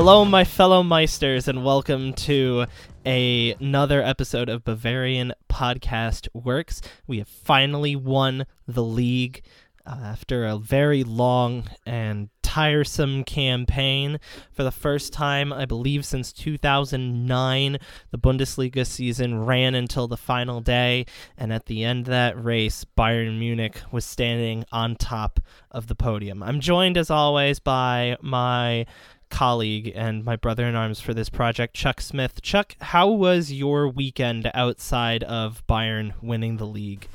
Hello, 0.00 0.24
my 0.24 0.44
fellow 0.44 0.84
Meisters, 0.84 1.48
and 1.48 1.64
welcome 1.64 2.12
to 2.12 2.66
a, 3.04 3.56
another 3.58 4.00
episode 4.00 4.48
of 4.48 4.62
Bavarian 4.62 5.32
Podcast 5.50 6.28
Works. 6.32 6.80
We 7.08 7.18
have 7.18 7.26
finally 7.26 7.96
won 7.96 8.46
the 8.68 8.84
league 8.84 9.42
uh, 9.84 9.98
after 10.04 10.46
a 10.46 10.56
very 10.56 11.02
long 11.02 11.64
and 11.84 12.28
tiresome 12.44 13.24
campaign. 13.24 14.20
For 14.52 14.62
the 14.62 14.70
first 14.70 15.12
time, 15.12 15.52
I 15.52 15.64
believe, 15.64 16.06
since 16.06 16.32
2009, 16.32 17.78
the 18.12 18.18
Bundesliga 18.18 18.86
season 18.86 19.44
ran 19.44 19.74
until 19.74 20.06
the 20.06 20.16
final 20.16 20.60
day, 20.60 21.06
and 21.36 21.52
at 21.52 21.66
the 21.66 21.82
end 21.82 22.06
of 22.06 22.10
that 22.10 22.42
race, 22.42 22.86
Bayern 22.96 23.40
Munich 23.40 23.80
was 23.90 24.04
standing 24.04 24.64
on 24.70 24.94
top 24.94 25.40
of 25.72 25.88
the 25.88 25.96
podium. 25.96 26.40
I'm 26.42 26.60
joined, 26.60 26.96
as 26.96 27.10
always, 27.10 27.58
by 27.58 28.16
my 28.22 28.86
colleague 29.30 29.92
and 29.94 30.24
my 30.24 30.36
brother 30.36 30.66
in 30.66 30.74
arms 30.74 31.00
for 31.00 31.14
this 31.14 31.28
project, 31.28 31.74
Chuck 31.74 32.00
Smith. 32.00 32.42
Chuck, 32.42 32.74
how 32.80 33.08
was 33.08 33.52
your 33.52 33.88
weekend 33.88 34.50
outside 34.54 35.22
of 35.24 35.66
Bayern 35.66 36.12
winning 36.22 36.56
the 36.56 36.66
league? 36.66 37.08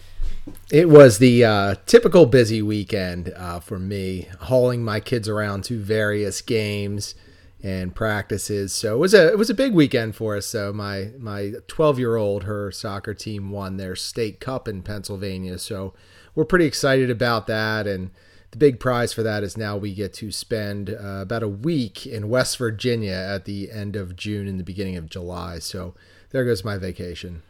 It 0.72 0.90
was 0.90 1.20
the 1.20 1.46
uh, 1.46 1.76
typical 1.86 2.26
busy 2.26 2.62
weekend 2.62 3.34
uh, 3.36 3.60
for 3.60 3.80
me, 3.80 4.28
hauling 4.42 4.84
my 4.84 5.00
kids 5.00 5.30
around 5.30 5.64
to 5.66 5.80
various 5.80 6.42
games 6.42 7.16
and 7.62 7.96
practices. 7.96 8.74
So 8.74 8.96
it 8.96 9.00
was 9.00 9.14
a 9.14 9.30
it 9.30 9.38
was 9.38 9.50
a 9.50 9.54
big 9.56 9.74
weekend 9.74 10.16
for 10.16 10.36
us. 10.36 10.46
So 10.46 10.74
my 10.74 11.12
my 11.18 11.54
12 11.68 11.98
year 11.98 12.18
old, 12.18 12.44
her 12.44 12.72
soccer 12.72 13.14
team 13.14 13.52
won 13.52 13.78
their 13.78 13.96
state 13.96 14.42
cup 14.42 14.68
in 14.68 14.82
Pennsylvania. 14.82 15.58
So 15.58 15.94
we're 16.36 16.46
pretty 16.46 16.66
excited 16.66 17.10
about 17.10 17.48
that 17.48 17.88
and 17.88 18.12
the 18.54 18.58
big 18.60 18.80
prize 18.80 19.12
for 19.12 19.24
that 19.24 19.44
is 19.44 19.58
now 19.58 19.76
we 19.76 19.96
get 19.96 20.14
to 20.14 20.32
spend 20.32 20.92
uh, 20.92 21.22
about 21.22 21.42
a 21.42 21.48
week 21.48 22.06
in 22.06 22.30
West 22.30 22.58
Virginia 22.58 23.14
at 23.14 23.46
the 23.46 23.72
end 23.72 23.96
of 23.96 24.16
June 24.16 24.48
and 24.48 24.60
the 24.60 24.64
beginning 24.64 24.96
of 24.96 25.10
July. 25.10 25.58
So 25.58 25.96
there 26.30 26.46
goes 26.46 26.64
my 26.64 26.78
vacation. 26.78 27.42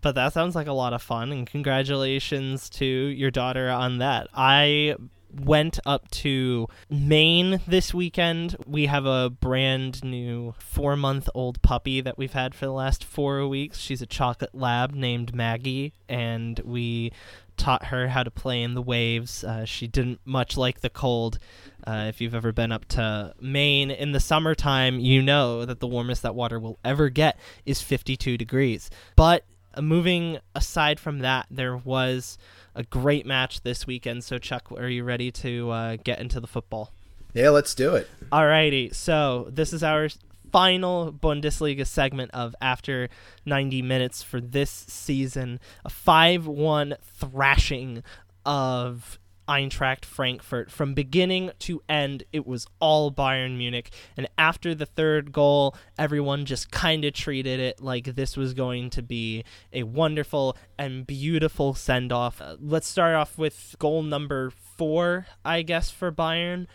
But 0.00 0.16
that 0.16 0.32
sounds 0.32 0.56
like 0.56 0.66
a 0.66 0.72
lot 0.72 0.92
of 0.92 1.00
fun, 1.00 1.30
and 1.30 1.46
congratulations 1.46 2.68
to 2.70 2.84
your 2.84 3.30
daughter 3.30 3.70
on 3.70 3.98
that. 3.98 4.26
I 4.34 4.96
went 5.32 5.78
up 5.86 6.10
to 6.10 6.66
Maine 6.90 7.60
this 7.68 7.94
weekend. 7.94 8.56
We 8.66 8.86
have 8.86 9.06
a 9.06 9.30
brand 9.30 10.02
new 10.02 10.54
four 10.58 10.96
month 10.96 11.28
old 11.34 11.62
puppy 11.62 12.00
that 12.00 12.18
we've 12.18 12.32
had 12.32 12.54
for 12.54 12.64
the 12.64 12.72
last 12.72 13.04
four 13.04 13.46
weeks. 13.46 13.78
She's 13.78 14.02
a 14.02 14.06
chocolate 14.06 14.54
lab 14.54 14.92
named 14.92 15.34
Maggie, 15.34 15.92
and 16.08 16.58
we 16.64 17.12
taught 17.58 17.86
her 17.86 18.08
how 18.08 18.22
to 18.22 18.30
play 18.30 18.62
in 18.62 18.74
the 18.74 18.82
waves. 18.82 19.44
Uh, 19.44 19.64
she 19.64 19.86
didn't 19.86 20.20
much 20.24 20.56
like 20.56 20.80
the 20.80 20.88
cold. 20.88 21.38
Uh, 21.86 22.06
if 22.08 22.20
you've 22.20 22.34
ever 22.34 22.52
been 22.52 22.72
up 22.72 22.86
to 22.86 23.34
Maine 23.40 23.90
in 23.90 24.12
the 24.12 24.20
summertime, 24.20 24.98
you 24.98 25.20
know 25.20 25.64
that 25.64 25.80
the 25.80 25.86
warmest 25.86 26.22
that 26.22 26.34
water 26.34 26.58
will 26.58 26.78
ever 26.84 27.08
get 27.08 27.38
is 27.66 27.82
52 27.82 28.38
degrees. 28.38 28.90
But 29.16 29.44
uh, 29.74 29.82
moving 29.82 30.38
aside 30.54 30.98
from 30.98 31.18
that, 31.20 31.46
there 31.50 31.76
was 31.76 32.38
a 32.74 32.84
great 32.84 33.26
match 33.26 33.62
this 33.62 33.86
weekend. 33.86 34.24
So, 34.24 34.38
Chuck, 34.38 34.70
are 34.72 34.88
you 34.88 35.04
ready 35.04 35.30
to 35.32 35.70
uh, 35.70 35.96
get 36.02 36.20
into 36.20 36.40
the 36.40 36.46
football? 36.46 36.92
Yeah, 37.34 37.50
let's 37.50 37.74
do 37.74 37.94
it. 37.94 38.08
Alrighty. 38.32 38.94
So, 38.94 39.48
this 39.50 39.72
is 39.72 39.82
our 39.82 40.08
final 40.50 41.12
Bundesliga 41.12 41.86
segment 41.86 42.30
of 42.32 42.54
after 42.60 43.08
90 43.46 43.82
minutes 43.82 44.22
for 44.22 44.40
this 44.40 44.70
season. 44.70 45.60
A 45.84 45.90
5 45.90 46.46
1 46.46 46.96
thrashing 47.02 48.02
of 48.44 49.18
Eintracht 49.48 50.04
Frankfurt. 50.04 50.70
From 50.70 50.94
beginning 50.94 51.50
to 51.60 51.82
end, 51.88 52.24
it 52.32 52.46
was 52.46 52.66
all 52.80 53.10
Bayern 53.10 53.56
Munich. 53.56 53.90
And 54.16 54.28
after 54.36 54.74
the 54.74 54.86
third 54.86 55.32
goal, 55.32 55.74
everyone 55.98 56.44
just 56.44 56.70
kind 56.70 57.04
of 57.04 57.14
treated 57.14 57.58
it 57.58 57.80
like 57.80 58.04
this 58.14 58.36
was 58.36 58.52
going 58.52 58.90
to 58.90 59.02
be 59.02 59.44
a 59.72 59.84
wonderful 59.84 60.56
and 60.78 61.06
beautiful 61.06 61.74
send 61.74 62.12
off. 62.12 62.40
Uh, 62.42 62.56
let's 62.60 62.86
start 62.86 63.14
off 63.14 63.38
with 63.38 63.74
goal 63.78 64.02
number 64.02 64.50
four, 64.76 65.26
I 65.44 65.62
guess, 65.62 65.90
for 65.90 66.12
Bayern 66.12 66.66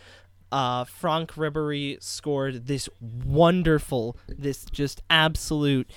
uh, 0.54 0.86
Ribery 0.86 2.02
scored 2.02 2.68
this 2.68 2.88
wonderful, 3.02 4.16
this 4.28 4.66
just 4.66 5.02
absolute 5.10 5.90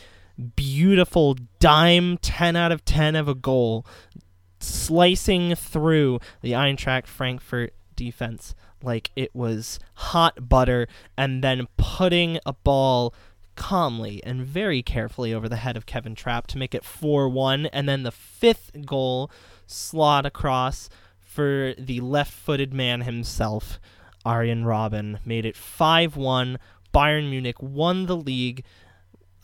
beautiful 0.57 1.37
dime 1.61 2.19
10 2.19 2.57
out 2.57 2.73
of 2.73 2.85
10 2.85 3.17
of 3.17 3.29
a 3.29 3.35
goal, 3.35 3.87
slicing 4.59 5.55
through 5.55 6.21
the 6.41 6.53
Eintracht 6.53 7.07
Frankfurt 7.07 7.75
defense 7.95 8.55
like 8.83 9.11
it 9.15 9.35
was 9.35 9.79
hot 9.95 10.49
butter, 10.49 10.89
and 11.17 11.45
then 11.45 11.67
putting 11.77 12.39
a 12.47 12.53
ball 12.53 13.15
calmly 13.57 14.23
and 14.25 14.45
very 14.45 14.83
carefully 14.83 15.33
over 15.35 15.49
the 15.49 15.57
head 15.57 15.77
of 15.77 15.87
Kevin 15.87 16.15
Trapp 16.15 16.47
to 16.49 16.59
make 16.59 16.75
it 16.75 16.85
4 16.85 17.29
1. 17.29 17.67
And 17.67 17.89
then 17.89 18.05
the 18.05 18.11
fifth 18.11 18.71
goal 18.87 19.31
slot 19.67 20.25
across 20.25 20.89
for 21.21 21.75
the 21.79 22.01
left 22.01 22.33
footed 22.33 22.73
man 22.73 23.03
himself. 23.03 23.79
Arjen 24.27 24.65
Robben 24.65 25.19
made 25.25 25.47
it 25.47 25.57
5 25.57 26.17
1. 26.17 26.59
Bayern 26.93 27.31
Munich 27.31 27.63
won 27.63 28.07
the 28.07 28.17
league 28.17 28.65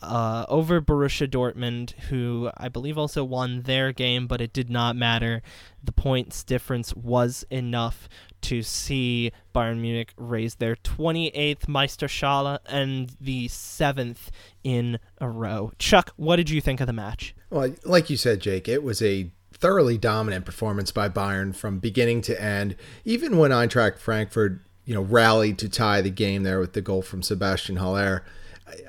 uh, 0.01 0.45
over 0.49 0.81
Borussia 0.81 1.27
Dortmund, 1.27 1.91
who 2.09 2.51
I 2.57 2.67
believe 2.67 2.97
also 2.97 3.23
won 3.23 3.61
their 3.61 3.93
game, 3.93 4.27
but 4.27 4.41
it 4.41 4.51
did 4.51 4.69
not 4.69 4.97
matter. 4.97 5.41
The 5.81 5.93
points 5.93 6.43
difference 6.43 6.93
was 6.93 7.45
enough 7.49 8.09
to 8.41 8.61
see 8.61 9.31
Bayern 9.55 9.79
Munich 9.79 10.13
raise 10.17 10.55
their 10.55 10.75
28th 10.75 11.69
Meisterschale 11.69 12.59
and 12.65 13.15
the 13.21 13.47
seventh 13.47 14.31
in 14.65 14.99
a 15.21 15.29
row. 15.29 15.71
Chuck, 15.79 16.11
what 16.17 16.35
did 16.35 16.49
you 16.49 16.59
think 16.59 16.81
of 16.81 16.87
the 16.87 16.93
match? 16.93 17.33
Well, 17.49 17.73
like 17.85 18.09
you 18.09 18.17
said, 18.17 18.41
Jake, 18.41 18.67
it 18.67 18.83
was 18.83 19.01
a 19.01 19.31
thoroughly 19.53 19.97
dominant 19.97 20.43
performance 20.43 20.91
by 20.91 21.07
Bayern 21.07 21.55
from 21.55 21.79
beginning 21.79 22.21
to 22.23 22.41
end. 22.41 22.75
Even 23.05 23.37
when 23.37 23.51
Eintracht 23.51 23.97
Frankfurt 23.97 24.59
you 24.85 24.93
know, 24.93 25.01
rallied 25.01 25.57
to 25.59 25.69
tie 25.69 26.01
the 26.01 26.09
game 26.09 26.43
there 26.43 26.59
with 26.59 26.73
the 26.73 26.81
goal 26.81 27.01
from 27.01 27.21
Sebastian 27.21 27.77
Haller. 27.77 28.23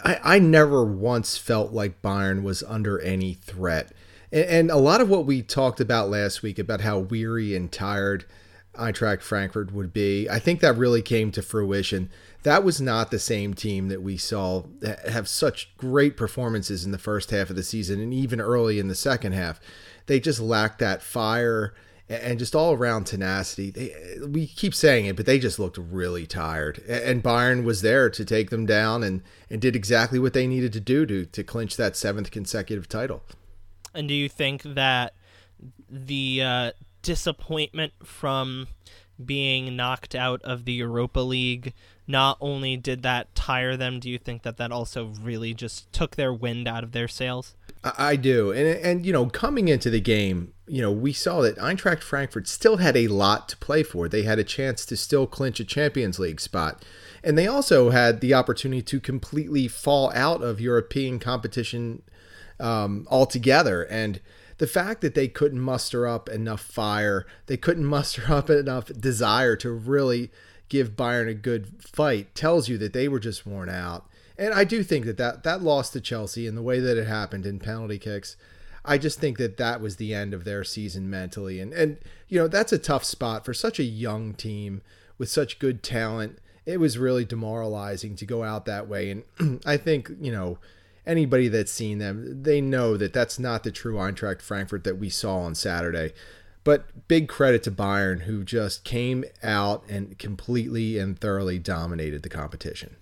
I, 0.04 0.18
I 0.22 0.38
never 0.38 0.84
once 0.84 1.36
felt 1.36 1.72
like 1.72 2.02
Bayern 2.02 2.42
was 2.42 2.62
under 2.64 3.00
any 3.00 3.34
threat. 3.34 3.92
And, 4.32 4.44
and 4.44 4.70
a 4.70 4.76
lot 4.76 5.00
of 5.00 5.08
what 5.08 5.26
we 5.26 5.42
talked 5.42 5.80
about 5.80 6.10
last 6.10 6.42
week 6.42 6.58
about 6.58 6.80
how 6.80 6.98
weary 6.98 7.54
and 7.54 7.70
tired 7.70 8.24
Eintracht 8.74 9.22
Frankfurt 9.22 9.72
would 9.72 9.92
be, 9.92 10.28
I 10.28 10.38
think 10.38 10.60
that 10.60 10.76
really 10.76 11.02
came 11.02 11.30
to 11.32 11.42
fruition. 11.42 12.10
That 12.42 12.64
was 12.64 12.80
not 12.80 13.10
the 13.10 13.18
same 13.18 13.54
team 13.54 13.88
that 13.88 14.02
we 14.02 14.16
saw 14.16 14.64
have 15.08 15.28
such 15.28 15.74
great 15.76 16.16
performances 16.16 16.84
in 16.84 16.90
the 16.90 16.98
first 16.98 17.30
half 17.30 17.50
of 17.50 17.56
the 17.56 17.62
season 17.62 18.00
and 18.00 18.12
even 18.12 18.40
early 18.40 18.78
in 18.78 18.88
the 18.88 18.94
second 18.94 19.32
half. 19.32 19.60
They 20.06 20.20
just 20.20 20.40
lacked 20.40 20.80
that 20.80 21.02
fire 21.02 21.72
and 22.08 22.38
just 22.38 22.54
all 22.54 22.74
around 22.74 23.04
tenacity. 23.04 23.70
They, 23.70 24.18
we 24.26 24.46
keep 24.46 24.74
saying 24.74 25.06
it, 25.06 25.16
but 25.16 25.26
they 25.26 25.38
just 25.38 25.58
looked 25.58 25.78
really 25.78 26.26
tired. 26.26 26.78
And 26.86 27.22
Bayern 27.22 27.64
was 27.64 27.82
there 27.82 28.10
to 28.10 28.24
take 28.24 28.50
them 28.50 28.66
down 28.66 29.02
and, 29.02 29.22
and 29.48 29.60
did 29.60 29.74
exactly 29.74 30.18
what 30.18 30.34
they 30.34 30.46
needed 30.46 30.72
to 30.74 30.80
do 30.80 31.06
to, 31.06 31.24
to 31.24 31.44
clinch 31.44 31.76
that 31.76 31.96
seventh 31.96 32.30
consecutive 32.30 32.88
title. 32.88 33.22
And 33.94 34.08
do 34.08 34.14
you 34.14 34.28
think 34.28 34.62
that 34.62 35.14
the 35.88 36.42
uh, 36.42 36.72
disappointment 37.02 37.92
from 38.04 38.66
being 39.24 39.76
knocked 39.76 40.14
out 40.14 40.42
of 40.42 40.64
the 40.64 40.72
Europa 40.72 41.20
League 41.20 41.72
not 42.06 42.36
only 42.40 42.76
did 42.76 43.02
that 43.02 43.34
tire 43.34 43.76
them, 43.76 44.00
do 44.00 44.10
you 44.10 44.18
think 44.18 44.42
that 44.42 44.56
that 44.58 44.72
also 44.72 45.12
really 45.22 45.54
just 45.54 45.90
took 45.92 46.16
their 46.16 46.34
wind 46.34 46.68
out 46.68 46.84
of 46.84 46.92
their 46.92 47.08
sails? 47.08 47.54
I 47.84 48.16
do, 48.16 48.50
and 48.50 48.66
and 48.66 49.06
you 49.06 49.12
know, 49.12 49.26
coming 49.26 49.68
into 49.68 49.90
the 49.90 50.00
game, 50.00 50.54
you 50.66 50.80
know, 50.80 50.90
we 50.90 51.12
saw 51.12 51.42
that 51.42 51.58
Eintracht 51.58 52.02
Frankfurt 52.02 52.48
still 52.48 52.78
had 52.78 52.96
a 52.96 53.08
lot 53.08 53.48
to 53.50 53.56
play 53.58 53.82
for. 53.82 54.08
They 54.08 54.22
had 54.22 54.38
a 54.38 54.44
chance 54.44 54.86
to 54.86 54.96
still 54.96 55.26
clinch 55.26 55.60
a 55.60 55.64
Champions 55.64 56.18
League 56.18 56.40
spot, 56.40 56.84
and 57.22 57.36
they 57.36 57.46
also 57.46 57.90
had 57.90 58.20
the 58.20 58.32
opportunity 58.32 58.82
to 58.82 59.00
completely 59.00 59.68
fall 59.68 60.10
out 60.14 60.42
of 60.42 60.60
European 60.60 61.18
competition 61.18 62.02
um, 62.58 63.06
altogether. 63.10 63.82
And 63.82 64.20
the 64.58 64.66
fact 64.66 65.00
that 65.02 65.14
they 65.14 65.28
couldn't 65.28 65.60
muster 65.60 66.06
up 66.06 66.28
enough 66.28 66.60
fire, 66.60 67.26
they 67.46 67.56
couldn't 67.56 67.84
muster 67.86 68.32
up 68.32 68.48
enough 68.48 68.86
desire 68.86 69.56
to 69.56 69.70
really 69.70 70.30
give 70.68 70.96
Bayern 70.96 71.28
a 71.28 71.34
good 71.34 71.82
fight, 71.82 72.34
tells 72.34 72.68
you 72.68 72.78
that 72.78 72.94
they 72.94 73.08
were 73.08 73.20
just 73.20 73.46
worn 73.46 73.68
out. 73.68 74.08
And 74.36 74.52
I 74.52 74.64
do 74.64 74.82
think 74.82 75.04
that 75.06 75.16
that, 75.18 75.44
that 75.44 75.62
loss 75.62 75.90
to 75.90 76.00
Chelsea 76.00 76.46
and 76.46 76.56
the 76.56 76.62
way 76.62 76.80
that 76.80 76.96
it 76.96 77.06
happened 77.06 77.46
in 77.46 77.60
penalty 77.60 77.98
kicks, 77.98 78.36
I 78.84 78.98
just 78.98 79.20
think 79.20 79.38
that 79.38 79.56
that 79.56 79.80
was 79.80 79.96
the 79.96 80.12
end 80.12 80.34
of 80.34 80.44
their 80.44 80.64
season 80.64 81.08
mentally. 81.08 81.60
And, 81.60 81.72
and 81.72 81.98
you 82.28 82.38
know, 82.38 82.48
that's 82.48 82.72
a 82.72 82.78
tough 82.78 83.04
spot 83.04 83.44
for 83.44 83.54
such 83.54 83.78
a 83.78 83.84
young 83.84 84.34
team 84.34 84.82
with 85.16 85.28
such 85.28 85.58
good 85.58 85.82
talent. 85.82 86.38
It 86.66 86.80
was 86.80 86.98
really 86.98 87.24
demoralizing 87.24 88.16
to 88.16 88.26
go 88.26 88.42
out 88.42 88.66
that 88.66 88.88
way. 88.88 89.10
And 89.38 89.60
I 89.66 89.76
think, 89.76 90.10
you 90.20 90.32
know, 90.32 90.58
anybody 91.06 91.48
that's 91.48 91.72
seen 91.72 91.98
them, 91.98 92.42
they 92.42 92.60
know 92.60 92.96
that 92.96 93.12
that's 93.12 93.38
not 93.38 93.62
the 93.62 93.70
true 93.70 93.96
Eintracht 93.96 94.42
Frankfurt 94.42 94.84
that 94.84 94.98
we 94.98 95.10
saw 95.10 95.38
on 95.38 95.54
Saturday. 95.54 96.12
But 96.64 97.08
big 97.08 97.28
credit 97.28 97.62
to 97.64 97.70
Bayern, 97.70 98.22
who 98.22 98.42
just 98.42 98.84
came 98.84 99.24
out 99.42 99.84
and 99.88 100.18
completely 100.18 100.98
and 100.98 101.18
thoroughly 101.18 101.58
dominated 101.58 102.22
the 102.22 102.30
competition. 102.30 102.96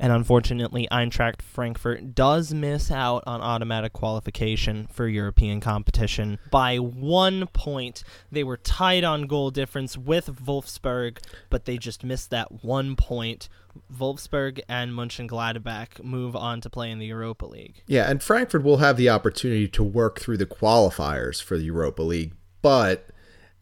And 0.00 0.12
unfortunately, 0.12 0.86
Eintracht 0.90 1.42
Frankfurt 1.42 2.14
does 2.14 2.54
miss 2.54 2.90
out 2.90 3.24
on 3.26 3.40
automatic 3.40 3.92
qualification 3.92 4.86
for 4.92 5.08
European 5.08 5.60
competition 5.60 6.38
by 6.50 6.76
one 6.76 7.46
point. 7.48 8.04
They 8.30 8.44
were 8.44 8.56
tied 8.56 9.04
on 9.04 9.26
goal 9.26 9.50
difference 9.50 9.98
with 9.98 10.44
Wolfsburg, 10.44 11.18
but 11.50 11.64
they 11.64 11.78
just 11.78 12.04
missed 12.04 12.30
that 12.30 12.64
one 12.64 12.94
point. 12.94 13.48
Wolfsburg 13.96 14.60
and 14.68 14.92
Mönchengladbach 14.92 16.02
move 16.02 16.34
on 16.34 16.60
to 16.60 16.70
play 16.70 16.90
in 16.90 16.98
the 16.98 17.06
Europa 17.06 17.46
League. 17.46 17.82
Yeah, 17.86 18.10
and 18.10 18.22
Frankfurt 18.22 18.62
will 18.62 18.78
have 18.78 18.96
the 18.96 19.08
opportunity 19.08 19.68
to 19.68 19.82
work 19.82 20.20
through 20.20 20.38
the 20.38 20.46
qualifiers 20.46 21.42
for 21.42 21.56
the 21.56 21.64
Europa 21.64 22.02
League, 22.02 22.34
but 22.62 23.08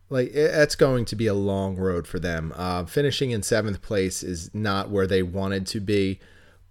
like 0.09 0.33
that's 0.33 0.77
going 0.77 1.05
to 1.07 1.17
be 1.17 1.27
a 1.27 1.35
long 1.35 1.77
road 1.77 2.07
for 2.07 2.19
them. 2.19 2.53
Uh, 2.57 2.85
finishing 2.85 3.31
in 3.31 3.43
seventh 3.43 3.83
place 3.83 4.23
is 4.23 4.55
not 4.55 4.91
where 4.91 5.07
they 5.07 5.23
wanted 5.23 5.67
to 5.69 5.81
be, 5.81 6.21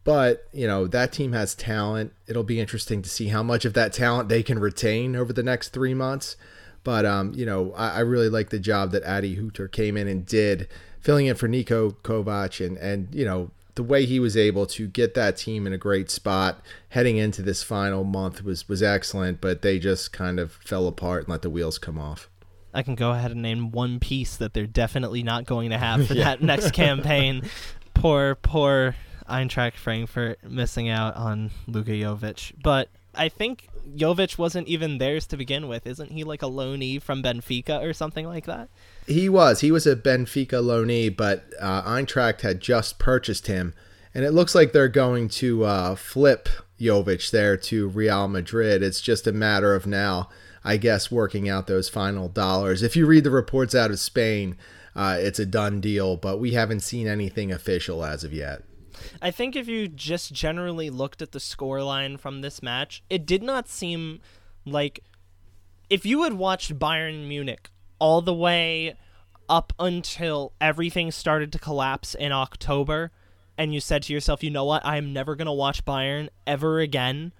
but 0.03 0.47
you 0.53 0.67
know 0.67 0.87
that 0.87 1.11
team 1.11 1.33
has 1.33 1.55
talent. 1.55 2.13
It'll 2.27 2.43
be 2.43 2.59
interesting 2.59 3.01
to 3.01 3.09
see 3.09 3.27
how 3.27 3.43
much 3.43 3.65
of 3.65 3.73
that 3.73 3.93
talent 3.93 4.29
they 4.29 4.43
can 4.43 4.59
retain 4.59 5.15
over 5.15 5.33
the 5.33 5.43
next 5.43 5.69
three 5.69 5.93
months. 5.93 6.37
But 6.85 7.05
um, 7.05 7.33
you 7.35 7.45
know, 7.45 7.73
I, 7.73 7.97
I 7.97 7.99
really 8.01 8.29
like 8.29 8.51
the 8.51 8.59
job 8.59 8.91
that 8.91 9.03
Adi 9.03 9.35
Hütter 9.35 9.69
came 9.69 9.97
in 9.97 10.07
and 10.07 10.25
did, 10.25 10.69
filling 11.01 11.25
in 11.25 11.35
for 11.35 11.49
Niko 11.49 11.95
Kovac, 12.03 12.65
and 12.65 12.77
and 12.77 13.13
you 13.13 13.25
know 13.25 13.51
the 13.73 13.83
way 13.83 14.05
he 14.05 14.21
was 14.21 14.37
able 14.37 14.65
to 14.65 14.87
get 14.87 15.15
that 15.15 15.35
team 15.35 15.67
in 15.67 15.73
a 15.73 15.77
great 15.77 16.09
spot 16.09 16.61
heading 16.89 17.17
into 17.17 17.41
this 17.41 17.63
final 17.63 18.05
month 18.05 18.45
was 18.45 18.69
was 18.69 18.81
excellent. 18.81 19.41
But 19.41 19.61
they 19.61 19.79
just 19.79 20.13
kind 20.13 20.39
of 20.39 20.53
fell 20.53 20.87
apart 20.87 21.23
and 21.23 21.29
let 21.29 21.41
the 21.41 21.49
wheels 21.49 21.77
come 21.77 21.99
off. 21.99 22.29
I 22.75 22.83
can 22.83 22.95
go 22.95 23.11
ahead 23.11 23.31
and 23.31 23.41
name 23.41 23.71
one 23.71 23.99
piece 23.99 24.35
that 24.37 24.53
they're 24.53 24.67
definitely 24.67 25.23
not 25.23 25.45
going 25.45 25.69
to 25.69 25.77
have 25.77 26.07
for 26.07 26.13
yeah. 26.13 26.25
that 26.25 26.41
next 26.41 26.71
campaign. 26.73 27.49
poor, 27.93 28.35
poor 28.35 28.95
Eintracht 29.29 29.75
Frankfurt 29.75 30.43
missing 30.43 30.89
out 30.89 31.15
on 31.15 31.51
Luka 31.67 31.91
Jovic. 31.91 32.53
But 32.61 32.89
I 33.15 33.29
think 33.29 33.69
Jovic 33.95 34.37
wasn't 34.37 34.67
even 34.67 34.97
theirs 34.97 35.25
to 35.27 35.37
begin 35.37 35.67
with. 35.67 35.87
Isn't 35.87 36.11
he 36.11 36.23
like 36.23 36.43
a 36.43 36.47
loanee 36.47 37.01
from 37.01 37.23
Benfica 37.23 37.81
or 37.81 37.93
something 37.93 38.27
like 38.27 38.45
that? 38.45 38.69
He 39.07 39.29
was. 39.29 39.61
He 39.61 39.71
was 39.71 39.87
a 39.87 39.95
Benfica 39.95 40.61
loanee, 40.61 41.15
but 41.15 41.45
uh, 41.59 41.83
Eintracht 41.83 42.41
had 42.41 42.59
just 42.59 42.99
purchased 42.99 43.47
him. 43.47 43.73
And 44.13 44.23
it 44.23 44.31
looks 44.31 44.55
like 44.55 44.71
they're 44.71 44.87
going 44.87 45.29
to 45.29 45.65
uh, 45.65 45.95
flip 45.95 46.49
Jovic 46.79 47.31
there 47.31 47.57
to 47.57 47.87
Real 47.87 48.27
Madrid. 48.27 48.83
It's 48.83 49.01
just 49.01 49.27
a 49.27 49.31
matter 49.31 49.73
of 49.73 49.85
now 49.85 50.29
I 50.65 50.77
guess, 50.77 51.11
working 51.11 51.47
out 51.47 51.67
those 51.67 51.87
final 51.87 52.27
dollars. 52.27 52.81
If 52.81 52.95
you 52.95 53.05
read 53.05 53.23
the 53.23 53.29
reports 53.29 53.75
out 53.75 53.91
of 53.91 53.99
Spain, 53.99 54.57
uh, 54.95 55.17
it's 55.19 55.37
a 55.37 55.45
done 55.45 55.79
deal, 55.79 56.17
but 56.17 56.39
we 56.39 56.53
haven't 56.53 56.79
seen 56.79 57.07
anything 57.07 57.51
official 57.51 58.03
as 58.03 58.23
of 58.23 58.33
yet. 58.33 58.63
I 59.21 59.29
think 59.29 59.55
if 59.55 59.67
you 59.67 59.87
just 59.87 60.33
generally 60.33 60.89
looked 60.89 61.21
at 61.21 61.33
the 61.33 61.39
scoreline 61.39 62.19
from 62.19 62.41
this 62.41 62.63
match, 62.63 63.03
it 63.11 63.27
did 63.27 63.43
not 63.43 63.69
seem 63.69 64.21
like 64.65 65.01
if 65.87 66.03
you 66.03 66.23
had 66.23 66.33
watched 66.33 66.79
Bayern 66.79 67.27
Munich 67.27 67.69
all 67.99 68.23
the 68.23 68.33
way 68.33 68.95
up 69.47 69.71
until 69.77 70.53
everything 70.59 71.11
started 71.11 71.51
to 71.51 71.59
collapse 71.59 72.15
in 72.15 72.31
October 72.31 73.11
and 73.57 73.71
you 73.71 73.79
said 73.79 74.01
to 74.03 74.13
yourself, 74.13 74.43
"You 74.43 74.49
know 74.49 74.65
what? 74.65 74.85
I 74.85 74.97
am 74.97 75.13
never 75.13 75.35
going 75.35 75.45
to 75.45 75.51
watch 75.51 75.85
Bayern 75.85 76.29
ever 76.47 76.79
again." 76.79 77.33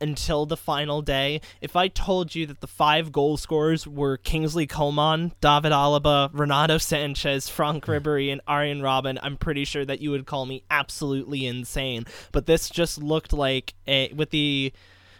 Until 0.00 0.44
the 0.44 0.56
final 0.56 1.00
day. 1.00 1.40
If 1.60 1.74
I 1.74 1.88
told 1.88 2.34
you 2.34 2.46
that 2.46 2.60
the 2.60 2.66
five 2.66 3.12
goal 3.12 3.36
scorers 3.36 3.86
were 3.86 4.18
Kingsley 4.18 4.66
Coman, 4.66 5.32
David 5.40 5.72
Alaba, 5.72 6.28
Renato 6.32 6.76
Sanches, 6.76 7.50
Franck 7.50 7.86
Ribery, 7.86 8.30
and 8.30 8.42
Arjen 8.46 8.82
Robben, 8.82 9.18
I'm 9.22 9.36
pretty 9.38 9.64
sure 9.64 9.84
that 9.86 10.00
you 10.00 10.10
would 10.10 10.26
call 10.26 10.44
me 10.44 10.62
absolutely 10.70 11.46
insane. 11.46 12.04
But 12.30 12.44
this 12.44 12.68
just 12.68 13.02
looked 13.02 13.32
like 13.32 13.74
a, 13.86 14.12
with 14.12 14.30
the 14.30 14.72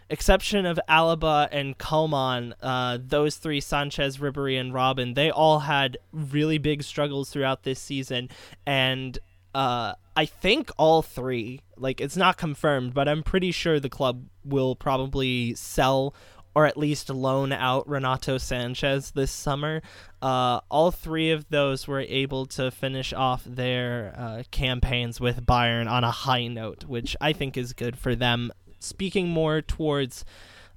exception 0.09 0.65
of 0.65 0.79
Alaba 0.87 1.49
and 1.51 1.77
Coman, 1.77 2.53
uh, 2.61 2.97
those 3.01 3.37
three, 3.37 3.59
Sanches, 3.59 4.19
Ribery, 4.19 4.59
and 4.59 4.73
Robin, 4.73 5.15
they 5.15 5.31
all 5.31 5.59
had 5.59 5.97
really 6.11 6.57
big 6.57 6.83
struggles 6.83 7.29
throughout 7.29 7.63
this 7.63 7.79
season. 7.79 8.29
And 8.65 9.17
uh, 9.53 9.93
I 10.17 10.25
think 10.25 10.71
all 10.77 11.03
three, 11.03 11.61
like 11.77 12.01
it's 12.01 12.17
not 12.17 12.37
confirmed, 12.37 12.95
but 12.95 13.07
I'm 13.07 13.21
pretty 13.21 13.51
sure 13.51 13.79
the 13.79 13.87
club 13.87 14.25
will 14.43 14.75
probably 14.75 15.53
sell 15.53 16.15
or 16.55 16.65
at 16.65 16.75
least 16.75 17.11
loan 17.11 17.51
out 17.51 17.87
Renato 17.87 18.39
Sanches 18.39 19.13
this 19.13 19.29
summer. 19.29 19.83
Uh, 20.19 20.59
all 20.71 20.89
three 20.89 21.29
of 21.29 21.47
those 21.49 21.87
were 21.87 21.99
able 21.99 22.47
to 22.47 22.71
finish 22.71 23.13
off 23.13 23.43
their 23.45 24.11
uh, 24.17 24.41
campaigns 24.49 25.21
with 25.21 25.45
Bayern 25.45 25.87
on 25.87 26.03
a 26.03 26.09
high 26.09 26.47
note, 26.47 26.85
which 26.85 27.15
I 27.21 27.31
think 27.31 27.55
is 27.55 27.73
good 27.73 27.95
for 27.95 28.15
them. 28.15 28.51
Speaking 28.79 29.27
more 29.27 29.61
towards 29.61 30.25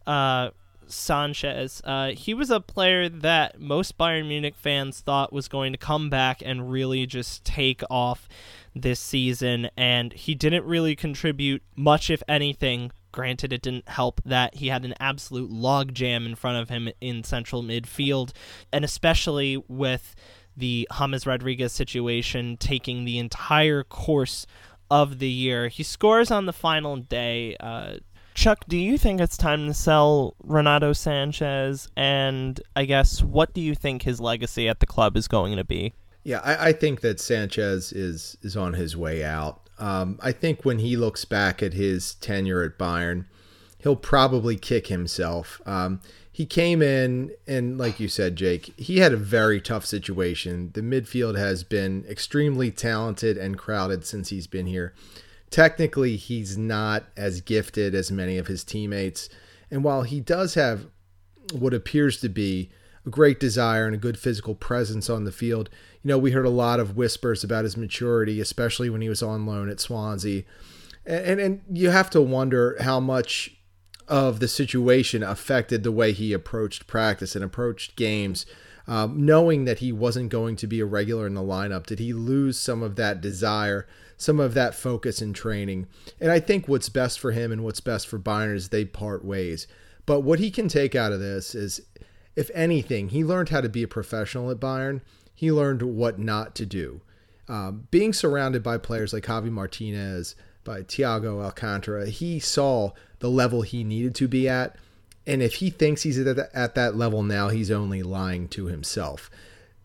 uh, 0.07 0.51
Sanches, 0.87 1.81
uh, 1.85 2.15
he 2.15 2.35
was 2.35 2.51
a 2.51 2.61
player 2.61 3.09
that 3.09 3.59
most 3.59 3.97
Bayern 3.97 4.29
Munich 4.29 4.57
fans 4.57 5.01
thought 5.01 5.33
was 5.33 5.49
going 5.49 5.73
to 5.73 5.79
come 5.79 6.11
back 6.11 6.43
and 6.45 6.71
really 6.71 7.07
just 7.07 7.43
take 7.43 7.81
off 7.89 8.29
this 8.75 9.01
season, 9.01 9.69
and 9.77 10.13
he 10.13 10.35
didn't 10.35 10.65
really 10.65 10.97
contribute 10.97 11.63
much, 11.77 12.11
if 12.11 12.23
anything. 12.29 12.93
Granted, 13.13 13.53
it 13.53 13.63
didn't 13.63 13.89
help 13.89 14.21
that 14.25 14.55
he 14.55 14.69
had 14.69 14.85
an 14.85 14.95
absolute 15.01 15.51
logjam 15.51 16.27
in 16.27 16.37
front 16.37 16.59
of 16.59 16.69
him 16.69 16.89
in 17.01 17.25
central 17.25 17.63
midfield, 17.63 18.33
and 18.73 18.85
especially 18.85 19.57
with 19.69 20.15
the 20.57 20.89
James 20.97 21.27
Rodriguez 21.27 21.73
situation 21.73 22.57
taking 22.57 23.05
the 23.05 23.19
entire 23.19 23.83
course 23.83 24.47
of 24.91 25.19
the 25.19 25.29
year. 25.29 25.69
He 25.69 25.83
scores 25.83 26.31
on 26.31 26.47
the 26.47 26.53
final 26.53 26.97
day. 26.97 27.57
Uh, 27.59 27.97
Chuck, 28.35 28.65
do 28.69 28.77
you 28.77 28.97
think 28.97 29.21
it's 29.21 29.37
time 29.37 29.67
to 29.67 29.75
sell 29.75 30.35
Renato 30.43 30.93
Sanches? 30.93 31.89
And 31.97 32.61
I 32.77 32.85
guess, 32.85 33.23
what 33.23 33.53
do 33.55 33.61
you 33.61 33.75
think 33.75 34.03
his 34.03 34.21
legacy 34.21 34.69
at 34.69 34.81
the 34.81 34.87
club 34.87 35.17
is 35.17 35.29
going 35.29 35.57
to 35.57 35.65
be? 35.65 35.95
Yeah, 36.23 36.41
I, 36.45 36.69
I 36.69 36.73
think 36.73 37.01
that 37.01 37.19
Sanches 37.19 37.95
is 37.95 38.37
is 38.43 38.57
on 38.57 38.75
his 38.75 38.97
way 38.97 39.25
out. 39.25 39.69
Um, 39.79 40.19
I 40.23 40.33
think 40.33 40.65
when 40.65 40.79
he 40.79 40.97
looks 40.97 41.25
back 41.25 41.63
at 41.63 41.73
his 41.73 42.15
tenure 42.17 42.63
at 42.63 42.79
Bayern, 42.79 43.25
he'll 43.79 43.97
probably 43.97 44.57
kick 44.57 44.89
himself. 44.89 45.61
Um, 45.65 46.01
he 46.31 46.47
came 46.47 46.81
in, 46.81 47.33
and 47.47 47.77
like 47.77 47.99
you 47.99 48.09
said, 48.09 48.37
Jake, 48.37 48.73
he 48.79 48.99
had 48.99 49.13
a 49.13 49.17
very 49.17 49.61
tough 49.61 49.85
situation. 49.85 50.71
The 50.75 50.83
midfield 50.83 51.37
has 51.37 51.65
been 51.65 52.05
extremely 52.09 52.71
talented 52.71 53.37
and 53.37 53.59
crowded 53.59 54.05
since 54.05 54.29
he's 54.29 54.47
been 54.47 54.67
here. 54.67 54.95
Technically, 55.51 56.17
he's 56.17 56.57
not 56.57 57.05
as 57.17 57.41
gifted 57.41 57.95
as 57.95 58.13
many 58.13 58.39
of 58.39 58.47
his 58.47 58.63
teammates. 58.63 59.29
And 59.71 59.83
while 59.83 60.03
he 60.03 60.21
does 60.21 60.55
have 60.55 60.87
what 61.53 61.75
appears 61.75 62.21
to 62.21 62.29
be 62.29 62.71
a 63.07 63.11
great 63.11 63.41
desire 63.41 63.87
and 63.87 63.95
a 63.95 63.99
good 63.99 64.19
physical 64.19 64.55
presence 64.55 65.09
on 65.09 65.25
the 65.25 65.33
field. 65.33 65.71
You 66.03 66.09
know, 66.09 66.19
we 66.19 66.33
heard 66.33 66.47
a 66.47 66.51
lot 66.51 66.81
of 66.81 66.97
whispers 66.97 67.45
about 67.45 67.65
his 67.65 67.77
maturity, 67.77 68.41
especially 68.41 68.91
when 68.91 69.01
he 69.01 69.09
was 69.09 69.23
on 69.23 69.47
loan 69.47 69.69
at 69.69 69.81
Swansea. 69.81 70.45
And, 71.07 71.25
and, 71.25 71.41
and 71.41 71.61
you 71.73 71.91
have 71.91 72.11
to 72.11 72.21
wonder 72.21 72.77
how 72.81 73.01
much 73.01 73.57
of 74.09 74.41
the 74.41 74.49
situation 74.49 75.23
affected 75.23 75.83
the 75.83 75.93
way 75.93 76.13
he 76.13 76.33
approached 76.33 76.87
practice 76.87 77.35
and 77.37 77.45
approached 77.45 77.97
games. 77.97 78.45
Um, 78.87 79.25
knowing 79.25 79.67
that 79.67 79.79
he 79.79 79.93
wasn't 79.93 80.31
going 80.31 80.57
to 80.57 80.67
be 80.67 80.81
a 80.81 80.87
regular 80.87 81.27
in 81.27 81.35
the 81.35 81.43
lineup, 81.43 81.87
did 81.87 82.01
he 82.01 82.13
lose 82.13 82.59
some 82.59 82.83
of 82.83 82.97
that 82.97 83.21
desire, 83.21 83.87
some 84.17 84.41
of 84.41 84.55
that 84.55 84.75
focus 84.75 85.23
in 85.23 85.33
training? 85.33 85.87
And 86.21 86.33
I 86.33 86.41
think 86.41 86.67
what's 86.67 86.89
best 86.89 87.21
for 87.21 87.31
him 87.31 87.53
and 87.53 87.63
what's 87.63 87.79
best 87.79 88.09
for 88.09 88.19
Bayern 88.19 88.57
is 88.57 88.71
they 88.71 88.85
part 88.85 89.25
ways. 89.25 89.69
But 90.07 90.21
what 90.21 90.41
he 90.41 90.51
can 90.51 90.67
take 90.67 90.97
out 90.97 91.13
of 91.13 91.21
this 91.21 91.55
is 91.55 91.83
if 92.37 92.51
anything, 92.55 93.09
he 93.09 93.25
learned 93.25 93.49
how 93.49 93.61
to 93.61 93.69
be 93.69 93.83
a 93.83 93.89
professional 93.89 94.51
at 94.51 94.61
Bayern. 94.61 95.01
He 95.35 95.51
learned 95.51 95.83
what 95.83 96.19
not 96.19 96.55
to 96.57 96.67
do. 96.67 97.01
Um, 97.49 97.89
being 97.91 98.13
surrounded 98.13 98.63
by 98.63 98.79
players 98.79 99.13
like 99.13 99.25
Javi 99.25 99.51
Martinez, 99.51 100.37
by 100.63 100.83
Thiago 100.83 101.43
Alcantara, 101.43 102.07
he 102.07 102.39
saw 102.39 102.93
the 103.19 103.31
level 103.31 103.63
he 103.63 103.83
needed 103.83 104.15
to 104.17 104.29
be 104.29 104.49
at. 104.49 104.77
And 105.27 105.43
if 105.43 105.55
he 105.55 105.71
thinks 105.71 106.03
he's 106.03 106.19
at, 106.19 106.39
at 106.55 106.75
that 106.75 106.97
level 106.97 107.23
now, 107.23 107.49
he's 107.49 107.71
only 107.71 108.03
lying 108.03 108.49
to 108.49 108.67
himself. 108.67 109.31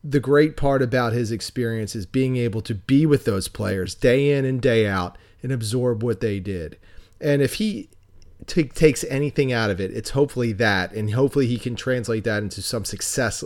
The 0.03 0.19
great 0.19 0.55
part 0.55 0.81
about 0.81 1.13
his 1.13 1.31
experience 1.31 1.95
is 1.95 2.05
being 2.05 2.37
able 2.37 2.61
to 2.61 2.75
be 2.75 3.05
with 3.05 3.25
those 3.25 3.47
players 3.47 3.95
day 3.95 4.31
in 4.37 4.45
and 4.45 4.61
day 4.61 4.87
out 4.87 5.17
and 5.41 5.51
absorb 5.51 6.03
what 6.03 6.19
they 6.19 6.39
did. 6.39 6.77
And 7.19 7.41
if 7.41 7.55
he 7.55 7.89
t- 8.46 8.63
takes 8.65 9.04
anything 9.06 9.51
out 9.51 9.70
of 9.70 9.80
it, 9.80 9.92
it's 9.92 10.12
hopefully 10.12 10.54
that, 10.54 10.94
and 10.94 11.13
hopefully 11.13 11.48
he 11.48 11.58
can 11.58 11.75
translate 11.75 12.24
that 12.24 12.44
into 12.44 12.62
some 12.62 12.86
success 12.86 13.44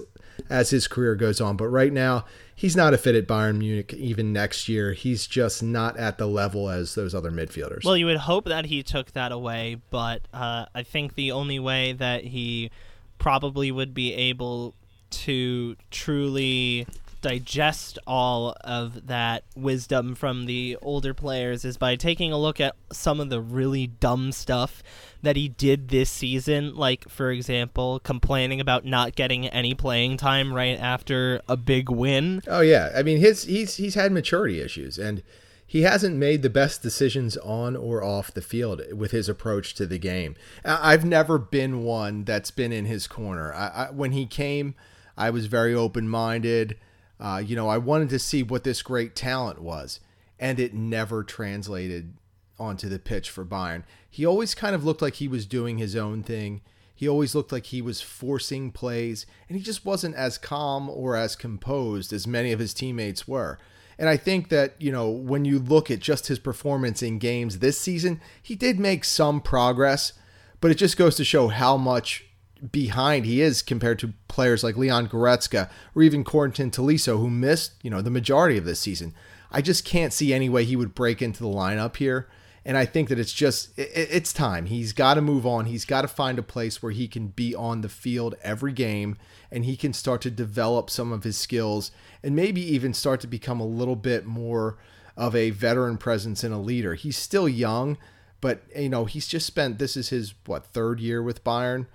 as 0.50 0.70
his 0.70 0.88
career 0.88 1.16
goes 1.16 1.42
on. 1.42 1.58
But 1.58 1.68
right 1.68 1.92
now, 1.92 2.26
he's 2.56 2.76
not 2.76 2.94
a 2.94 2.98
fit 2.98 3.16
at 3.16 3.28
Bayern 3.28 3.58
Munich 3.58 3.94
even 3.94 4.32
next 4.32 4.70
year. 4.70 4.94
He's 4.94 5.28
just 5.28 5.62
not 5.62 5.98
at 5.98 6.18
the 6.18 6.28
level 6.28 6.70
as 6.70 6.96
those 6.96 7.14
other 7.14 7.32
midfielders. 7.32 7.84
Well, 7.84 7.98
you 7.98 8.06
would 8.06 8.18
hope 8.18 8.46
that 8.46 8.66
he 8.66 8.84
took 8.84 9.12
that 9.14 9.32
away, 9.32 9.82
but 9.90 10.22
uh, 10.34 10.66
I 10.74 10.84
think 10.84 11.16
the 11.16 11.32
only 11.32 11.60
way 11.60 11.94
that 11.94 12.24
he 12.24 12.72
probably 13.18 13.72
would 13.72 13.94
be 13.94 14.14
able 14.14 14.76
to 15.10 15.76
truly 15.92 16.88
digest 17.22 18.00
all 18.08 18.56
of 18.62 19.08
that 19.08 19.44
wisdom 19.56 20.16
from 20.16 20.46
the 20.46 20.78
older 20.82 21.14
players 21.14 21.66
is 21.66 21.78
by 21.78 21.96
taking 21.96 22.32
a 22.32 22.38
look 22.38 22.60
at 22.60 22.76
some 22.92 23.20
of 23.20 23.30
the 23.30 23.42
really 23.42 23.88
dumb 23.88 24.32
stuff 24.32 24.82
that 25.22 25.36
he 25.36 25.50
did 25.50 25.90
this 25.90 26.10
season. 26.10 26.76
Like, 26.76 27.10
for 27.10 27.32
example, 27.32 28.00
complaining 28.00 28.62
about 28.62 28.86
not 28.86 29.16
getting 29.16 29.48
any 29.48 29.74
playing 29.74 30.18
time 30.18 30.54
right 30.54 30.80
after 30.80 31.42
a 31.48 31.58
big 31.58 31.90
win. 31.90 32.42
Oh 32.48 32.62
yeah, 32.62 32.92
I 32.96 33.04
mean 33.04 33.20
his 33.20 33.44
he's 33.44 33.76
he's 33.76 33.96
had 33.96 34.12
maturity 34.12 34.62
issues 34.62 34.98
and 34.98 35.24
he 35.70 35.84
hasn't 35.84 36.16
made 36.16 36.42
the 36.42 36.50
best 36.50 36.82
decisions 36.82 37.38
on 37.38 37.76
or 37.76 38.04
off 38.04 38.34
the 38.34 38.42
field 38.42 38.82
with 38.92 39.12
his 39.12 39.30
approach 39.30 39.76
to 39.76 39.86
the 39.86 40.00
game. 40.00 40.36
I've 40.66 41.06
never 41.06 41.38
been 41.38 41.84
one 41.84 42.24
that's 42.24 42.50
been 42.50 42.72
in 42.72 42.86
his 42.86 43.06
corner. 43.06 43.54
I, 43.54 43.68
I, 43.68 43.92
when 43.92 44.12
he 44.12 44.26
came, 44.26 44.74
I 45.16 45.30
was 45.30 45.46
very 45.46 45.76
open 45.76 46.10
minded. 46.10 46.76
Uh, 47.20 47.42
you 47.46 47.56
know, 47.56 47.68
I 47.68 47.78
wanted 47.78 48.10
to 48.10 48.20
see 48.20 48.44
what 48.44 48.64
this 48.64 48.82
great 48.82 49.16
talent 49.16 49.62
was, 49.62 50.00
and 50.40 50.60
it 50.60 50.74
never 50.74 51.24
translated 51.24 52.14
onto 52.58 52.88
the 52.88 53.00
pitch 53.00 53.30
for 53.30 53.46
Bayern. 53.46 53.84
He 54.10 54.26
always 54.26 54.56
kind 54.56 54.76
of 54.76 54.86
looked 54.86 55.02
like 55.02 55.16
he 55.16 55.28
was 55.28 55.46
doing 55.46 55.78
his 55.78 55.96
own 55.96 56.24
thing. 56.24 56.62
He 56.96 57.08
always 57.08 57.34
looked 57.34 57.52
like 57.52 57.68
he 57.68 57.82
was 57.82 58.02
forcing 58.02 58.72
plays, 58.72 59.26
and 59.48 59.58
he 59.58 59.64
just 59.64 59.86
wasn't 59.86 60.16
as 60.16 60.38
calm 60.38 60.90
or 60.90 61.16
as 61.16 61.36
composed 61.36 62.12
as 62.12 62.28
many 62.28 62.52
of 62.52 62.60
his 62.60 62.74
teammates 62.74 63.28
were. 63.28 63.58
And 63.98 64.08
I 64.08 64.16
think 64.16 64.48
that, 64.50 64.76
you 64.80 64.92
know, 64.92 65.10
when 65.10 65.44
you 65.44 65.60
look 65.60 65.92
at 65.92 66.00
just 66.00 66.28
his 66.28 66.40
performance 66.40 67.04
in 67.04 67.20
games 67.20 67.60
this 67.60 67.78
season, 67.80 68.22
he 68.42 68.56
did 68.56 68.80
make 68.80 69.04
some 69.04 69.42
progress, 69.42 70.14
but 70.62 70.72
it 70.72 70.76
just 70.76 70.96
goes 70.98 71.16
to 71.18 71.26
show 71.26 71.50
how 71.50 71.76
much 71.76 72.26
behind 72.72 73.26
he 73.26 73.42
is 73.42 73.62
compared 73.62 74.00
to 74.00 74.14
players 74.40 74.64
like 74.64 74.78
Leon 74.78 75.10
Goretzka 75.10 75.70
or 75.94 76.02
even 76.02 76.24
Corentin 76.24 76.72
Tolisso, 76.72 77.20
who 77.20 77.30
missed, 77.30 77.74
you 77.82 77.90
know, 77.90 78.02
the 78.02 78.10
majority 78.10 78.58
of 78.58 78.64
this 78.64 78.80
season. 78.80 79.14
I 79.52 79.62
just 79.62 79.84
can't 79.84 80.14
see 80.14 80.34
any 80.34 80.48
way 80.48 80.64
he 80.64 80.78
would 80.78 80.96
break 80.96 81.22
into 81.22 81.44
the 81.44 81.50
lineup 81.50 81.98
here. 81.98 82.30
And 82.64 82.78
I 82.78 82.86
think 82.86 83.10
that 83.10 83.20
it's 83.20 83.34
just, 83.34 83.78
it's 83.78 84.32
time. 84.32 84.68
He's 84.68 84.94
got 84.94 85.16
to 85.16 85.22
move 85.22 85.46
on. 85.46 85.66
He's 85.66 85.84
got 85.84 86.04
to 86.04 86.08
find 86.08 86.40
a 86.40 86.42
place 86.42 86.82
where 86.82 86.94
he 86.94 87.10
can 87.10 87.28
be 87.28 87.54
on 87.54 87.82
the 87.82 87.90
field 87.90 88.36
every 88.42 88.72
game 88.72 89.18
and 89.52 89.66
he 89.66 89.76
can 89.76 89.92
start 89.92 90.22
to 90.22 90.32
develop 90.32 90.90
some 90.90 91.12
of 91.12 91.26
his 91.26 91.36
skills 91.36 91.92
and 92.24 92.34
maybe 92.34 92.62
even 92.62 92.94
start 92.94 93.20
to 93.20 93.28
become 93.28 93.60
a 93.60 93.68
little 93.68 93.98
bit 93.98 94.26
more 94.26 94.78
of 95.18 95.36
a 95.36 95.50
veteran 95.50 95.98
presence 95.98 96.46
and 96.46 96.54
a 96.54 96.60
leader. 96.60 96.94
He's 96.94 97.18
still 97.18 97.50
young, 97.50 97.98
but 98.40 98.62
you 98.74 98.88
know, 98.88 99.04
he's 99.04 99.28
just 99.28 99.48
spent 99.48 99.80
this 99.80 99.98
is 99.98 100.10
his 100.10 100.34
what 100.46 100.68
third 100.68 101.02
year 101.02 101.22
with 101.22 101.44
Bayern 101.44 101.88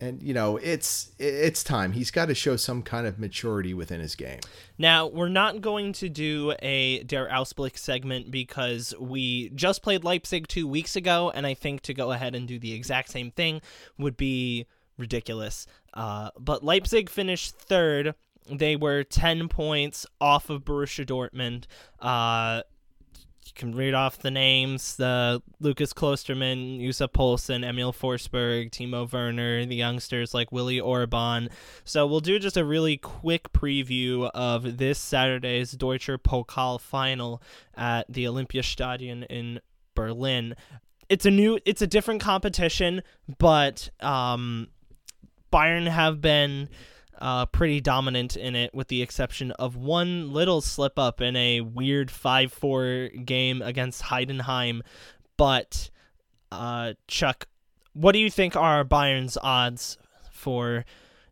and 0.00 0.22
you 0.22 0.34
know 0.34 0.56
it's 0.56 1.12
it's 1.18 1.62
time. 1.62 1.92
He's 1.92 2.10
got 2.10 2.26
to 2.26 2.34
show 2.34 2.56
some 2.56 2.82
kind 2.82 3.06
of 3.06 3.18
maturity 3.18 3.74
within 3.74 4.00
his 4.00 4.14
game. 4.14 4.40
Now 4.78 5.06
we're 5.06 5.28
not 5.28 5.60
going 5.60 5.92
to 5.94 6.08
do 6.08 6.54
a 6.62 7.02
der 7.04 7.28
ausblick 7.28 7.76
segment 7.76 8.30
because 8.30 8.94
we 8.98 9.50
just 9.50 9.82
played 9.82 10.04
leipzig 10.04 10.48
two 10.48 10.66
weeks 10.66 10.96
ago 10.96 11.30
and 11.34 11.46
i 11.46 11.54
think 11.54 11.82
to 11.82 11.94
go 11.94 12.12
ahead 12.12 12.34
and 12.34 12.48
do 12.48 12.58
the 12.58 12.72
exact 12.72 13.10
same 13.10 13.30
thing 13.30 13.60
would 13.98 14.16
be 14.16 14.66
ridiculous. 14.96 15.66
Uh, 15.94 16.30
but 16.38 16.64
leipzig 16.64 17.10
finished 17.10 17.54
third. 17.54 18.14
They 18.50 18.76
were 18.76 19.04
10 19.04 19.48
points 19.48 20.06
off 20.20 20.50
of 20.50 20.64
borussia 20.64 21.06
dortmund. 21.06 21.64
Uh, 22.00 22.62
you 23.46 23.52
can 23.54 23.74
read 23.74 23.94
off 23.94 24.18
the 24.18 24.30
names: 24.30 24.96
the 24.96 25.42
Lukas 25.60 25.92
Klostermann, 25.92 26.78
Yussuf 26.78 27.12
Poulsen, 27.12 27.64
Emil 27.64 27.92
Forsberg, 27.92 28.70
Timo 28.70 29.10
Werner, 29.10 29.64
the 29.66 29.76
youngsters 29.76 30.34
like 30.34 30.52
Willy 30.52 30.80
Orban. 30.80 31.50
So 31.84 32.06
we'll 32.06 32.20
do 32.20 32.38
just 32.38 32.56
a 32.56 32.64
really 32.64 32.96
quick 32.96 33.52
preview 33.52 34.30
of 34.34 34.76
this 34.78 34.98
Saturday's 34.98 35.72
Deutscher 35.72 36.18
Pokal 36.18 36.80
final 36.80 37.42
at 37.74 38.06
the 38.08 38.24
Olympiastadion 38.24 39.26
in 39.26 39.60
Berlin. 39.94 40.54
It's 41.08 41.26
a 41.26 41.30
new, 41.30 41.58
it's 41.64 41.82
a 41.82 41.88
different 41.88 42.20
competition, 42.20 43.02
but 43.38 43.90
um, 44.00 44.68
Bayern 45.52 45.88
have 45.88 46.20
been 46.20 46.68
uh, 47.20 47.46
pretty 47.46 47.80
dominant 47.80 48.36
in 48.36 48.56
it, 48.56 48.74
with 48.74 48.88
the 48.88 49.02
exception 49.02 49.52
of 49.52 49.76
one 49.76 50.32
little 50.32 50.60
slip 50.60 50.98
up 50.98 51.20
in 51.20 51.36
a 51.36 51.60
weird 51.60 52.10
5 52.10 52.52
4 52.52 53.08
game 53.24 53.62
against 53.62 54.02
Heidenheim. 54.02 54.80
But, 55.36 55.90
uh, 56.50 56.94
Chuck, 57.08 57.46
what 57.92 58.12
do 58.12 58.18
you 58.18 58.30
think 58.30 58.56
are 58.56 58.84
Bayern's 58.84 59.36
odds 59.42 59.98
for 60.30 60.84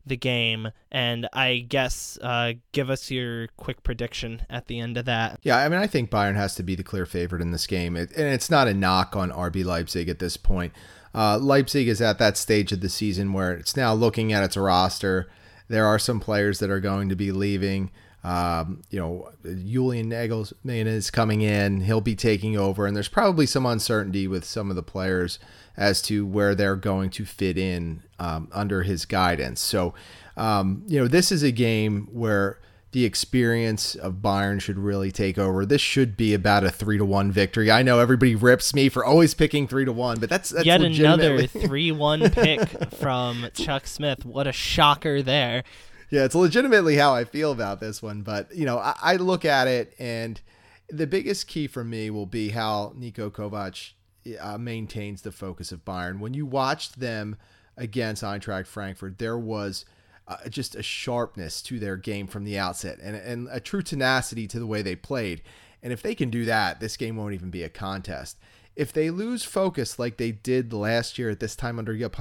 the 0.04 0.16
game? 0.16 0.71
And 0.90 1.28
I 1.33 1.66
guess 1.68 2.18
uh, 2.23 2.54
give 2.73 2.90
us 2.90 3.11
your 3.11 3.49
quick 3.57 3.83
prediction 3.83 4.42
at 4.50 4.66
the 4.66 4.80
end 4.80 4.97
of 4.97 5.07
that. 5.07 5.40
Yeah, 5.42 5.59
I 5.59 5.68
mean, 5.68 5.78
I 5.78 5.87
think 5.87 6.11
Bayern 6.11 6.37
has 6.37 6.54
to 6.57 6.62
be 6.62 6.75
the 6.75 6.83
clear 6.83 7.07
favorite 7.07 7.42
in 7.42 7.50
this 7.50 7.66
game. 7.66 7.97
It, 7.97 8.11
and 8.16 8.26
it's 8.26 8.50
not 8.50 8.68
a 8.68 8.75
knock 8.75 9.16
on 9.16 9.30
RB 9.30 9.64
Leipzig 9.64 10.09
at 10.09 10.18
this 10.18 10.37
point. 10.37 10.73
Uh, 11.14 11.38
Leipzig 11.38 11.88
is 11.88 12.00
at 12.00 12.18
that 12.18 12.37
stage 12.37 12.73
of 12.73 12.80
the 12.80 12.88
season 12.88 13.33
where 13.33 13.52
it's 13.52 13.76
now 13.76 13.95
looking 13.95 14.33
at 14.33 14.45
its 14.45 14.57
roster 14.57 15.28
there 15.68 15.87
are 15.87 15.98
some 15.98 16.20
players 16.20 16.58
that 16.58 16.70
are 16.70 16.80
going 16.80 17.08
to 17.08 17.16
be 17.16 17.32
leaving. 17.32 17.90
Um, 18.25 18.82
you 18.90 18.98
know, 18.98 19.30
Julian 19.44 20.10
Nagelsmann 20.10 20.87
is 20.87 21.10
coming 21.10 21.40
in. 21.42 21.82
He'll 21.82 22.00
be 22.00 22.16
taking 22.16 22.56
over, 22.56 22.87
and 22.87 22.96
there's 22.96 23.08
probably 23.08 23.46
some 23.46 23.64
uncertainty 23.64 24.26
with 24.26 24.44
some 24.44 24.70
of 24.70 24.76
the 24.76 24.82
players 24.82 25.38
as 25.76 26.02
to 26.02 26.26
where 26.26 26.54
they're 26.54 26.76
going 26.76 27.10
to 27.10 27.25
fit 27.25 27.56
in 27.56 28.02
um, 28.18 28.48
under 28.52 28.82
his 28.82 29.04
guidance. 29.04 29.60
So, 29.60 29.94
um, 30.37 30.82
you 30.87 30.98
know, 30.98 31.06
this 31.06 31.30
is 31.30 31.42
a 31.42 31.52
game 31.52 32.08
where 32.12 32.58
the 32.92 33.04
experience 33.04 33.95
of 33.95 34.14
Bayern 34.14 34.61
should 34.61 34.78
really 34.78 35.12
take 35.12 35.37
over. 35.37 35.66
This 35.66 35.83
should 35.83 36.16
be 36.16 36.33
about 36.33 36.64
a 36.64 36.71
three 36.71 36.97
to 36.97 37.04
one 37.04 37.30
victory. 37.30 37.71
I 37.71 37.83
know 37.83 37.99
everybody 37.99 38.35
rips 38.35 38.75
me 38.75 38.88
for 38.88 39.04
always 39.04 39.35
picking 39.35 39.68
three 39.68 39.85
to 39.85 39.92
one, 39.92 40.18
but 40.21 40.30
that's, 40.30 40.50
that's 40.50 40.64
yet 40.64 40.80
another 40.80 41.47
three 41.47 41.92
one 41.92 42.30
pick 42.30 42.95
from 42.95 43.49
Chuck 43.52 43.87
Smith. 43.87 44.25
What 44.25 44.47
a 44.47 44.52
shocker 44.52 45.23
there! 45.23 45.64
Yeah, 46.11 46.25
it's 46.25 46.35
legitimately 46.35 46.97
how 46.97 47.14
I 47.14 47.25
feel 47.25 47.52
about 47.52 47.80
this 47.80 48.02
one. 48.02 48.23
But 48.23 48.54
you 48.54 48.64
know, 48.64 48.78
I, 48.78 48.95
I 49.02 49.16
look 49.16 49.45
at 49.45 49.68
it, 49.68 49.95
and 49.99 50.40
the 50.88 51.07
biggest 51.07 51.47
key 51.47 51.66
for 51.66 51.85
me 51.85 52.09
will 52.09 52.26
be 52.26 52.50
how 52.50 52.95
Niko 52.99 53.30
Kovac 53.30 53.92
uh, 54.40 54.57
maintains 54.57 55.23
the 55.23 55.33
focus 55.33 55.73
of 55.73 55.85
Bayern. 55.85 56.21
When 56.21 56.33
you 56.33 56.47
watched 56.47 57.00
them 57.00 57.37
against 57.76 58.23
Eintracht 58.23 58.66
Frankfurt, 58.66 59.18
there 59.18 59.38
was 59.38 59.85
uh, 60.28 60.49
just 60.49 60.76
a 60.76 60.82
sharpness 60.82 61.62
to 61.62 61.78
their 61.78 61.97
game 61.97 62.26
from 62.26 62.44
the 62.44 62.58
outset 62.58 62.99
and, 63.02 63.16
and 63.16 63.49
a 63.50 63.61
true 63.61 63.82
tenacity 63.82 64.47
to 64.47 64.58
the 64.58 64.66
way 64.66 64.82
they 64.82 64.94
played. 64.94 65.42
And 65.82 65.92
if 65.92 66.02
they 66.02 66.14
can 66.14 66.30
do 66.30 66.44
that, 66.44 66.80
this 66.80 66.97
game 66.97 67.16
won't 67.16 67.35
even 67.35 67.50
be 67.50 67.62
a 67.62 67.68
contest. 67.68 68.38
If 68.76 68.92
they 68.92 69.11
lose 69.11 69.42
focus 69.42 69.99
like 69.99 70.16
they 70.16 70.30
did 70.32 70.73
last 70.73 71.18
year 71.18 71.30
at 71.30 71.40
this 71.40 71.56
time 71.56 71.78
under 71.78 71.97
Jupp 71.97 72.16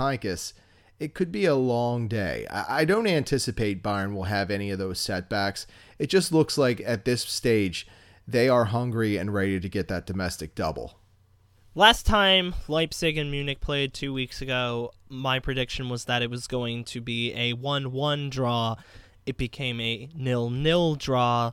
it 1.00 1.14
could 1.14 1.32
be 1.32 1.46
a 1.46 1.54
long 1.54 2.08
day. 2.08 2.48
I 2.50 2.84
don't 2.84 3.06
anticipate 3.06 3.84
Bayern 3.84 4.16
will 4.16 4.24
have 4.24 4.50
any 4.50 4.72
of 4.72 4.80
those 4.80 5.00
setbacks. 5.00 5.68
It 6.00 6.08
just 6.08 6.32
looks 6.32 6.58
like 6.58 6.82
at 6.84 7.06
this 7.06 7.22
stage, 7.22 7.88
they 8.28 8.50
are 8.50 8.66
hungry 8.66 9.18
and 9.18 9.32
ready 9.32 9.60
to 9.60 9.70
get 9.70 9.88
that 9.90 10.08
domestic 10.08 10.56
double. 10.56 10.98
Last 11.78 12.08
time 12.08 12.56
Leipzig 12.68 13.20
and 13.20 13.30
Munich 13.30 13.60
played 13.60 13.94
two 13.94 14.12
weeks 14.12 14.42
ago, 14.42 14.94
my 15.10 15.38
prediction 15.38 15.90
was 15.90 16.06
that 16.06 16.24
it 16.24 16.30
was 16.32 16.48
going 16.48 16.86
to 16.86 17.02
be 17.02 17.32
a 17.36 17.54
1 17.54 17.92
1 17.92 18.32
draw. 18.32 18.78
It 19.28 19.38
became 19.38 19.80
a 19.80 20.10
nil 20.16 20.50
nil 20.50 20.96
draw. 20.96 21.52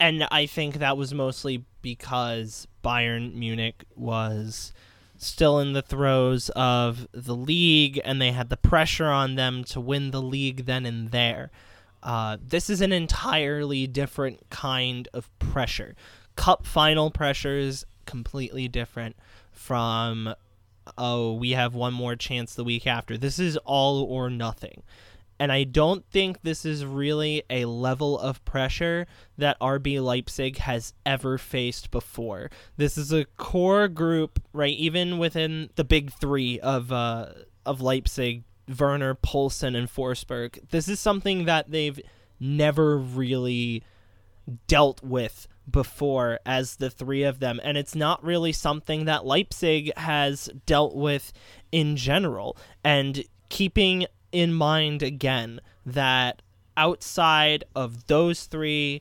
And 0.00 0.26
I 0.30 0.46
think 0.46 0.76
that 0.76 0.96
was 0.96 1.12
mostly 1.12 1.66
because 1.82 2.66
Bayern 2.82 3.34
Munich 3.34 3.84
was 3.94 4.72
still 5.18 5.60
in 5.60 5.74
the 5.74 5.82
throes 5.82 6.48
of 6.56 7.06
the 7.12 7.36
league 7.36 8.00
and 8.06 8.22
they 8.22 8.32
had 8.32 8.48
the 8.48 8.56
pressure 8.56 9.10
on 9.10 9.34
them 9.34 9.64
to 9.64 9.82
win 9.82 10.12
the 10.12 10.22
league 10.22 10.64
then 10.64 10.86
and 10.86 11.10
there. 11.10 11.50
Uh, 12.02 12.38
this 12.42 12.70
is 12.70 12.80
an 12.80 12.90
entirely 12.90 13.86
different 13.86 14.48
kind 14.48 15.08
of 15.12 15.28
pressure. 15.38 15.94
Cup 16.36 16.64
final 16.66 17.10
pressure 17.10 17.58
is 17.58 17.84
completely 18.06 18.66
different 18.66 19.14
from 19.52 20.34
oh, 20.98 21.34
we 21.34 21.52
have 21.52 21.74
one 21.74 21.94
more 21.94 22.16
chance 22.16 22.54
the 22.54 22.64
week 22.64 22.86
after. 22.86 23.16
This 23.16 23.38
is 23.38 23.56
all 23.58 24.02
or 24.02 24.28
nothing. 24.28 24.82
And 25.38 25.50
I 25.50 25.64
don't 25.64 26.04
think 26.10 26.42
this 26.42 26.64
is 26.64 26.84
really 26.84 27.42
a 27.50 27.64
level 27.64 28.18
of 28.18 28.44
pressure 28.44 29.06
that 29.38 29.58
RB 29.60 30.00
Leipzig 30.00 30.58
has 30.58 30.94
ever 31.04 31.36
faced 31.36 31.90
before. 31.90 32.50
This 32.76 32.96
is 32.96 33.12
a 33.12 33.24
core 33.24 33.88
group, 33.88 34.40
right? 34.52 34.76
Even 34.76 35.18
within 35.18 35.70
the 35.74 35.84
big 35.84 36.12
three 36.12 36.60
of 36.60 36.92
uh, 36.92 37.30
of 37.66 37.80
Leipzig, 37.80 38.44
Werner, 38.78 39.14
Poulsen, 39.14 39.76
and 39.76 39.88
Forsberg. 39.88 40.70
This 40.70 40.88
is 40.88 41.00
something 41.00 41.46
that 41.46 41.70
they've 41.70 42.00
never 42.38 42.96
really 42.96 43.82
dealt 44.66 45.02
with 45.02 45.48
before 45.70 46.40
as 46.44 46.76
the 46.76 46.90
three 46.90 47.22
of 47.22 47.40
them, 47.40 47.60
and 47.62 47.76
it's 47.76 47.94
not 47.94 48.22
really 48.24 48.52
something 48.52 49.04
that 49.04 49.24
Leipzig 49.24 49.92
has 49.96 50.50
dealt 50.66 50.94
with 50.94 51.32
in 51.70 51.96
general. 51.96 52.56
And 52.84 53.24
keeping 53.48 54.06
in 54.32 54.52
mind 54.52 55.02
again 55.02 55.60
that 55.84 56.42
outside 56.76 57.64
of 57.74 58.06
those 58.06 58.44
three 58.44 59.00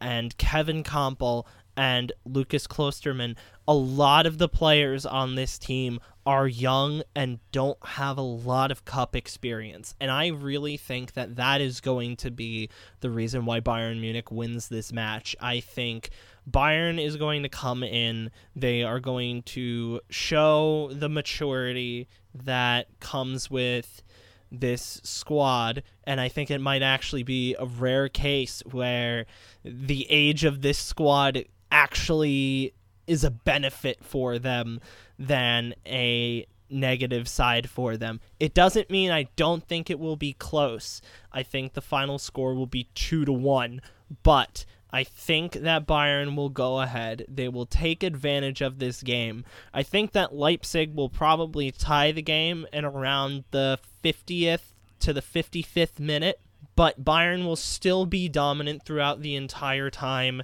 and 0.00 0.36
Kevin 0.36 0.82
Kampl 0.82 1.46
and 1.76 2.12
Lukas 2.24 2.66
Klostermann, 2.66 3.36
a 3.66 3.74
lot 3.74 4.26
of 4.26 4.38
the 4.38 4.48
players 4.48 5.06
on 5.06 5.34
this 5.34 5.58
team 5.58 6.00
are 6.24 6.46
young 6.46 7.02
and 7.14 7.40
don't 7.50 7.84
have 7.84 8.16
a 8.16 8.22
lot 8.22 8.70
of 8.70 8.84
cup 8.84 9.16
experience. 9.16 9.94
And 10.00 10.10
I 10.10 10.28
really 10.28 10.76
think 10.76 11.14
that 11.14 11.36
that 11.36 11.60
is 11.60 11.80
going 11.80 12.16
to 12.16 12.30
be 12.30 12.68
the 13.00 13.10
reason 13.10 13.44
why 13.44 13.60
Bayern 13.60 14.00
Munich 14.00 14.30
wins 14.30 14.68
this 14.68 14.92
match. 14.92 15.34
I 15.40 15.60
think 15.60 16.10
Bayern 16.48 17.04
is 17.04 17.16
going 17.16 17.42
to 17.42 17.48
come 17.48 17.82
in, 17.82 18.30
they 18.54 18.82
are 18.82 19.00
going 19.00 19.42
to 19.42 20.00
show 20.10 20.90
the 20.92 21.08
maturity 21.08 22.08
that 22.34 22.86
comes 23.00 23.50
with 23.50 24.02
this 24.50 25.00
squad 25.02 25.82
and 26.04 26.20
I 26.20 26.28
think 26.28 26.50
it 26.50 26.60
might 26.60 26.82
actually 26.82 27.22
be 27.22 27.56
a 27.58 27.64
rare 27.64 28.10
case 28.10 28.62
where 28.70 29.24
the 29.64 30.06
age 30.10 30.44
of 30.44 30.60
this 30.60 30.78
squad 30.78 31.46
actually 31.70 32.74
is 33.06 33.24
a 33.24 33.30
benefit 33.30 34.04
for 34.04 34.38
them 34.38 34.80
than 35.18 35.74
a 35.86 36.46
negative 36.68 37.28
side 37.28 37.68
for 37.68 37.96
them. 37.96 38.20
It 38.40 38.54
doesn't 38.54 38.90
mean 38.90 39.10
I 39.10 39.28
don't 39.36 39.66
think 39.66 39.90
it 39.90 40.00
will 40.00 40.16
be 40.16 40.32
close. 40.32 41.00
I 41.32 41.42
think 41.42 41.74
the 41.74 41.80
final 41.80 42.18
score 42.18 42.54
will 42.54 42.66
be 42.66 42.88
2 42.94 43.24
to 43.26 43.32
1, 43.32 43.80
but 44.22 44.64
I 44.90 45.04
think 45.04 45.52
that 45.54 45.86
Bayern 45.86 46.36
will 46.36 46.50
go 46.50 46.80
ahead. 46.80 47.24
They 47.28 47.48
will 47.48 47.66
take 47.66 48.02
advantage 48.02 48.60
of 48.60 48.78
this 48.78 49.02
game. 49.02 49.44
I 49.72 49.82
think 49.82 50.12
that 50.12 50.34
Leipzig 50.34 50.94
will 50.94 51.08
probably 51.08 51.70
tie 51.70 52.12
the 52.12 52.22
game 52.22 52.66
in 52.72 52.84
around 52.84 53.44
the 53.52 53.78
50th 54.04 54.74
to 55.00 55.12
the 55.12 55.22
55th 55.22 55.98
minute, 55.98 56.40
but 56.76 57.04
Bayern 57.04 57.44
will 57.44 57.56
still 57.56 58.04
be 58.04 58.28
dominant 58.28 58.84
throughout 58.84 59.22
the 59.22 59.34
entire 59.34 59.90
time. 59.90 60.42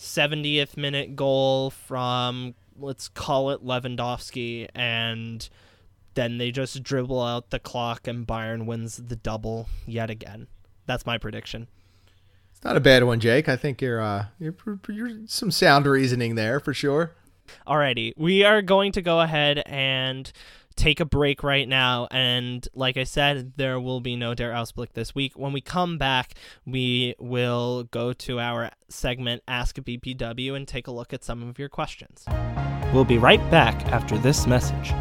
70th 0.00 0.78
minute 0.78 1.14
goal 1.14 1.68
from 1.68 2.54
let's 2.78 3.06
call 3.06 3.50
it 3.50 3.62
Lewandowski 3.62 4.66
and 4.74 5.46
then 6.14 6.38
they 6.38 6.50
just 6.50 6.82
dribble 6.82 7.22
out 7.22 7.50
the 7.50 7.58
clock 7.58 8.08
and 8.08 8.26
Bayern 8.26 8.64
wins 8.64 8.96
the 8.96 9.16
double 9.16 9.68
yet 9.86 10.08
again. 10.08 10.46
That's 10.86 11.04
my 11.04 11.18
prediction. 11.18 11.68
It's 12.50 12.64
not 12.64 12.78
a 12.78 12.80
bad 12.80 13.04
one, 13.04 13.20
Jake. 13.20 13.46
I 13.46 13.56
think 13.56 13.82
you're 13.82 14.00
uh 14.00 14.26
you're, 14.38 14.54
you're 14.88 15.10
some 15.26 15.50
sound 15.50 15.86
reasoning 15.86 16.34
there 16.34 16.60
for 16.60 16.72
sure. 16.72 17.12
Alrighty, 17.66 18.14
we 18.16 18.42
are 18.42 18.62
going 18.62 18.92
to 18.92 19.02
go 19.02 19.20
ahead 19.20 19.62
and 19.66 20.32
take 20.76 21.00
a 21.00 21.04
break 21.04 21.42
right 21.42 21.68
now. 21.68 22.08
And 22.10 22.66
like 22.74 22.96
I 22.96 23.04
said, 23.04 23.52
there 23.56 23.80
will 23.80 24.00
be 24.00 24.16
no 24.16 24.34
Der 24.34 24.52
Ausblick 24.52 24.92
this 24.92 25.14
week. 25.14 25.38
When 25.38 25.52
we 25.52 25.60
come 25.60 25.98
back, 25.98 26.34
we 26.66 27.14
will 27.18 27.84
go 27.84 28.12
to 28.12 28.40
our 28.40 28.70
segment 28.88 29.42
Ask 29.46 29.76
BPW 29.76 30.54
and 30.54 30.66
take 30.66 30.86
a 30.86 30.92
look 30.92 31.12
at 31.12 31.24
some 31.24 31.48
of 31.48 31.58
your 31.58 31.68
questions. 31.68 32.24
We'll 32.92 33.04
be 33.04 33.18
right 33.18 33.50
back 33.50 33.86
after 33.86 34.18
this 34.18 34.46
message. 34.46 34.92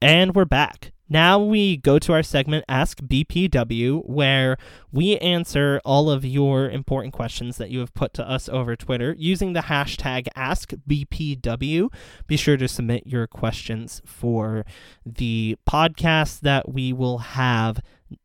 And 0.00 0.34
we're 0.34 0.44
back. 0.44 0.92
Now 1.08 1.38
we 1.38 1.76
go 1.76 1.98
to 2.00 2.12
our 2.12 2.22
segment 2.22 2.64
Ask 2.68 3.00
BPW, 3.00 4.04
where 4.06 4.56
we 4.90 5.16
answer 5.18 5.80
all 5.84 6.10
of 6.10 6.24
your 6.24 6.68
important 6.68 7.14
questions 7.14 7.58
that 7.58 7.70
you 7.70 7.78
have 7.78 7.94
put 7.94 8.12
to 8.14 8.28
us 8.28 8.48
over 8.48 8.74
Twitter 8.74 9.14
using 9.16 9.52
the 9.52 9.60
hashtag 9.60 10.26
AskBPW. 10.36 11.92
Be 12.26 12.36
sure 12.36 12.56
to 12.56 12.66
submit 12.66 13.06
your 13.06 13.26
questions 13.28 14.02
for 14.04 14.64
the 15.04 15.56
podcast 15.68 16.40
that 16.40 16.72
we 16.72 16.92
will 16.92 17.18
have 17.18 17.80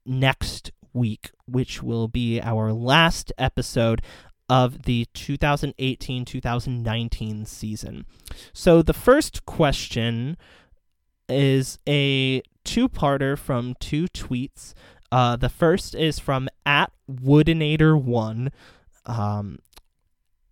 next 0.06 0.72
week, 0.94 1.30
which 1.46 1.84
will 1.84 2.08
be 2.08 2.42
our 2.42 2.74
last 2.74 3.32
episode 3.38 4.02
of 4.50 4.84
the 4.84 5.06
2018 5.14 6.26
2019 6.26 7.46
season. 7.46 8.06
So 8.54 8.82
the 8.82 8.94
first 8.94 9.46
question 9.46 10.36
is 11.30 11.80
a 11.88 12.42
two 12.64 12.88
parter 12.90 13.38
from 13.38 13.76
two 13.80 14.06
tweets. 14.06 14.74
Uh, 15.12 15.36
the 15.36 15.50
first 15.50 15.94
is 15.94 16.20
from 16.20 16.48
at 16.66 16.92
Woodinator1. 17.10 18.52
Um, 19.06 19.60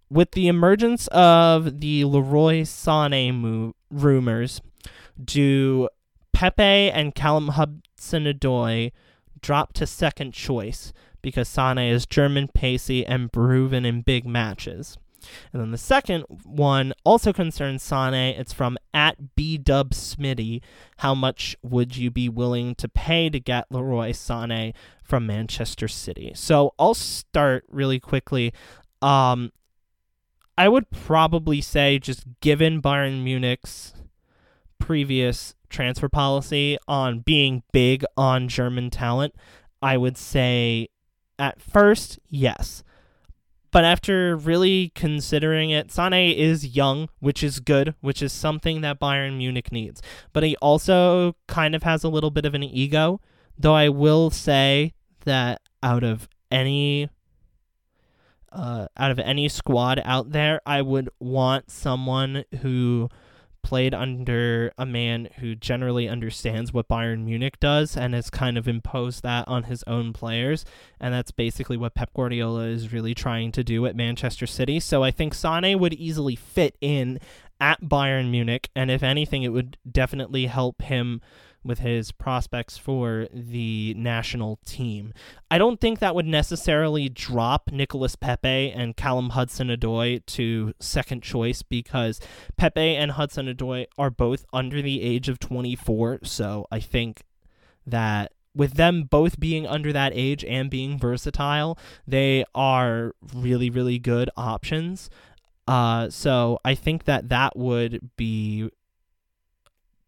with 0.09 0.31
the 0.31 0.47
emergence 0.47 1.07
of 1.07 1.79
the 1.79 2.03
Leroy 2.03 2.61
Sané 2.61 3.33
mo- 3.33 3.75
rumors, 3.91 4.61
do 5.23 5.87
Pepe 6.33 6.63
and 6.63 7.13
Callum 7.13 7.49
Hudson 7.49 8.25
Odoi 8.25 8.91
drop 9.41 9.73
to 9.73 9.85
second 9.85 10.33
choice 10.33 10.93
because 11.21 11.47
Sané 11.47 11.91
is 11.91 12.05
German, 12.05 12.47
pacey, 12.47 13.05
and 13.05 13.31
proven 13.31 13.85
in 13.85 14.01
big 14.01 14.25
matches? 14.25 14.97
And 15.53 15.61
then 15.61 15.71
the 15.71 15.77
second 15.77 16.25
one 16.43 16.93
also 17.03 17.33
concerns 17.33 17.83
Sane. 17.83 18.13
It's 18.13 18.53
from 18.53 18.77
at 18.93 19.35
B 19.35 19.57
Dub 19.57 19.91
Smitty. 19.91 20.61
How 20.97 21.15
much 21.15 21.55
would 21.61 21.97
you 21.97 22.11
be 22.11 22.29
willing 22.29 22.75
to 22.75 22.87
pay 22.87 23.29
to 23.29 23.39
get 23.39 23.71
Leroy 23.71 24.11
Sane 24.11 24.73
from 25.03 25.25
Manchester 25.25 25.87
City? 25.87 26.31
So 26.35 26.73
I'll 26.79 26.93
start 26.93 27.65
really 27.69 27.99
quickly. 27.99 28.53
Um, 29.01 29.51
I 30.57 30.67
would 30.67 30.89
probably 30.91 31.61
say, 31.61 31.99
just 31.99 32.25
given 32.41 32.81
Bayern 32.81 33.23
Munich's 33.23 33.93
previous 34.77 35.55
transfer 35.69 36.09
policy 36.09 36.77
on 36.87 37.19
being 37.19 37.63
big 37.71 38.03
on 38.17 38.47
German 38.47 38.89
talent, 38.89 39.35
I 39.81 39.95
would 39.97 40.17
say 40.17 40.89
at 41.37 41.61
first, 41.61 42.19
yes. 42.27 42.83
But 43.71 43.83
after 43.83 44.35
really 44.35 44.91
considering 44.95 45.69
it, 45.69 45.91
Sane 45.91 46.35
is 46.35 46.75
young, 46.75 47.09
which 47.19 47.43
is 47.43 47.59
good, 47.59 47.93
which 48.01 48.21
is 48.21 48.33
something 48.33 48.81
that 48.81 48.99
Bayern 48.99 49.37
Munich 49.37 49.71
needs. 49.71 50.01
But 50.33 50.43
he 50.43 50.55
also 50.57 51.35
kind 51.47 51.75
of 51.75 51.83
has 51.83 52.03
a 52.03 52.09
little 52.09 52.31
bit 52.31 52.45
of 52.45 52.55
an 52.55 52.63
ego, 52.63 53.21
though 53.57 53.75
I 53.75 53.89
will 53.89 54.31
say 54.31 54.93
that 55.25 55.61
out 55.83 56.03
of 56.03 56.27
any 56.51 57.09
uh, 58.51 58.87
out 58.97 59.11
of 59.11 59.19
any 59.19 59.47
squad 59.47 60.01
out 60.03 60.31
there, 60.31 60.59
I 60.65 60.81
would 60.81 61.09
want 61.19 61.69
someone 61.69 62.45
who 62.61 63.09
played 63.69 63.93
under 63.93 64.73
a 64.79 64.85
man 64.85 65.29
who 65.37 65.53
generally 65.53 66.09
understands 66.09 66.73
what 66.73 66.87
Bayern 66.87 67.23
Munich 67.23 67.59
does 67.59 67.95
and 67.95 68.15
has 68.15 68.31
kind 68.31 68.57
of 68.57 68.67
imposed 68.67 69.21
that 69.21 69.47
on 69.47 69.65
his 69.65 69.83
own 69.85 70.11
players. 70.11 70.65
And 70.99 71.13
that's 71.13 71.29
basically 71.29 71.77
what 71.77 71.93
Pep 71.93 72.11
Guardiola 72.15 72.63
is 72.63 72.91
really 72.91 73.13
trying 73.13 73.51
to 73.51 73.63
do 73.63 73.85
at 73.85 73.95
Manchester 73.95 74.47
City. 74.47 74.79
So 74.79 75.03
I 75.03 75.11
think 75.11 75.35
Sane 75.35 75.77
would 75.77 75.93
easily 75.93 76.35
fit 76.35 76.77
in 76.81 77.19
at 77.61 77.79
Bayern 77.83 78.31
Munich. 78.31 78.71
And 78.75 78.89
if 78.89 79.03
anything, 79.03 79.43
it 79.43 79.49
would 79.49 79.77
definitely 79.89 80.47
help 80.47 80.81
him 80.81 81.21
with 81.63 81.79
his 81.79 82.11
prospects 82.11 82.77
for 82.77 83.27
the 83.33 83.93
national 83.97 84.59
team. 84.65 85.13
I 85.51 85.57
don't 85.57 85.79
think 85.79 85.99
that 85.99 86.15
would 86.15 86.25
necessarily 86.25 87.09
drop 87.09 87.71
Nicolas 87.71 88.15
Pepe 88.15 88.71
and 88.71 88.95
Callum 88.95 89.31
Hudson 89.31 89.67
Odoi 89.67 90.25
to 90.27 90.73
second 90.79 91.21
choice 91.23 91.61
because 91.61 92.19
Pepe 92.57 92.95
and 92.95 93.11
Hudson 93.11 93.47
Odoi 93.47 93.85
are 93.97 94.09
both 94.09 94.45
under 94.53 94.81
the 94.81 95.01
age 95.01 95.29
of 95.29 95.39
24. 95.39 96.19
So 96.23 96.67
I 96.71 96.79
think 96.79 97.23
that 97.85 98.31
with 98.55 98.73
them 98.73 99.03
both 99.03 99.39
being 99.39 99.67
under 99.67 99.93
that 99.93 100.11
age 100.15 100.43
and 100.45 100.69
being 100.69 100.97
versatile, 100.97 101.77
they 102.07 102.43
are 102.55 103.13
really, 103.33 103.69
really 103.69 103.99
good 103.99 104.29
options. 104.35 105.09
Uh, 105.67 106.09
so 106.09 106.59
I 106.65 106.73
think 106.73 107.05
that 107.05 107.29
that 107.29 107.55
would 107.55 108.09
be 108.17 108.69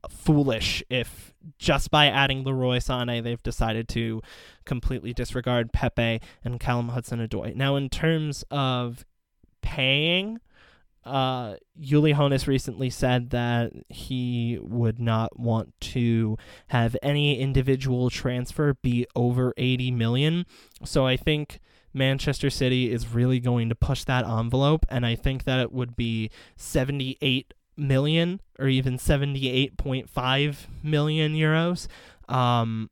foolish 0.10 0.84
if 0.90 1.31
just 1.58 1.92
by 1.92 2.08
adding 2.08 2.44
Leroy 2.44 2.78
Sané 2.78 3.24
they've 3.24 3.42
decided 3.42 3.88
to 3.90 4.22
completely 4.66 5.14
disregard 5.14 5.74
Pepe 5.74 6.22
and 6.44 6.60
Callum 6.60 6.90
Hudson-Odoi. 6.90 7.56
Now, 7.56 7.76
in 7.76 7.90
terms 7.90 8.44
of 8.52 9.06
paying, 9.62 10.40
uh, 11.04 11.56
Uli 11.76 12.14
Hoeneß 12.14 12.48
recently 12.48 12.90
said 12.90 13.32
that 13.32 13.72
he 13.90 14.60
would 14.62 15.00
not 15.00 15.40
want 15.40 15.74
to 15.82 16.38
have 16.68 16.96
any 17.02 17.40
individual 17.40 18.10
transfer 18.10 18.76
be 18.76 19.08
over 19.16 19.54
80 19.58 19.92
million. 19.92 20.46
So 20.84 21.08
I 21.08 21.18
think 21.18 21.60
Manchester 21.94 22.50
City 22.50 22.92
is 22.92 23.08
really 23.08 23.40
going 23.40 23.70
to 23.70 23.76
push 23.76 24.04
that 24.06 24.26
envelope, 24.26 24.86
and 24.90 25.06
I 25.06 25.16
think 25.16 25.44
that 25.46 25.60
it 25.60 25.72
would 25.72 25.96
be 25.96 26.30
78 26.56 27.54
million 27.78 28.42
or 28.60 28.68
even 28.68 28.98
78.5 28.98 30.56
million 30.84 31.34
euros. 31.34 31.88
Um, 32.30 32.90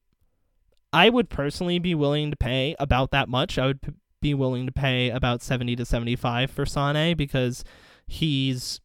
I 0.91 1.09
would 1.09 1.29
personally 1.29 1.79
be 1.79 1.95
willing 1.95 2.31
to 2.31 2.37
pay 2.37 2.75
about 2.79 3.11
that 3.11 3.29
much. 3.29 3.57
I 3.57 3.67
would 3.67 3.81
p- 3.81 3.93
be 4.21 4.33
willing 4.33 4.65
to 4.65 4.71
pay 4.71 5.09
about 5.09 5.41
70 5.41 5.75
to 5.75 5.85
75 5.85 6.51
for 6.51 6.65
Sane 6.65 7.15
because 7.15 7.63
he's 8.07 8.81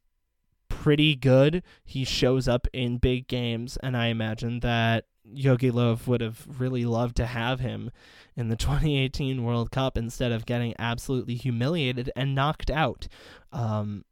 pretty 0.69 1.17
good. 1.17 1.63
He 1.85 2.05
shows 2.05 2.47
up 2.47 2.67
in 2.73 2.99
big 2.99 3.27
games, 3.27 3.79
and 3.83 3.97
I 3.97 4.09
imagine 4.09 4.61
that 4.61 5.07
Jogi 5.35 5.71
Löw 5.73 6.07
would 6.07 6.21
have 6.21 6.47
really 6.61 6.85
loved 6.85 7.17
to 7.17 7.27
have 7.27 7.61
him 7.61 7.91
in 8.37 8.49
the 8.49 8.57
2018 8.57 9.43
World 9.43 9.71
Cup 9.71 9.97
instead 9.97 10.33
of 10.33 10.47
getting 10.47 10.75
absolutely 10.79 11.37
humiliated 11.37 12.11
and 12.15 12.35
knocked 12.35 12.71
out. 12.71 13.09
Um, 13.51 14.05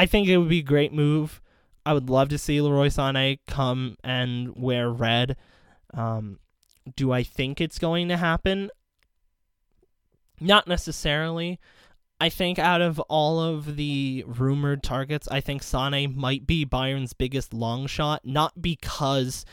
I 0.00 0.06
think 0.06 0.28
it 0.28 0.38
would 0.38 0.48
be 0.48 0.60
a 0.60 0.62
great 0.62 0.94
move. 0.94 1.42
I 1.84 1.92
would 1.92 2.08
love 2.08 2.30
to 2.30 2.38
see 2.38 2.58
Leroy 2.58 2.86
Sané 2.86 3.38
come 3.46 3.98
and 4.02 4.56
wear 4.56 4.88
red. 4.88 5.36
Um, 5.92 6.38
do 6.96 7.12
I 7.12 7.22
think 7.22 7.60
it's 7.60 7.78
going 7.78 8.08
to 8.08 8.16
happen? 8.16 8.70
Not 10.40 10.66
necessarily. 10.66 11.60
I 12.18 12.30
think 12.30 12.58
out 12.58 12.80
of 12.80 12.98
all 13.10 13.40
of 13.40 13.76
the 13.76 14.24
rumored 14.26 14.82
targets, 14.82 15.28
I 15.30 15.42
think 15.42 15.62
Sane 15.62 16.16
might 16.16 16.46
be 16.46 16.64
Bayern's 16.64 17.12
biggest 17.12 17.52
long 17.52 17.86
shot, 17.86 18.22
not 18.24 18.62
because 18.62 19.44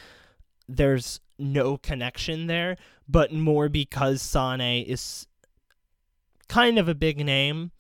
there's 0.66 1.20
no 1.38 1.76
connection 1.76 2.48
there, 2.48 2.78
but 3.06 3.34
more 3.34 3.68
because 3.68 4.22
Sane 4.22 4.86
is 4.86 5.28
kind 6.48 6.80
of 6.80 6.88
a 6.88 6.96
big 6.96 7.18
name 7.18 7.72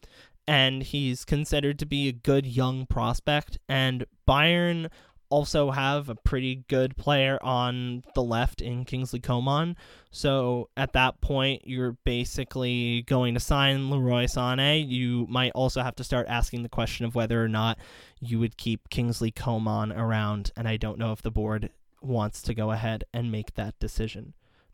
and 0.47 0.83
he's 0.83 1.25
considered 1.25 1.77
to 1.79 1.85
be 1.85 2.07
a 2.07 2.13
good 2.13 2.45
young 2.45 2.85
prospect 2.85 3.57
and 3.67 4.05
Bayern 4.27 4.89
also 5.29 5.71
have 5.71 6.09
a 6.09 6.15
pretty 6.15 6.63
good 6.67 6.95
player 6.97 7.37
on 7.41 8.03
the 8.15 8.23
left 8.23 8.61
in 8.61 8.85
Kingsley 8.85 9.19
Coman. 9.19 9.75
So 10.11 10.69
at 10.77 10.93
that 10.93 11.21
point, 11.21 11.63
you're 11.65 11.97
basically 12.03 13.03
going 13.03 13.33
to 13.33 13.39
sign 13.39 13.89
Leroy 13.89 14.25
Sané. 14.25 14.87
You 14.87 15.27
might 15.29 15.51
also 15.53 15.81
have 15.81 15.95
to 15.97 16.03
start 16.03 16.27
asking 16.29 16.63
the 16.63 16.69
question 16.69 17.05
of 17.05 17.15
whether 17.15 17.43
or 17.43 17.49
not 17.49 17.77
you 18.19 18.39
would 18.39 18.57
keep 18.57 18.89
Kingsley 18.89 19.31
Coman 19.31 19.91
around. 19.91 20.51
And 20.55 20.67
I 20.67 20.77
don't 20.77 20.97
know 20.97 21.11
if 21.11 21.21
the 21.21 21.31
board 21.31 21.69
wants 22.01 22.41
to 22.43 22.53
go 22.53 22.71
ahead 22.71 23.03
and 23.13 23.31
make 23.31 23.55
that 23.55 23.77
decision. 23.79 24.33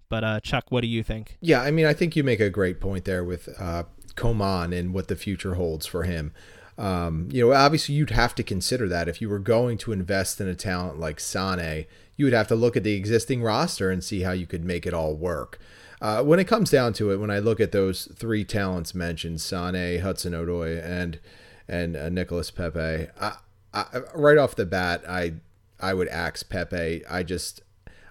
But 0.09 0.23
uh, 0.23 0.39
Chuck, 0.41 0.65
what 0.69 0.81
do 0.81 0.87
you 0.87 1.01
think? 1.01 1.37
Yeah, 1.41 1.61
I 1.61 1.71
mean, 1.71 1.85
I 1.85 1.93
think 1.93 2.15
you 2.15 2.23
make 2.23 2.39
a 2.39 2.49
great 2.49 2.79
point 2.79 3.05
there 3.05 3.23
with 3.23 3.49
uh, 3.59 3.83
Coman 4.15 4.73
and 4.73 4.93
what 4.93 5.07
the 5.07 5.15
future 5.15 5.55
holds 5.55 5.85
for 5.85 6.03
him. 6.03 6.31
Um, 6.77 7.29
you 7.31 7.45
know, 7.45 7.53
obviously 7.53 7.95
you'd 7.95 8.09
have 8.09 8.33
to 8.35 8.43
consider 8.43 8.87
that 8.89 9.07
if 9.07 9.21
you 9.21 9.29
were 9.29 9.39
going 9.39 9.77
to 9.79 9.91
invest 9.91 10.41
in 10.41 10.47
a 10.47 10.55
talent 10.55 10.99
like 10.99 11.19
Sane, 11.19 11.85
you 12.15 12.25
would 12.25 12.33
have 12.33 12.47
to 12.47 12.55
look 12.55 12.75
at 12.75 12.83
the 12.83 12.95
existing 12.95 13.43
roster 13.43 13.91
and 13.91 14.03
see 14.03 14.21
how 14.21 14.31
you 14.31 14.47
could 14.47 14.63
make 14.63 14.85
it 14.85 14.93
all 14.93 15.15
work. 15.15 15.59
Uh, 16.01 16.21
when 16.21 16.39
it 16.39 16.47
comes 16.47 16.69
down 16.69 16.93
to 16.93 17.11
it, 17.11 17.17
when 17.17 17.31
I 17.31 17.39
look 17.39 17.59
at 17.59 17.71
those 17.71 18.09
three 18.15 18.43
talents 18.43 18.93
mentioned, 18.93 19.39
Sane, 19.39 20.01
Hudson 20.01 20.33
Odoi, 20.33 20.83
and 20.83 21.19
and 21.65 21.95
uh, 21.95 22.09
Nicolas 22.09 22.51
Pepe, 22.51 23.07
I, 23.21 23.37
I, 23.73 23.85
right 24.13 24.37
off 24.37 24.55
the 24.55 24.65
bat, 24.65 25.03
I 25.07 25.35
I 25.79 25.93
would 25.93 26.09
axe 26.09 26.43
Pepe. 26.43 27.05
I 27.09 27.23
just 27.23 27.61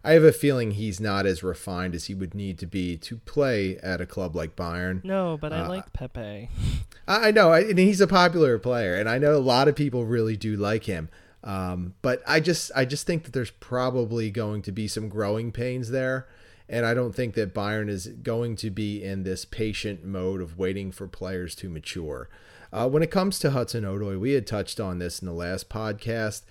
I 0.04 0.12
have 0.12 0.24
a 0.24 0.32
feeling 0.32 0.72
he's 0.72 1.00
not 1.00 1.26
as 1.26 1.42
refined 1.42 1.94
as 1.94 2.06
he 2.06 2.14
would 2.14 2.34
need 2.34 2.58
to 2.58 2.66
be 2.66 2.96
to 2.98 3.18
play 3.18 3.78
at 3.78 4.00
a 4.00 4.06
club 4.06 4.34
like 4.34 4.56
Bayern. 4.56 5.04
No, 5.04 5.38
but 5.40 5.52
I 5.52 5.60
uh, 5.60 5.68
like 5.68 5.92
Pepe. 5.92 6.48
I 7.06 7.30
know, 7.30 7.50
I, 7.50 7.60
and 7.60 7.78
he's 7.78 8.00
a 8.00 8.06
popular 8.06 8.58
player, 8.58 8.94
and 8.94 9.08
I 9.08 9.18
know 9.18 9.36
a 9.36 9.38
lot 9.38 9.68
of 9.68 9.76
people 9.76 10.04
really 10.04 10.36
do 10.36 10.56
like 10.56 10.84
him. 10.84 11.08
Um, 11.44 11.94
but 12.02 12.22
I 12.26 12.40
just, 12.40 12.70
I 12.74 12.84
just 12.84 13.06
think 13.06 13.24
that 13.24 13.32
there's 13.32 13.50
probably 13.50 14.30
going 14.30 14.62
to 14.62 14.72
be 14.72 14.88
some 14.88 15.08
growing 15.08 15.52
pains 15.52 15.90
there, 15.90 16.28
and 16.68 16.84
I 16.84 16.94
don't 16.94 17.14
think 17.14 17.34
that 17.34 17.54
Bayern 17.54 17.88
is 17.88 18.08
going 18.08 18.56
to 18.56 18.70
be 18.70 19.02
in 19.02 19.22
this 19.22 19.44
patient 19.44 20.04
mode 20.04 20.40
of 20.40 20.58
waiting 20.58 20.90
for 20.90 21.06
players 21.06 21.54
to 21.56 21.68
mature. 21.68 22.28
Uh, 22.72 22.88
when 22.88 23.02
it 23.02 23.10
comes 23.10 23.38
to 23.40 23.50
Hudson 23.50 23.84
Odoi, 23.84 24.18
we 24.18 24.32
had 24.32 24.46
touched 24.46 24.80
on 24.80 24.98
this 24.98 25.20
in 25.20 25.26
the 25.26 25.34
last 25.34 25.68
podcast. 25.68 26.42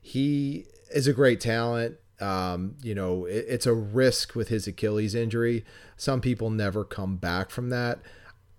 He 0.00 0.66
is 0.90 1.06
a 1.06 1.12
great 1.12 1.40
talent. 1.40 1.96
Um, 2.20 2.76
you 2.82 2.94
know, 2.94 3.24
it, 3.24 3.46
it's 3.48 3.66
a 3.66 3.74
risk 3.74 4.34
with 4.34 4.48
his 4.48 4.66
Achilles 4.66 5.14
injury. 5.14 5.64
Some 5.96 6.20
people 6.20 6.50
never 6.50 6.84
come 6.84 7.16
back 7.16 7.50
from 7.50 7.70
that 7.70 8.00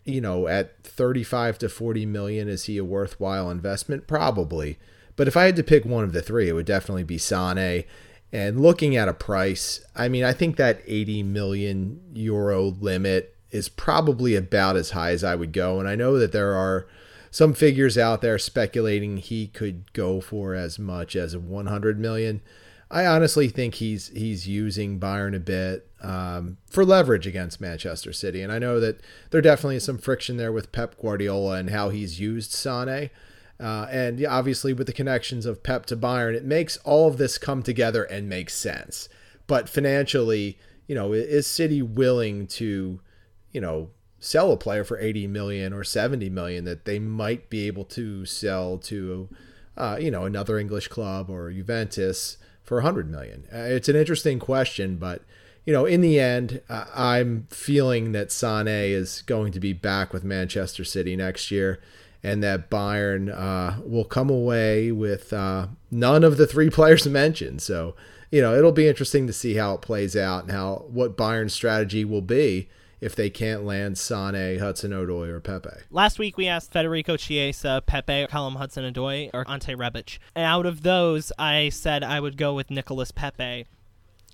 you 0.05 0.21
know, 0.21 0.47
at 0.47 0.83
35 0.83 1.57
to 1.59 1.69
40 1.69 2.05
million, 2.05 2.47
is 2.47 2.65
he 2.65 2.77
a 2.77 2.85
worthwhile 2.85 3.49
investment? 3.49 4.07
Probably. 4.07 4.77
But 5.15 5.27
if 5.27 5.35
I 5.35 5.45
had 5.45 5.55
to 5.55 5.63
pick 5.63 5.83
one 5.83 6.03
of 6.03 6.13
the 6.13 6.21
three, 6.21 6.47
it 6.47 6.53
would 6.53 6.65
definitely 6.65 7.03
be 7.03 7.17
Sane. 7.17 7.83
And 8.31 8.59
looking 8.59 8.95
at 8.95 9.07
a 9.07 9.13
price, 9.13 9.83
I 9.95 10.07
mean, 10.07 10.23
I 10.23 10.31
think 10.31 10.57
that 10.57 10.81
80 10.85 11.23
million 11.23 12.01
euro 12.13 12.65
limit 12.65 13.35
is 13.49 13.69
probably 13.69 14.35
about 14.35 14.75
as 14.75 14.91
high 14.91 15.11
as 15.11 15.23
I 15.23 15.35
would 15.35 15.53
go. 15.53 15.79
And 15.79 15.89
I 15.89 15.95
know 15.95 16.19
that 16.19 16.31
there 16.31 16.53
are 16.53 16.87
some 17.31 17.53
figures 17.53 17.97
out 17.97 18.21
there 18.21 18.37
speculating 18.37 19.17
he 19.17 19.47
could 19.47 19.91
go 19.93 20.21
for 20.21 20.53
as 20.53 20.77
much 20.77 21.15
as 21.15 21.35
100 21.35 21.99
million. 21.99 22.41
I 22.95 23.05
honestly 23.07 23.49
think 23.49 23.75
he's 23.75 24.07
he's 24.07 24.47
using 24.47 25.01
Bayern 25.01 25.35
a 25.35 25.39
bit 25.39 25.85
um, 26.01 26.55
for 26.65 26.85
leverage 26.85 27.27
against 27.27 27.59
Manchester 27.59 28.13
City, 28.13 28.41
and 28.41 28.53
I 28.53 28.57
know 28.57 28.79
that 28.79 29.01
there 29.31 29.41
definitely 29.41 29.75
is 29.75 29.83
some 29.83 29.97
friction 29.97 30.37
there 30.37 30.53
with 30.53 30.71
Pep 30.71 30.95
Guardiola 30.97 31.57
and 31.57 31.71
how 31.71 31.89
he's 31.89 32.21
used 32.21 32.53
Sane. 32.53 33.09
Uh, 33.59 33.87
and 33.91 34.25
obviously, 34.25 34.71
with 34.71 34.87
the 34.87 34.93
connections 34.93 35.45
of 35.45 35.61
Pep 35.61 35.85
to 35.87 35.97
Bayern, 35.97 36.35
it 36.35 36.45
makes 36.45 36.77
all 36.85 37.09
of 37.09 37.17
this 37.17 37.37
come 37.37 37.61
together 37.61 38.05
and 38.05 38.29
make 38.29 38.49
sense. 38.49 39.09
But 39.45 39.67
financially, 39.67 40.57
you 40.87 40.95
know, 40.95 41.11
is 41.11 41.47
City 41.47 41.81
willing 41.81 42.47
to, 42.47 43.01
you 43.51 43.59
know, 43.59 43.89
sell 44.21 44.53
a 44.53 44.57
player 44.57 44.85
for 44.85 44.97
80 44.97 45.27
million 45.27 45.73
or 45.73 45.83
70 45.83 46.29
million 46.29 46.63
that 46.63 46.85
they 46.85 46.99
might 46.99 47.49
be 47.49 47.67
able 47.67 47.83
to 47.85 48.25
sell 48.25 48.77
to, 48.77 49.27
uh, 49.75 49.97
you 49.99 50.11
know, 50.11 50.23
another 50.23 50.57
English 50.57 50.87
club 50.87 51.29
or 51.29 51.51
Juventus? 51.51 52.37
For 52.65 52.77
100 52.77 53.09
million? 53.09 53.47
Uh, 53.53 53.59
it's 53.59 53.87
an 53.87 53.95
interesting 53.95 54.39
question, 54.39 54.97
but 54.97 55.21
you 55.65 55.73
know, 55.73 55.85
in 55.85 56.01
the 56.01 56.19
end, 56.19 56.61
uh, 56.69 56.85
I'm 56.93 57.47
feeling 57.49 58.11
that 58.11 58.31
Sane 58.31 58.67
is 58.67 59.23
going 59.23 59.51
to 59.53 59.59
be 59.59 59.73
back 59.73 60.13
with 60.13 60.23
Manchester 60.23 60.83
City 60.83 61.15
next 61.15 61.49
year, 61.49 61.79
and 62.21 62.43
that 62.43 62.69
Bayern 62.69 63.33
uh, 63.35 63.81
will 63.83 64.05
come 64.05 64.29
away 64.29 64.91
with 64.91 65.33
uh, 65.33 65.67
none 65.89 66.23
of 66.23 66.37
the 66.37 66.45
three 66.45 66.69
players 66.71 67.07
mentioned. 67.07 67.61
So, 67.61 67.95
you 68.31 68.41
know, 68.41 68.55
it'll 68.55 68.71
be 68.71 68.87
interesting 68.87 69.25
to 69.27 69.33
see 69.33 69.55
how 69.55 69.73
it 69.73 69.81
plays 69.81 70.15
out 70.15 70.43
and 70.43 70.51
how 70.51 70.85
what 70.87 71.17
Bayern's 71.17 71.53
strategy 71.53 72.05
will 72.05 72.21
be 72.21 72.69
if 73.05 73.15
they 73.15 73.29
can't 73.29 73.63
land 73.63 73.99
Sane, 73.99 74.57
Hudson 74.57 74.89
Odoi, 74.89 75.27
or 75.27 75.39
Pepe. 75.39 75.69
Last 75.91 76.17
week 76.17 76.37
we 76.37 76.47
asked 76.47 76.71
Federico 76.71 77.17
Chiesa, 77.17 77.83
Pepe, 77.85 78.25
Callum 78.31 78.55
Hudson 78.55 78.91
Odoi, 78.91 79.29
or 79.31 79.47
Ante 79.47 79.75
Rebic. 79.75 80.17
And 80.33 80.43
out 80.43 80.65
of 80.65 80.81
those, 80.81 81.31
I 81.37 81.69
said 81.69 82.03
I 82.03 82.19
would 82.19 82.35
go 82.35 82.55
with 82.55 82.71
Nicolas 82.71 83.11
Pepe. 83.11 83.67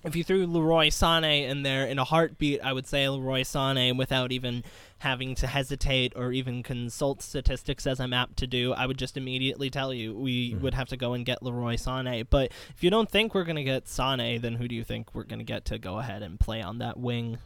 If 0.06 0.16
you 0.16 0.24
threw 0.24 0.48
Leroy 0.48 0.88
Sané 0.88 1.50
in 1.50 1.64
there 1.64 1.86
in 1.86 2.00
a 2.00 2.06
heartbeat, 2.06 2.62
I 2.64 2.72
would 2.72 2.88
say 2.88 3.08
Leroy 3.10 3.42
Sané 3.42 3.96
without 3.96 4.32
even 4.32 4.64
having 5.00 5.36
to 5.36 5.48
hesitate 5.48 6.14
or 6.16 6.32
even 6.32 6.64
consult 6.64 7.22
statistics 7.22 7.86
as 7.86 8.00
I'm 8.00 8.14
apt 8.14 8.38
to 8.38 8.48
do. 8.48 8.72
I 8.72 8.86
would 8.86 8.98
just 8.98 9.18
immediately 9.18 9.70
tell 9.70 9.94
you 9.94 10.16
we 10.16 10.52
mm-hmm. 10.52 10.62
would 10.62 10.76
have 10.76 10.88
to 10.90 10.98
go 10.98 11.12
and 11.12 11.26
get 11.26 11.44
Leroy 11.44 11.76
Sané. 11.76 12.26
But 12.28 12.54
if 12.74 12.82
you 12.82 12.90
don't 12.90 13.12
think 13.12 13.36
we're 13.36 13.44
going 13.44 13.58
to 13.58 13.66
get 13.66 13.86
Sané, 13.86 14.40
then 14.40 14.56
who 14.56 14.70
do 14.70 14.76
you 14.76 14.86
think 14.86 15.14
we're 15.14 15.24
going 15.24 15.40
to 15.40 15.46
get 15.46 15.66
to 15.66 15.78
go 15.78 16.00
ahead 16.00 16.24
and 16.24 16.40
play 16.40 16.62
on 16.62 16.78
that 16.78 16.98
wing? 16.98 17.38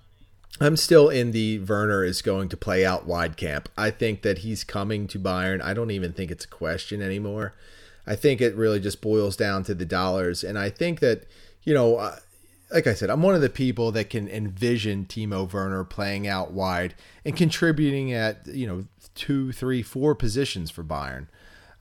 I'm 0.60 0.78
still 0.78 1.10
in 1.10 1.32
the 1.32 1.60
Werner 1.60 2.04
is 2.04 2.22
going 2.22 2.48
to 2.50 2.58
play 2.58 2.86
out 2.86 3.06
wide 3.06 3.36
camp. 3.36 3.68
I 3.78 3.92
think 3.92 4.22
that 4.22 4.40
he's 4.40 4.64
coming 4.64 5.08
to 5.08 5.20
Bayern. 5.20 5.62
I 5.62 5.74
don't 5.74 5.92
even 5.92 6.14
think 6.14 6.32
it's 6.32 6.46
a 6.46 6.50
question 6.50 7.02
anymore. 7.02 7.54
I 8.08 8.16
think 8.16 8.40
it 8.40 8.56
really 8.56 8.80
just 8.80 9.02
boils 9.02 9.36
down 9.36 9.64
to 9.64 9.76
the 9.76 9.86
dollars. 9.86 10.44
And 10.44 10.58
I 10.58 10.70
think 10.70 11.02
that, 11.02 11.26
you 11.64 11.74
know, 11.74 11.98
uh, 11.98 12.18
like 12.72 12.88
I 12.88 12.94
said, 12.94 13.10
I'm 13.10 13.22
one 13.22 13.36
of 13.36 13.42
the 13.42 13.50
people 13.50 13.92
that 13.92 14.10
can 14.10 14.28
envision 14.30 15.06
Timo 15.06 15.52
Werner 15.52 15.84
playing 15.84 16.28
out 16.28 16.52
wide 16.52 16.96
and 17.26 17.36
contributing 17.36 18.14
at, 18.14 18.48
you 18.48 18.66
know, 18.66 18.86
two, 19.14 19.52
three, 19.52 19.82
four 19.82 20.16
positions 20.16 20.72
for 20.72 20.84
Bayern. 20.84 21.28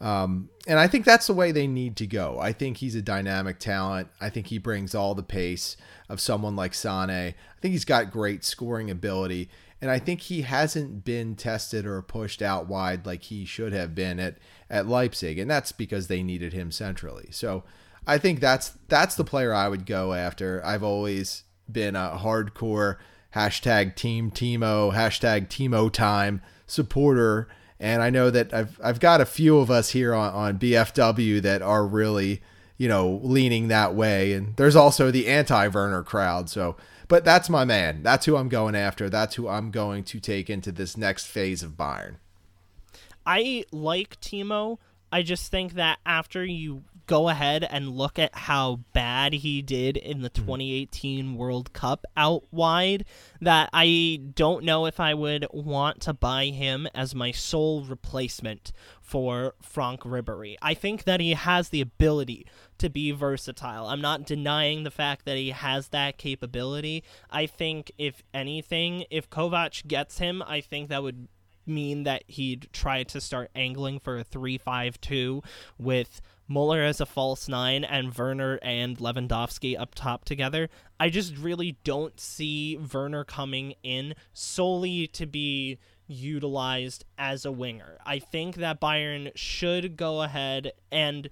Um, 0.04 0.50
and 0.66 0.78
I 0.78 0.86
think 0.86 1.06
that's 1.06 1.28
the 1.28 1.32
way 1.32 1.50
they 1.50 1.66
need 1.66 1.96
to 1.96 2.06
go. 2.06 2.38
I 2.38 2.52
think 2.52 2.76
he's 2.76 2.94
a 2.94 3.00
dynamic 3.00 3.58
talent. 3.58 4.08
I 4.20 4.28
think 4.28 4.48
he 4.48 4.58
brings 4.58 4.94
all 4.94 5.14
the 5.14 5.22
pace 5.22 5.78
of 6.10 6.20
someone 6.20 6.54
like 6.54 6.74
Sane. 6.74 7.08
I 7.08 7.34
think 7.62 7.72
he's 7.72 7.86
got 7.86 8.10
great 8.10 8.44
scoring 8.44 8.90
ability. 8.90 9.48
And 9.80 9.90
I 9.90 9.98
think 9.98 10.20
he 10.20 10.42
hasn't 10.42 11.06
been 11.06 11.36
tested 11.36 11.86
or 11.86 12.02
pushed 12.02 12.42
out 12.42 12.68
wide 12.68 13.06
like 13.06 13.22
he 13.22 13.46
should 13.46 13.72
have 13.72 13.94
been 13.94 14.20
at, 14.20 14.36
at 14.68 14.86
Leipzig. 14.86 15.38
And 15.38 15.50
that's 15.50 15.72
because 15.72 16.08
they 16.08 16.22
needed 16.22 16.52
him 16.52 16.70
centrally. 16.70 17.28
So 17.30 17.64
I 18.06 18.18
think 18.18 18.40
that's 18.40 18.76
that's 18.88 19.14
the 19.14 19.24
player 19.24 19.54
I 19.54 19.68
would 19.68 19.86
go 19.86 20.12
after. 20.12 20.64
I've 20.66 20.82
always 20.82 21.44
been 21.70 21.96
a 21.96 22.18
hardcore 22.20 22.96
hashtag 23.34 23.94
team 23.94 24.30
Timo, 24.30 24.92
hashtag 24.92 25.48
Timo 25.48 25.90
time 25.90 26.42
supporter 26.66 27.48
and 27.84 28.02
I 28.02 28.08
know 28.08 28.30
that 28.30 28.54
I've 28.54 28.80
I've 28.82 28.98
got 28.98 29.20
a 29.20 29.26
few 29.26 29.58
of 29.58 29.70
us 29.70 29.90
here 29.90 30.14
on, 30.14 30.32
on 30.32 30.58
BPW 30.58 31.42
that 31.42 31.60
are 31.60 31.86
really, 31.86 32.40
you 32.78 32.88
know, 32.88 33.20
leaning 33.22 33.68
that 33.68 33.94
way. 33.94 34.32
And 34.32 34.56
there's 34.56 34.74
also 34.74 35.10
the 35.10 35.28
anti 35.28 35.68
Werner 35.68 36.02
crowd. 36.02 36.48
So 36.48 36.76
but 37.08 37.26
that's 37.26 37.50
my 37.50 37.66
man. 37.66 38.02
That's 38.02 38.24
who 38.24 38.36
I'm 38.36 38.48
going 38.48 38.74
after. 38.74 39.10
That's 39.10 39.34
who 39.34 39.48
I'm 39.48 39.70
going 39.70 40.02
to 40.04 40.18
take 40.18 40.48
into 40.48 40.72
this 40.72 40.96
next 40.96 41.26
phase 41.26 41.62
of 41.62 41.72
Bayern. 41.72 42.16
I 43.26 43.66
like 43.70 44.18
Timo. 44.18 44.78
I 45.12 45.22
just 45.22 45.50
think 45.50 45.74
that 45.74 45.98
after 46.06 46.42
you 46.42 46.84
go 47.06 47.28
ahead 47.28 47.66
and 47.68 47.90
look 47.90 48.18
at 48.18 48.34
how 48.34 48.80
bad 48.92 49.32
he 49.32 49.62
did 49.62 49.96
in 49.96 50.22
the 50.22 50.30
mm-hmm. 50.30 50.44
2018 50.44 51.36
World 51.36 51.72
Cup 51.72 52.04
out 52.16 52.44
wide, 52.50 53.04
that 53.40 53.70
I 53.72 54.20
don't 54.34 54.64
know 54.64 54.86
if 54.86 55.00
I 55.00 55.14
would 55.14 55.46
want 55.52 56.00
to 56.02 56.12
buy 56.12 56.46
him 56.46 56.86
as 56.94 57.14
my 57.14 57.30
sole 57.30 57.84
replacement 57.84 58.72
for 59.00 59.54
Franck 59.62 60.00
Ribery. 60.00 60.56
I 60.62 60.74
think 60.74 61.04
that 61.04 61.20
he 61.20 61.32
has 61.32 61.68
the 61.68 61.80
ability 61.80 62.46
to 62.78 62.88
be 62.88 63.10
versatile. 63.10 63.86
I'm 63.86 64.00
not 64.00 64.26
denying 64.26 64.84
the 64.84 64.90
fact 64.90 65.26
that 65.26 65.36
he 65.36 65.50
has 65.50 65.88
that 65.88 66.18
capability. 66.18 67.04
I 67.30 67.46
think, 67.46 67.92
if 67.98 68.22
anything, 68.32 69.04
if 69.10 69.28
Kovac 69.28 69.86
gets 69.86 70.18
him, 70.18 70.42
I 70.46 70.60
think 70.60 70.88
that 70.88 71.02
would 71.02 71.28
mean 71.66 72.04
that 72.04 72.24
he'd 72.26 72.68
try 72.72 73.02
to 73.02 73.20
start 73.20 73.50
angling 73.54 74.00
for 74.00 74.18
a 74.18 74.24
3-5-2 74.24 75.42
with 75.78 76.20
Muller 76.46 76.82
as 76.82 77.00
a 77.00 77.06
false 77.06 77.48
nine 77.48 77.84
and 77.84 78.16
Werner 78.16 78.58
and 78.62 78.98
Lewandowski 78.98 79.78
up 79.78 79.94
top 79.94 80.24
together. 80.24 80.68
I 80.98 81.08
just 81.08 81.36
really 81.36 81.78
don't 81.84 82.18
see 82.18 82.78
Werner 82.92 83.24
coming 83.24 83.74
in 83.82 84.14
solely 84.32 85.06
to 85.08 85.26
be 85.26 85.78
utilized 86.06 87.04
as 87.16 87.44
a 87.44 87.52
winger. 87.52 87.98
I 88.04 88.18
think 88.18 88.56
that 88.56 88.80
Bayern 88.80 89.30
should 89.34 89.96
go 89.96 90.22
ahead 90.22 90.72
and 90.92 91.30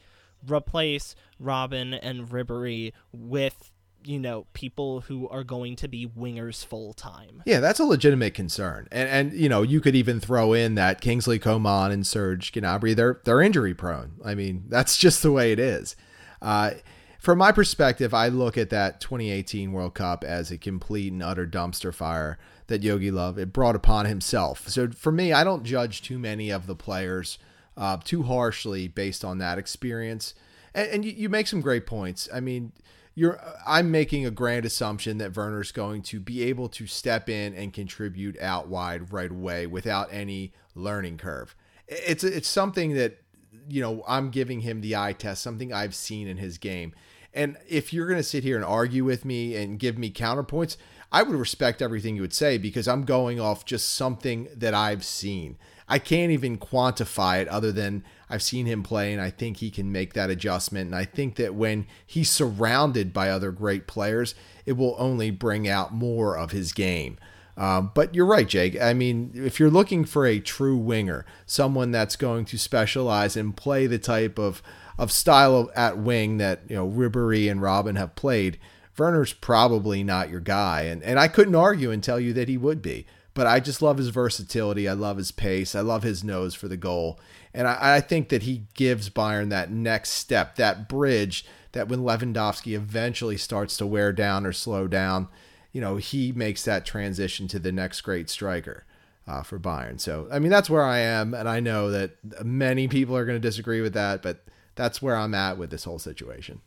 replace 0.48 1.14
Robben 1.42 1.98
and 2.00 2.28
Ribery 2.28 2.92
with 3.12 3.71
you 4.04 4.18
know 4.18 4.46
people 4.52 5.02
who 5.02 5.28
are 5.28 5.44
going 5.44 5.76
to 5.76 5.88
be 5.88 6.06
wingers 6.06 6.64
full 6.64 6.92
time. 6.92 7.42
Yeah, 7.46 7.60
that's 7.60 7.80
a 7.80 7.84
legitimate 7.84 8.34
concern, 8.34 8.88
and 8.90 9.08
and 9.08 9.32
you 9.32 9.48
know 9.48 9.62
you 9.62 9.80
could 9.80 9.94
even 9.94 10.20
throw 10.20 10.52
in 10.52 10.74
that 10.76 11.00
Kingsley 11.00 11.38
Coman 11.38 11.90
and 11.90 12.06
Serge 12.06 12.52
Gnabry 12.52 12.94
they're 12.94 13.20
they're 13.24 13.42
injury 13.42 13.74
prone. 13.74 14.12
I 14.24 14.34
mean 14.34 14.64
that's 14.68 14.96
just 14.96 15.22
the 15.22 15.32
way 15.32 15.52
it 15.52 15.58
is. 15.58 15.96
Uh, 16.40 16.72
from 17.18 17.38
my 17.38 17.52
perspective, 17.52 18.12
I 18.12 18.28
look 18.28 18.58
at 18.58 18.70
that 18.70 19.00
2018 19.00 19.70
World 19.70 19.94
Cup 19.94 20.24
as 20.24 20.50
a 20.50 20.58
complete 20.58 21.12
and 21.12 21.22
utter 21.22 21.46
dumpster 21.46 21.94
fire 21.94 22.36
that 22.66 22.82
Jogi 22.82 23.12
Löw 23.12 23.38
it 23.38 23.52
brought 23.52 23.76
upon 23.76 24.06
himself. 24.06 24.68
So 24.68 24.90
for 24.90 25.12
me, 25.12 25.32
I 25.32 25.44
don't 25.44 25.62
judge 25.62 26.02
too 26.02 26.18
many 26.18 26.50
of 26.50 26.66
the 26.66 26.74
players 26.74 27.38
uh, 27.76 27.98
too 28.02 28.24
harshly 28.24 28.88
based 28.88 29.24
on 29.24 29.38
that 29.38 29.56
experience. 29.56 30.34
And, 30.74 30.88
and 30.88 31.04
you, 31.04 31.12
you 31.12 31.28
make 31.28 31.46
some 31.46 31.60
great 31.60 31.86
points. 31.86 32.28
I 32.34 32.40
mean 32.40 32.72
you're 33.14 33.40
I'm 33.66 33.90
making 33.90 34.26
a 34.26 34.30
grand 34.30 34.64
assumption 34.64 35.18
that 35.18 35.36
Werner's 35.36 35.72
going 35.72 36.02
to 36.02 36.20
be 36.20 36.42
able 36.44 36.68
to 36.70 36.86
step 36.86 37.28
in 37.28 37.54
and 37.54 37.72
contribute 37.72 38.40
out 38.40 38.68
wide 38.68 39.12
right 39.12 39.30
away 39.30 39.66
without 39.66 40.08
any 40.12 40.52
learning 40.74 41.18
curve. 41.18 41.54
It's 41.88 42.24
it's 42.24 42.48
something 42.48 42.94
that 42.94 43.22
you 43.68 43.82
know 43.82 44.02
I'm 44.08 44.30
giving 44.30 44.60
him 44.60 44.80
the 44.80 44.96
eye 44.96 45.12
test, 45.12 45.42
something 45.42 45.72
I've 45.72 45.94
seen 45.94 46.26
in 46.28 46.38
his 46.38 46.58
game. 46.58 46.94
And 47.34 47.56
if 47.66 47.92
you're 47.92 48.06
going 48.06 48.18
to 48.18 48.22
sit 48.22 48.44
here 48.44 48.56
and 48.56 48.64
argue 48.64 49.04
with 49.04 49.24
me 49.24 49.56
and 49.56 49.78
give 49.78 49.96
me 49.96 50.10
counterpoints, 50.10 50.76
I 51.12 51.22
would 51.22 51.36
respect 51.36 51.82
everything 51.82 52.16
you 52.16 52.22
would 52.22 52.32
say 52.32 52.58
because 52.58 52.88
I'm 52.88 53.04
going 53.04 53.38
off 53.38 53.64
just 53.64 53.94
something 53.94 54.48
that 54.56 54.74
I've 54.74 55.04
seen. 55.04 55.58
I 55.88 55.98
can't 55.98 56.32
even 56.32 56.56
quantify 56.56 57.42
it 57.42 57.48
other 57.48 57.70
than 57.70 58.02
I've 58.30 58.42
seen 58.42 58.64
him 58.64 58.82
play 58.82 59.12
and 59.12 59.20
I 59.20 59.28
think 59.28 59.58
he 59.58 59.70
can 59.70 59.92
make 59.92 60.14
that 60.14 60.30
adjustment. 60.30 60.86
And 60.86 60.96
I 60.96 61.04
think 61.04 61.36
that 61.36 61.54
when 61.54 61.86
he's 62.06 62.30
surrounded 62.30 63.12
by 63.12 63.28
other 63.28 63.52
great 63.52 63.86
players, 63.86 64.34
it 64.64 64.72
will 64.72 64.96
only 64.98 65.30
bring 65.30 65.68
out 65.68 65.92
more 65.92 66.38
of 66.38 66.50
his 66.50 66.72
game. 66.72 67.18
Um, 67.58 67.90
but 67.94 68.14
you're 68.14 68.24
right, 68.24 68.48
Jake. 68.48 68.80
I 68.80 68.94
mean, 68.94 69.32
if 69.34 69.60
you're 69.60 69.70
looking 69.70 70.06
for 70.06 70.24
a 70.24 70.40
true 70.40 70.78
winger, 70.78 71.26
someone 71.44 71.90
that's 71.90 72.16
going 72.16 72.46
to 72.46 72.58
specialize 72.58 73.36
and 73.36 73.54
play 73.54 73.86
the 73.86 73.98
type 73.98 74.38
of 74.38 74.62
of 74.98 75.10
style 75.10 75.70
at 75.74 75.98
wing 75.98 76.36
that 76.38 76.60
you 76.68 76.76
know 76.76 76.86
Ribery 76.86 77.50
and 77.50 77.60
Robben 77.60 77.96
have 77.96 78.14
played, 78.14 78.58
Werner's 78.98 79.32
probably 79.32 80.02
not 80.02 80.30
your 80.30 80.40
guy. 80.40 80.82
And 80.82 81.02
and 81.02 81.18
I 81.18 81.28
couldn't 81.28 81.54
argue 81.54 81.90
and 81.90 82.02
tell 82.02 82.20
you 82.20 82.32
that 82.34 82.48
he 82.48 82.56
would 82.56 82.82
be. 82.82 83.06
But 83.34 83.46
I 83.46 83.60
just 83.60 83.80
love 83.80 83.96
his 83.96 84.08
versatility. 84.08 84.86
I 84.88 84.92
love 84.92 85.16
his 85.16 85.32
pace. 85.32 85.74
I 85.74 85.80
love 85.80 86.02
his 86.02 86.22
nose 86.22 86.54
for 86.54 86.68
the 86.68 86.76
goal. 86.76 87.18
And 87.54 87.66
I, 87.66 87.96
I 87.96 88.00
think 88.00 88.28
that 88.28 88.42
he 88.42 88.66
gives 88.74 89.08
Bayern 89.08 89.48
that 89.48 89.70
next 89.70 90.10
step, 90.10 90.56
that 90.56 90.86
bridge 90.86 91.46
that 91.72 91.88
when 91.88 92.00
Lewandowski 92.00 92.74
eventually 92.74 93.38
starts 93.38 93.78
to 93.78 93.86
wear 93.86 94.12
down 94.12 94.44
or 94.44 94.52
slow 94.52 94.86
down, 94.86 95.28
you 95.72 95.80
know, 95.80 95.96
he 95.96 96.32
makes 96.32 96.62
that 96.64 96.84
transition 96.84 97.48
to 97.48 97.58
the 97.58 97.72
next 97.72 98.02
great 98.02 98.28
striker. 98.28 98.84
Uh, 99.24 99.40
for 99.40 99.56
Bayern. 99.56 100.00
So, 100.00 100.26
I 100.32 100.40
mean, 100.40 100.50
that's 100.50 100.68
where 100.68 100.82
I 100.82 100.98
am. 100.98 101.32
And 101.32 101.48
I 101.48 101.60
know 101.60 101.92
that 101.92 102.16
many 102.44 102.88
people 102.88 103.16
are 103.16 103.24
going 103.24 103.40
to 103.40 103.48
disagree 103.48 103.80
with 103.80 103.94
that, 103.94 104.20
but 104.20 104.44
that's 104.74 105.00
where 105.00 105.14
I'm 105.14 105.32
at 105.32 105.58
with 105.58 105.70
this 105.70 105.84
whole 105.84 106.00
situation. 106.00 106.60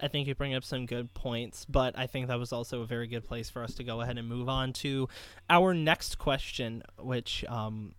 I 0.00 0.08
think 0.08 0.28
you 0.28 0.34
bring 0.34 0.54
up 0.54 0.64
some 0.64 0.86
good 0.86 1.12
points, 1.14 1.64
but 1.64 1.98
I 1.98 2.06
think 2.06 2.28
that 2.28 2.38
was 2.38 2.52
also 2.52 2.82
a 2.82 2.86
very 2.86 3.06
good 3.06 3.26
place 3.26 3.50
for 3.50 3.62
us 3.62 3.74
to 3.74 3.84
go 3.84 4.00
ahead 4.00 4.18
and 4.18 4.28
move 4.28 4.48
on 4.48 4.72
to 4.74 5.08
our 5.50 5.74
next 5.74 6.18
question, 6.18 6.82
which 6.98 7.44
um, 7.48 7.94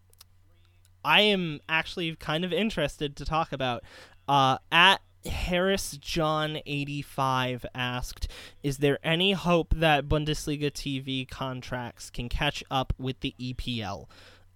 I 1.04 1.22
am 1.22 1.60
actually 1.68 2.16
kind 2.16 2.46
of 2.46 2.54
interested 2.54 3.16
to 3.18 3.26
talk 3.26 3.52
about. 3.52 3.84
Uh, 4.28 4.60
at 4.72 5.02
Harris 5.26 5.98
John 5.98 6.60
85 6.66 7.66
asked, 7.76 8.28
Is 8.64 8.78
there 8.78 9.00
any 9.04 9.34
hope 9.34 9.74
that 9.76 10.08
Bundesliga 10.08 10.72
TV 10.72 11.28
contracts 11.28 12.10
can 12.10 12.30
catch 12.30 12.64
up 12.72 12.94
with 12.98 13.20
the 13.20 13.36
EPL? 13.40 14.06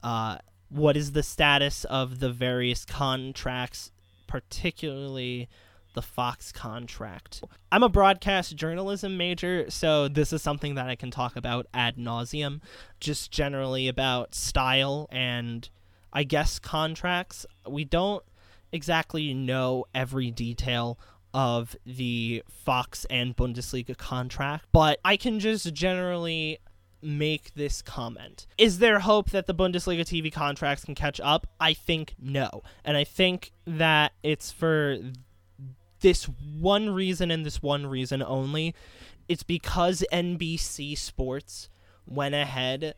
Uh, 0.02 0.38
what 0.70 0.98
is 0.98 1.12
the 1.12 1.24
status 1.24 1.84
of 1.86 2.20
the 2.20 2.32
various 2.32 2.86
contracts, 2.86 3.92
particularly 4.28 5.50
the 5.94 6.02
Fox 6.02 6.52
contract. 6.52 7.44
I'm 7.72 7.84
a 7.84 7.90
broadcast 7.90 8.56
journalism 8.56 9.18
major, 9.18 9.70
so 9.70 10.08
this 10.08 10.34
is 10.34 10.42
something 10.42 10.76
that 10.76 10.90
I 10.90 10.96
can 10.96 11.12
talk 11.12 11.36
about 11.36 11.68
ad 11.74 11.98
nauseum, 11.98 12.62
just 13.00 13.32
generally 13.32 13.88
about 13.88 14.36
style 14.36 15.08
and 15.12 15.70
I 16.12 16.24
guess 16.24 16.60
contracts. 16.60 17.46
We 17.68 17.86
don't 17.86 18.24
exactly 18.72 19.34
know 19.34 19.86
every 19.94 20.32
detail 20.32 21.00
of 21.34 21.76
the 21.86 22.44
Fox 22.50 23.06
and 23.10 23.36
Bundesliga 23.36 23.98
contract, 23.98 24.66
but 24.72 25.00
I 25.04 25.18
can 25.18 25.40
just 25.40 25.74
generally 25.74 26.60
make 27.02 27.54
this 27.54 27.82
comment. 27.82 28.48
Is 28.58 28.80
there 28.80 29.00
hope 29.00 29.32
that 29.32 29.46
the 29.46 29.54
Bundesliga 29.54 30.02
TV 30.02 30.32
contracts 30.32 30.86
can 30.86 30.96
catch 30.96 31.20
up? 31.22 31.48
I 31.60 31.74
think 31.74 32.16
no. 32.20 32.64
And 32.86 32.96
I 32.96 33.04
think 33.04 33.52
that 33.66 34.14
it's 34.24 34.52
for 34.52 34.98
this 36.04 36.26
one 36.26 36.90
reason 36.90 37.32
and 37.32 37.46
this 37.46 37.64
one 37.64 37.88
reason 37.88 38.22
only. 38.22 38.76
It's 39.30 39.42
because 39.42 40.04
NBC 40.12 40.98
Sports 40.98 41.70
went 42.06 42.36
ahead 42.36 42.94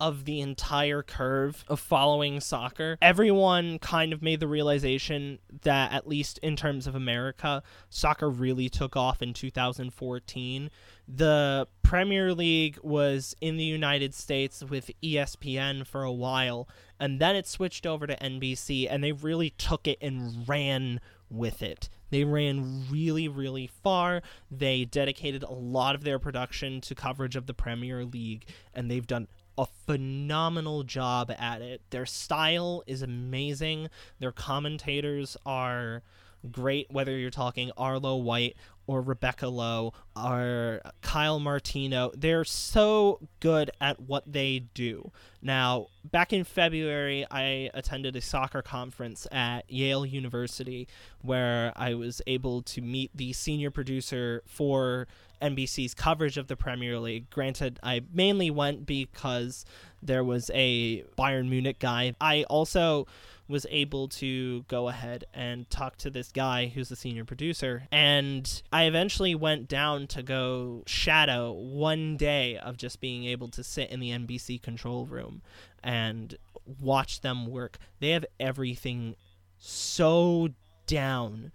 of 0.00 0.24
the 0.24 0.40
entire 0.40 1.02
curve 1.02 1.64
of 1.68 1.78
following 1.80 2.40
soccer. 2.40 2.98
Everyone 3.00 3.78
kind 3.78 4.12
of 4.12 4.22
made 4.22 4.40
the 4.40 4.48
realization 4.48 5.38
that, 5.62 5.92
at 5.92 6.08
least 6.08 6.38
in 6.38 6.56
terms 6.56 6.86
of 6.86 6.94
America, 6.94 7.62
soccer 7.90 8.28
really 8.28 8.68
took 8.68 8.96
off 8.96 9.20
in 9.22 9.34
2014. 9.34 10.70
The 11.08 11.68
Premier 11.82 12.34
League 12.34 12.78
was 12.82 13.34
in 13.40 13.58
the 13.58 13.64
United 13.64 14.14
States 14.14 14.64
with 14.64 14.90
ESPN 15.02 15.86
for 15.86 16.04
a 16.04 16.12
while, 16.12 16.68
and 16.98 17.20
then 17.20 17.36
it 17.36 17.46
switched 17.46 17.86
over 17.86 18.06
to 18.06 18.16
NBC, 18.16 18.86
and 18.90 19.04
they 19.04 19.12
really 19.12 19.50
took 19.50 19.86
it 19.86 19.98
and 20.00 20.46
ran 20.48 21.00
with 21.30 21.62
it. 21.62 21.88
They 22.10 22.24
ran 22.24 22.84
really, 22.90 23.28
really 23.28 23.66
far. 23.66 24.22
They 24.50 24.84
dedicated 24.84 25.42
a 25.42 25.52
lot 25.52 25.94
of 25.94 26.04
their 26.04 26.18
production 26.18 26.80
to 26.82 26.94
coverage 26.94 27.36
of 27.36 27.46
the 27.46 27.54
Premier 27.54 28.04
League, 28.04 28.48
and 28.74 28.90
they've 28.90 29.06
done 29.06 29.28
a 29.58 29.66
phenomenal 29.86 30.82
job 30.82 31.32
at 31.38 31.62
it. 31.62 31.82
Their 31.90 32.06
style 32.06 32.82
is 32.86 33.02
amazing. 33.02 33.88
Their 34.18 34.32
commentators 34.32 35.36
are 35.46 36.02
great, 36.50 36.90
whether 36.90 37.16
you're 37.16 37.30
talking 37.30 37.70
Arlo 37.76 38.16
White 38.16 38.56
or 38.86 39.00
Rebecca 39.00 39.48
Lowe 39.48 39.92
or 40.16 40.80
Kyle 41.02 41.40
Martino. 41.40 42.12
They're 42.16 42.44
so 42.44 43.20
good 43.40 43.70
at 43.80 44.00
what 44.00 44.30
they 44.30 44.60
do. 44.74 45.10
Now, 45.42 45.88
back 46.04 46.32
in 46.32 46.44
February, 46.44 47.26
I 47.30 47.70
attended 47.74 48.16
a 48.16 48.20
soccer 48.20 48.62
conference 48.62 49.26
at 49.32 49.70
Yale 49.70 50.06
University 50.06 50.88
where 51.22 51.72
I 51.76 51.94
was 51.94 52.22
able 52.26 52.62
to 52.62 52.80
meet 52.80 53.10
the 53.14 53.32
senior 53.32 53.70
producer 53.70 54.42
for 54.46 55.06
NBC's 55.42 55.94
coverage 55.94 56.38
of 56.38 56.46
the 56.46 56.56
Premier 56.56 56.98
League. 56.98 57.28
Granted, 57.30 57.78
I 57.82 58.02
mainly 58.12 58.50
went 58.50 58.86
because 58.86 59.64
there 60.02 60.24
was 60.24 60.50
a 60.54 61.04
Bayern 61.18 61.48
Munich 61.48 61.78
guy. 61.78 62.14
I 62.20 62.44
also 62.44 63.06
was 63.48 63.66
able 63.70 64.08
to 64.08 64.62
go 64.62 64.88
ahead 64.88 65.24
and 65.32 65.68
talk 65.70 65.96
to 65.98 66.10
this 66.10 66.32
guy 66.32 66.66
who's 66.66 66.88
the 66.88 66.96
senior 66.96 67.24
producer. 67.24 67.86
And 67.92 68.62
I 68.72 68.84
eventually 68.84 69.34
went 69.34 69.68
down 69.68 70.06
to 70.08 70.22
go 70.22 70.82
shadow 70.86 71.52
one 71.52 72.16
day 72.16 72.58
of 72.58 72.76
just 72.76 73.00
being 73.00 73.24
able 73.24 73.48
to 73.48 73.62
sit 73.62 73.90
in 73.90 74.00
the 74.00 74.10
NBC 74.10 74.60
control 74.60 75.06
room 75.06 75.42
and 75.82 76.36
watch 76.80 77.20
them 77.20 77.46
work. 77.46 77.78
They 78.00 78.10
have 78.10 78.26
everything 78.40 79.14
so 79.58 80.48
down 80.86 81.52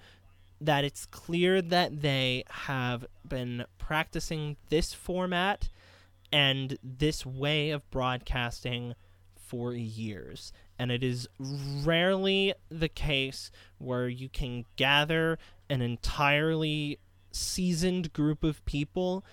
that 0.61 0.83
it's 0.85 1.05
clear 1.07 1.61
that 1.61 2.01
they 2.01 2.43
have 2.49 3.05
been 3.27 3.65
practicing 3.77 4.57
this 4.69 4.93
format 4.93 5.69
and 6.31 6.77
this 6.83 7.25
way 7.25 7.71
of 7.71 7.89
broadcasting 7.89 8.93
for 9.35 9.73
years. 9.73 10.53
And 10.81 10.91
it 10.91 11.03
is 11.03 11.27
rarely 11.37 12.55
the 12.69 12.89
case 12.89 13.51
where 13.77 14.09
you 14.09 14.29
can 14.29 14.65
gather 14.77 15.37
an 15.69 15.83
entirely 15.83 16.97
seasoned 17.31 18.11
group 18.13 18.43
of 18.43 18.65
people 18.65 19.23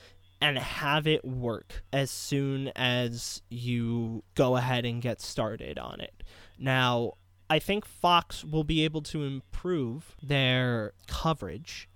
and 0.43 0.59
have 0.59 1.07
it 1.07 1.25
work 1.25 1.83
as 1.91 2.11
soon 2.11 2.71
as 2.77 3.41
you 3.49 4.25
go 4.35 4.57
ahead 4.57 4.85
and 4.85 5.01
get 5.01 5.23
started 5.23 5.79
on 5.79 6.03
it. 6.03 6.23
Now, 6.59 7.15
I 7.49 7.59
think 7.59 7.87
Fox 7.87 8.45
will 8.45 8.63
be 8.63 8.85
able 8.85 9.01
to 9.05 9.25
improve 9.25 10.17
their 10.23 10.93
coverage, 11.07 11.89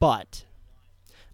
but 0.00 0.46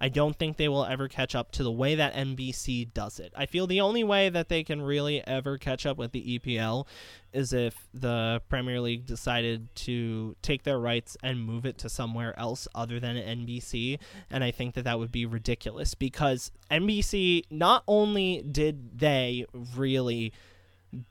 I 0.02 0.08
don't 0.08 0.36
think 0.36 0.56
they 0.56 0.68
will 0.68 0.84
ever 0.84 1.06
catch 1.06 1.36
up 1.36 1.52
to 1.52 1.62
the 1.62 1.70
way 1.70 1.94
that 1.94 2.12
NBC 2.14 2.92
does 2.92 3.20
it. 3.20 3.32
I 3.36 3.46
feel 3.46 3.68
the 3.68 3.80
only 3.80 4.02
way 4.02 4.28
that 4.30 4.48
they 4.48 4.64
can 4.64 4.82
really 4.82 5.24
ever 5.24 5.58
catch 5.58 5.86
up 5.86 5.96
with 5.96 6.10
the 6.10 6.40
EPL 6.40 6.88
is 7.32 7.52
if 7.52 7.86
the 7.94 8.42
Premier 8.48 8.80
League 8.80 9.06
decided 9.06 9.72
to 9.76 10.34
take 10.42 10.64
their 10.64 10.80
rights 10.80 11.16
and 11.22 11.40
move 11.40 11.64
it 11.64 11.78
to 11.78 11.88
somewhere 11.88 12.36
else 12.36 12.66
other 12.74 12.98
than 12.98 13.14
NBC. 13.14 14.00
And 14.28 14.42
I 14.42 14.50
think 14.50 14.74
that 14.74 14.82
that 14.82 14.98
would 14.98 15.12
be 15.12 15.24
ridiculous 15.24 15.94
because 15.94 16.50
NBC, 16.68 17.44
not 17.48 17.84
only 17.86 18.42
did 18.42 18.98
they 18.98 19.46
really 19.76 20.32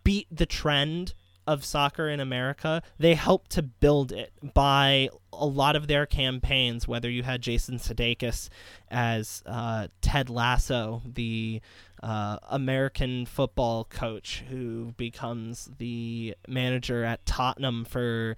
beat 0.04 0.28
the 0.30 0.46
trend 0.46 1.14
of 1.48 1.66
soccer 1.66 2.08
in 2.10 2.20
America, 2.20 2.82
they 2.98 3.16
helped 3.16 3.52
to 3.52 3.62
build 3.62 4.12
it 4.12 4.32
by 4.54 5.10
a 5.34 5.46
lot 5.46 5.76
of 5.76 5.88
their 5.88 6.06
campaigns. 6.06 6.88
Whether 6.88 7.10
you 7.10 7.24
had 7.24 7.42
Jason 7.42 7.78
Sudeikis 7.78 8.50
as 8.90 9.44
uh, 9.46 9.88
Ted 10.02 10.30
Lasso, 10.30 11.02
the 11.06 11.62
uh, 12.04 12.38
American 12.50 13.26
football 13.26 13.86
coach 13.86 14.44
who 14.50 14.94
becomes 14.98 15.70
the 15.78 16.36
manager 16.48 17.04
at 17.04 17.26
Tottenham 17.26 17.86
for 17.86 18.36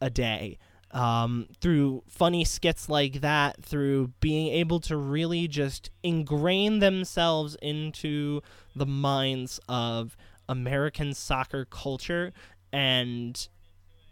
a 0.00 0.10
day. 0.10 0.58
Um, 0.90 1.48
through 1.58 2.02
funny 2.06 2.44
skits 2.44 2.90
like 2.90 3.22
that, 3.22 3.64
through 3.64 4.12
being 4.20 4.48
able 4.48 4.78
to 4.80 4.96
really 4.96 5.48
just 5.48 5.90
ingrain 6.02 6.80
themselves 6.80 7.56
into 7.62 8.42
the 8.76 8.84
minds 8.84 9.58
of 9.70 10.16
American 10.48 11.14
soccer 11.14 11.64
culture 11.64 12.32
and 12.72 13.48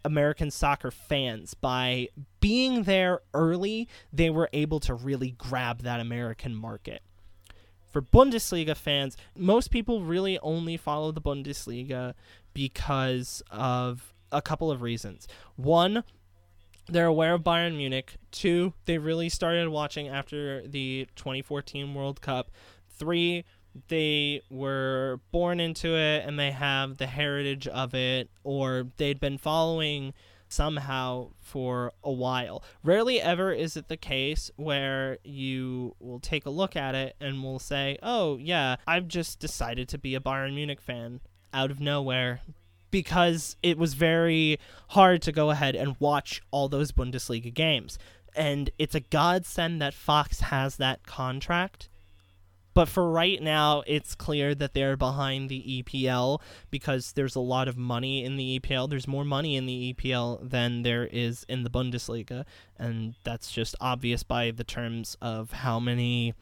American 0.05 0.51
soccer 0.51 0.91
fans. 0.91 1.55
By 1.55 2.09
being 2.41 2.85
there 2.85 3.21
early, 3.35 3.89
they 4.13 4.31
were 4.31 4.49
able 4.53 4.81
to 4.81 4.95
really 4.95 5.33
grab 5.33 5.83
that 5.83 6.01
American 6.01 6.55
market. 6.55 7.03
For 7.93 8.01
Bundesliga 8.01 8.77
fans, 8.77 9.17
most 9.37 9.71
people 9.71 10.03
really 10.03 10.39
only 10.41 10.77
follow 10.77 11.11
the 11.11 11.21
Bundesliga 11.21 12.15
because 12.55 13.43
of 13.51 14.15
a 14.31 14.41
couple 14.41 14.71
of 14.71 14.81
reasons. 14.81 15.27
One, 15.57 16.05
they're 16.89 17.07
aware 17.07 17.35
of 17.35 17.43
Bayern 17.43 17.77
Munich. 17.77 18.15
Two, 18.31 18.75
they 18.85 18.99
really 18.99 19.29
started 19.29 19.69
watching 19.69 20.09
after 20.09 20.67
the 20.67 21.09
2014 21.17 21.95
World 21.95 22.21
Cup. 22.21 22.51
Three, 22.89 23.45
they 23.89 24.43
were 24.51 25.21
born 25.31 25.61
into 25.61 25.97
it 25.97 26.25
and 26.27 26.39
they 26.39 26.51
have 26.51 26.97
the 26.97 27.07
heritage 27.07 27.67
of 27.69 27.95
it, 27.95 28.31
or 28.45 28.87
they'd 28.97 29.21
been 29.21 29.39
following 29.39 30.13
somehow 30.49 31.29
for 31.41 31.93
a 32.03 32.13
while. 32.13 32.63
Rarely 32.83 33.21
ever 33.21 33.53
is 33.53 33.77
it 33.77 33.89
the 33.89 33.97
case 33.97 34.51
where 34.57 35.19
you 35.23 35.95
will 36.01 36.21
take 36.21 36.47
a 36.47 36.51
look 36.51 36.77
at 36.77 36.95
it 36.95 37.15
and 37.21 37.43
will 37.43 37.59
say, 37.59 37.99
oh, 38.03 38.37
yeah, 38.37 38.77
I've 38.87 39.09
just 39.09 39.39
decided 39.39 39.89
to 39.91 39.99
be 39.99 40.15
a 40.15 40.21
Bayern 40.21 40.55
Munich 40.55 40.81
fan 40.81 41.21
out 41.53 41.71
of 41.71 41.81
nowhere 41.81 42.41
because 42.91 43.57
it 43.63 43.79
was 43.79 43.95
very 43.95 44.59
hard 44.89 45.23
to 45.23 45.33
go 45.33 45.51
ahead 45.51 45.77
and 45.77 45.97
watch 46.01 46.43
all 46.51 46.69
those 46.69 46.93
Bundesliga 46.93 47.55
games. 47.55 47.99
And 48.35 48.71
it's 48.79 48.95
a 48.95 49.01
godsend 49.01 49.81
that 49.81 49.95
Fox 49.95 50.41
has 50.41 50.77
that 50.77 51.07
contract 51.07 51.89
but 52.75 52.89
for 52.89 53.11
right 53.11 53.43
now, 53.43 53.83
it's 53.87 54.15
clear 54.15 54.55
that 54.55 54.75
they're 54.75 54.97
behind 54.97 55.49
the 55.49 55.83
EPL 55.83 56.41
because 56.71 57.13
there's 57.13 57.35
a 57.35 57.41
lot 57.41 57.69
of 57.69 57.77
money 57.77 58.25
in 58.25 58.37
the 58.37 58.61
EPL. 58.61 58.89
There's 58.89 59.09
more 59.09 59.25
money 59.25 59.57
in 59.57 59.67
the 59.67 59.93
EPL 59.93 60.49
than 60.49 60.83
there 60.83 61.07
is 61.07 61.45
in 61.49 61.65
the 61.65 61.71
Bundesliga. 61.71 62.45
And 62.79 63.15
that's 63.25 63.51
just 63.51 63.75
obvious 63.81 64.23
by 64.23 64.53
the 64.53 64.65
terms 64.65 65.17
of 65.21 65.53
how 65.53 65.81
many 65.81 66.35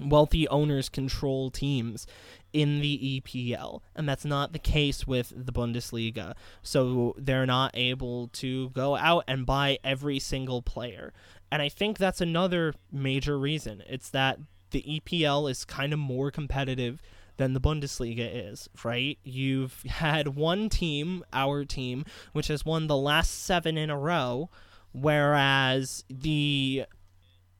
wealthy 0.00 0.46
owners 0.48 0.88
control 0.88 1.50
teams 1.50 2.06
in 2.52 2.80
the 2.80 3.20
EPL. 3.20 3.80
And 3.94 4.08
that's 4.08 4.24
not 4.24 4.52
the 4.52 4.58
case 4.58 5.06
with 5.06 5.32
the 5.34 5.52
Bundesliga. 5.52 6.34
So 6.62 7.14
they're 7.16 7.46
not 7.46 7.70
able 7.74 8.28
to 8.28 8.70
go 8.70 8.96
out 8.96 9.24
and 9.26 9.46
buy 9.46 9.78
every 9.82 10.18
single 10.18 10.60
player. 10.62 11.12
And 11.50 11.62
I 11.62 11.68
think 11.68 11.98
that's 11.98 12.20
another 12.20 12.74
major 12.92 13.38
reason. 13.38 13.82
It's 13.88 14.10
that 14.10 14.38
the 14.74 15.00
EPL 15.00 15.48
is 15.48 15.64
kind 15.64 15.92
of 15.92 16.00
more 16.00 16.32
competitive 16.32 17.00
than 17.36 17.54
the 17.54 17.60
Bundesliga 17.60 18.50
is, 18.50 18.68
right? 18.82 19.18
You've 19.22 19.82
had 19.86 20.34
one 20.34 20.68
team, 20.68 21.24
our 21.32 21.64
team, 21.64 22.04
which 22.32 22.48
has 22.48 22.64
won 22.64 22.88
the 22.88 22.96
last 22.96 23.44
seven 23.44 23.78
in 23.78 23.88
a 23.88 23.96
row, 23.96 24.50
whereas 24.92 26.04
the 26.10 26.86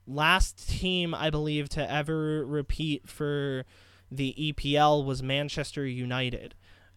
last 0.05 0.69
team, 0.69 1.15
I 1.15 1.29
believe, 1.29 1.69
to 1.69 1.91
ever 1.91 2.45
repeat 2.45 3.07
for 3.07 3.63
the 4.11 4.35
EPL 4.37 5.05
was 5.05 5.23
Manchester 5.23 5.85
United. 5.85 6.53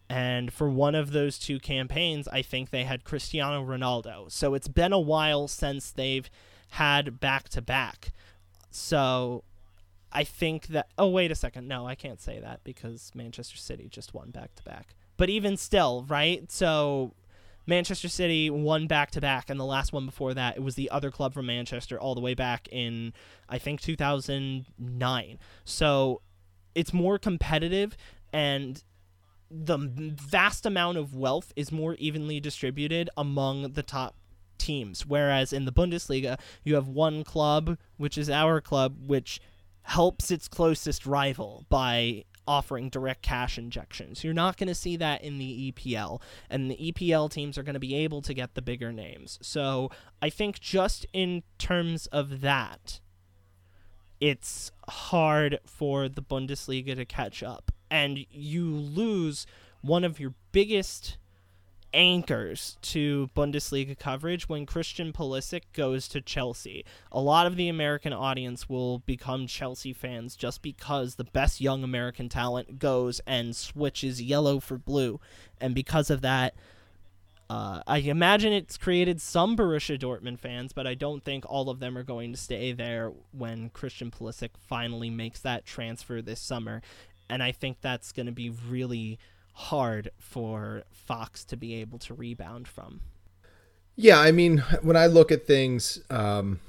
And 0.09 0.51
for 0.51 0.69
one 0.69 0.95
of 0.95 1.11
those 1.11 1.39
two 1.39 1.59
campaigns, 1.59 2.27
I 2.27 2.41
think 2.41 2.71
they 2.71 2.83
had 2.83 3.05
Cristiano 3.05 3.63
Ronaldo. 3.63 4.29
So 4.29 4.53
it's 4.53 4.67
been 4.67 4.91
a 4.91 4.99
while 4.99 5.47
since 5.47 5.91
they've 5.91 6.29
had 6.71 7.21
back 7.21 7.47
to 7.49 7.61
back. 7.61 8.11
So 8.69 9.43
I 10.11 10.23
think 10.23 10.67
that. 10.67 10.87
Oh, 10.97 11.09
wait 11.09 11.31
a 11.31 11.35
second. 11.35 11.67
No, 11.67 11.87
I 11.87 11.95
can't 11.95 12.21
say 12.21 12.39
that 12.39 12.63
because 12.63 13.11
Manchester 13.13 13.57
City 13.57 13.87
just 13.89 14.13
won 14.13 14.31
back 14.31 14.55
to 14.55 14.63
back. 14.63 14.95
But 15.17 15.29
even 15.29 15.57
still, 15.57 16.05
right? 16.07 16.51
So 16.51 17.13
Manchester 17.67 18.09
City 18.09 18.49
won 18.49 18.87
back 18.87 19.11
to 19.11 19.21
back, 19.21 19.49
and 19.49 19.59
the 19.59 19.65
last 19.65 19.93
one 19.93 20.05
before 20.05 20.33
that, 20.33 20.57
it 20.57 20.63
was 20.63 20.75
the 20.75 20.89
other 20.89 21.11
club 21.11 21.33
from 21.33 21.45
Manchester 21.45 21.99
all 21.99 22.15
the 22.15 22.21
way 22.21 22.33
back 22.33 22.67
in, 22.71 23.13
I 23.47 23.59
think, 23.59 23.81
2009. 23.81 25.39
So 25.65 26.21
it's 26.73 26.93
more 26.93 27.19
competitive, 27.19 27.95
and 28.33 28.83
the 29.51 29.77
vast 29.77 30.65
amount 30.65 30.97
of 30.97 31.15
wealth 31.15 31.53
is 31.55 31.71
more 31.71 31.95
evenly 31.95 32.39
distributed 32.39 33.09
among 33.15 33.73
the 33.73 33.83
top 33.83 34.15
teams. 34.57 35.05
Whereas 35.05 35.53
in 35.53 35.65
the 35.65 35.71
Bundesliga, 35.71 36.39
you 36.63 36.75
have 36.75 36.87
one 36.87 37.23
club, 37.23 37.77
which 37.97 38.17
is 38.17 38.29
our 38.29 38.61
club, 38.61 38.95
which 39.05 39.39
helps 39.83 40.31
its 40.31 40.47
closest 40.47 41.05
rival 41.05 41.65
by 41.69 42.23
offering 42.47 42.89
direct 42.89 43.21
cash 43.21 43.59
injections. 43.59 44.23
You're 44.23 44.33
not 44.33 44.57
going 44.57 44.67
to 44.67 44.75
see 44.75 44.97
that 44.97 45.23
in 45.23 45.37
the 45.37 45.71
EPL, 45.71 46.19
and 46.49 46.71
the 46.71 46.91
EPL 46.91 47.29
teams 47.29 47.59
are 47.59 47.63
going 47.63 47.75
to 47.75 47.79
be 47.79 47.93
able 47.93 48.23
to 48.23 48.33
get 48.33 48.55
the 48.55 48.61
bigger 48.61 48.91
names. 48.91 49.37
So 49.41 49.91
I 50.19 50.31
think 50.31 50.59
just 50.59 51.05
in 51.13 51.43
terms 51.59 52.07
of 52.07 52.41
that, 52.41 53.01
it's 54.19 54.71
hard 54.89 55.59
for 55.63 56.09
the 56.09 56.23
Bundesliga 56.23 56.95
to 56.95 57.05
catch 57.05 57.43
up. 57.43 57.71
And 57.91 58.25
you 58.31 58.65
lose 58.65 59.45
one 59.81 60.03
of 60.03 60.19
your 60.19 60.33
biggest 60.51 61.18
anchors 61.93 62.77
to 62.81 63.29
Bundesliga 63.35 63.97
coverage 63.97 64.47
when 64.47 64.65
Christian 64.65 65.11
Pulisic 65.11 65.63
goes 65.73 66.07
to 66.09 66.21
Chelsea. 66.21 66.85
A 67.11 67.19
lot 67.19 67.47
of 67.47 67.55
the 67.55 67.69
American 67.69 68.13
audience 68.13 68.69
will 68.69 68.99
become 68.99 69.47
Chelsea 69.47 69.93
fans 69.93 70.35
just 70.35 70.61
because 70.61 71.15
the 71.15 71.23
best 71.23 71.61
young 71.61 71.83
American 71.83 72.29
talent 72.29 72.79
goes 72.79 73.21
and 73.25 73.55
switches 73.55 74.21
yellow 74.21 74.59
for 74.59 74.77
blue. 74.77 75.19
And 75.59 75.73
because 75.73 76.09
of 76.09 76.21
that, 76.21 76.53
Uh, 77.51 77.81
I 77.87 77.97
imagine 77.97 78.53
it's 78.53 78.77
created 78.77 79.19
some 79.19 79.57
Borussia 79.57 79.97
Dortmund 79.97 80.37
fans, 80.37 80.71
but 80.71 80.85
I 80.85 80.93
don't 80.93 81.23
think 81.23 81.49
all 81.49 81.71
of 81.71 81.79
them 81.79 81.97
are 81.97 82.03
going 82.03 82.31
to 82.31 82.37
stay 82.37 82.73
there 82.73 83.11
when 83.31 83.71
Christian 83.71 84.11
Pulisic 84.11 84.51
finally 84.67 85.09
makes 85.09 85.39
that 85.39 85.65
transfer 85.65 86.21
this 86.21 86.39
summer. 86.39 86.83
And 87.27 87.41
I 87.41 87.51
think 87.51 87.81
that's 87.81 88.11
going 88.11 88.27
to 88.27 88.31
be 88.31 88.51
really 88.51 89.17
hard 89.59 90.09
for 90.17 90.83
Fox 90.89 91.43
to 91.43 91.57
be 91.57 91.75
able 91.75 91.99
to 91.99 92.13
rebound 92.13 92.65
from. 92.65 93.01
Yeah, 93.95 94.19
I 94.19 94.31
mean, 94.31 94.59
when 94.81 94.95
I 94.95 95.07
look 95.07 95.33
at 95.33 95.45
things, 95.45 96.01
um, 96.09 96.61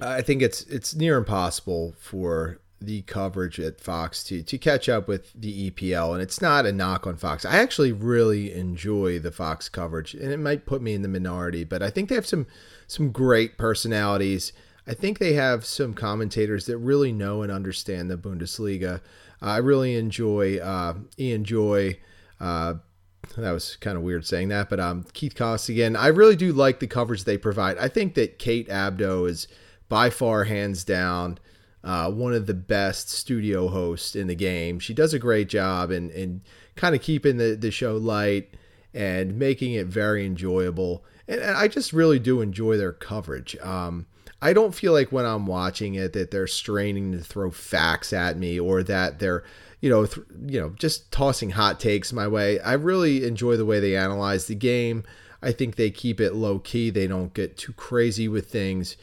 I 0.00 0.22
think 0.22 0.40
it's 0.40 0.62
it's 0.62 0.94
near 0.94 1.18
impossible 1.18 1.94
for 1.98 2.60
the 2.80 3.02
coverage 3.02 3.58
at 3.58 3.80
Fox 3.80 4.22
to 4.24 4.44
to 4.44 4.58
catch 4.58 4.88
up 4.88 5.08
with 5.08 5.32
the 5.32 5.70
EPL, 5.72 6.12
and 6.12 6.22
it's 6.22 6.40
not 6.40 6.66
a 6.66 6.72
knock 6.72 7.04
on 7.04 7.16
Fox. 7.16 7.44
I 7.44 7.56
actually 7.56 7.90
really 7.90 8.52
enjoy 8.52 9.18
the 9.18 9.32
Fox 9.32 9.68
coverage, 9.68 10.14
and 10.14 10.32
it 10.32 10.38
might 10.38 10.66
put 10.66 10.80
me 10.80 10.94
in 10.94 11.02
the 11.02 11.08
minority, 11.08 11.64
but 11.64 11.82
I 11.82 11.90
think 11.90 12.08
they 12.08 12.14
have 12.14 12.26
some 12.26 12.46
some 12.86 13.10
great 13.10 13.58
personalities. 13.58 14.52
I 14.88 14.94
think 14.94 15.18
they 15.18 15.34
have 15.34 15.66
some 15.66 15.92
commentators 15.92 16.64
that 16.64 16.78
really 16.78 17.12
know 17.12 17.42
and 17.42 17.52
understand 17.52 18.10
the 18.10 18.16
Bundesliga. 18.16 19.02
I 19.42 19.58
really 19.58 19.96
enjoy 19.96 20.56
uh, 20.58 20.94
Ian 21.18 21.44
Joy. 21.44 21.98
Uh, 22.40 22.74
that 23.36 23.52
was 23.52 23.76
kind 23.76 23.98
of 23.98 24.02
weird 24.02 24.24
saying 24.24 24.48
that, 24.48 24.70
but 24.70 24.80
um, 24.80 25.04
Keith 25.12 25.34
Costigan. 25.34 25.94
I 25.94 26.06
really 26.06 26.36
do 26.36 26.54
like 26.54 26.80
the 26.80 26.86
coverage 26.86 27.24
they 27.24 27.36
provide. 27.36 27.76
I 27.76 27.88
think 27.88 28.14
that 28.14 28.38
Kate 28.38 28.66
Abdo 28.68 29.28
is 29.28 29.46
by 29.90 30.08
far, 30.08 30.44
hands 30.44 30.84
down, 30.84 31.38
uh, 31.84 32.10
one 32.10 32.32
of 32.32 32.46
the 32.46 32.54
best 32.54 33.10
studio 33.10 33.68
hosts 33.68 34.16
in 34.16 34.26
the 34.26 34.34
game. 34.34 34.78
She 34.78 34.94
does 34.94 35.12
a 35.12 35.18
great 35.18 35.50
job 35.50 35.90
in, 35.90 36.10
in 36.10 36.40
kind 36.76 36.94
of 36.94 37.02
keeping 37.02 37.36
the, 37.36 37.56
the 37.56 37.70
show 37.70 37.98
light 37.98 38.54
and 38.94 39.38
making 39.38 39.74
it 39.74 39.86
very 39.86 40.24
enjoyable. 40.24 41.04
And, 41.26 41.42
and 41.42 41.56
I 41.58 41.68
just 41.68 41.92
really 41.92 42.18
do 42.18 42.40
enjoy 42.40 42.78
their 42.78 42.92
coverage. 42.92 43.54
Um, 43.58 44.06
I 44.40 44.52
don't 44.52 44.74
feel 44.74 44.92
like 44.92 45.10
when 45.10 45.24
I'm 45.24 45.46
watching 45.46 45.94
it 45.94 46.12
that 46.12 46.30
they're 46.30 46.46
straining 46.46 47.12
to 47.12 47.18
throw 47.18 47.50
facts 47.50 48.12
at 48.12 48.36
me 48.36 48.58
or 48.58 48.82
that 48.84 49.18
they're, 49.18 49.42
you 49.80 49.90
know, 49.90 50.06
th- 50.06 50.26
you 50.46 50.60
know, 50.60 50.70
just 50.70 51.10
tossing 51.10 51.50
hot 51.50 51.80
takes 51.80 52.12
my 52.12 52.28
way. 52.28 52.60
I 52.60 52.74
really 52.74 53.26
enjoy 53.26 53.56
the 53.56 53.66
way 53.66 53.80
they 53.80 53.96
analyze 53.96 54.46
the 54.46 54.54
game. 54.54 55.02
I 55.42 55.52
think 55.52 55.76
they 55.76 55.90
keep 55.90 56.20
it 56.20 56.34
low 56.34 56.58
key. 56.58 56.90
They 56.90 57.06
don't 57.06 57.34
get 57.34 57.56
too 57.56 57.72
crazy 57.72 58.28
with 58.28 58.50
things 58.50 58.96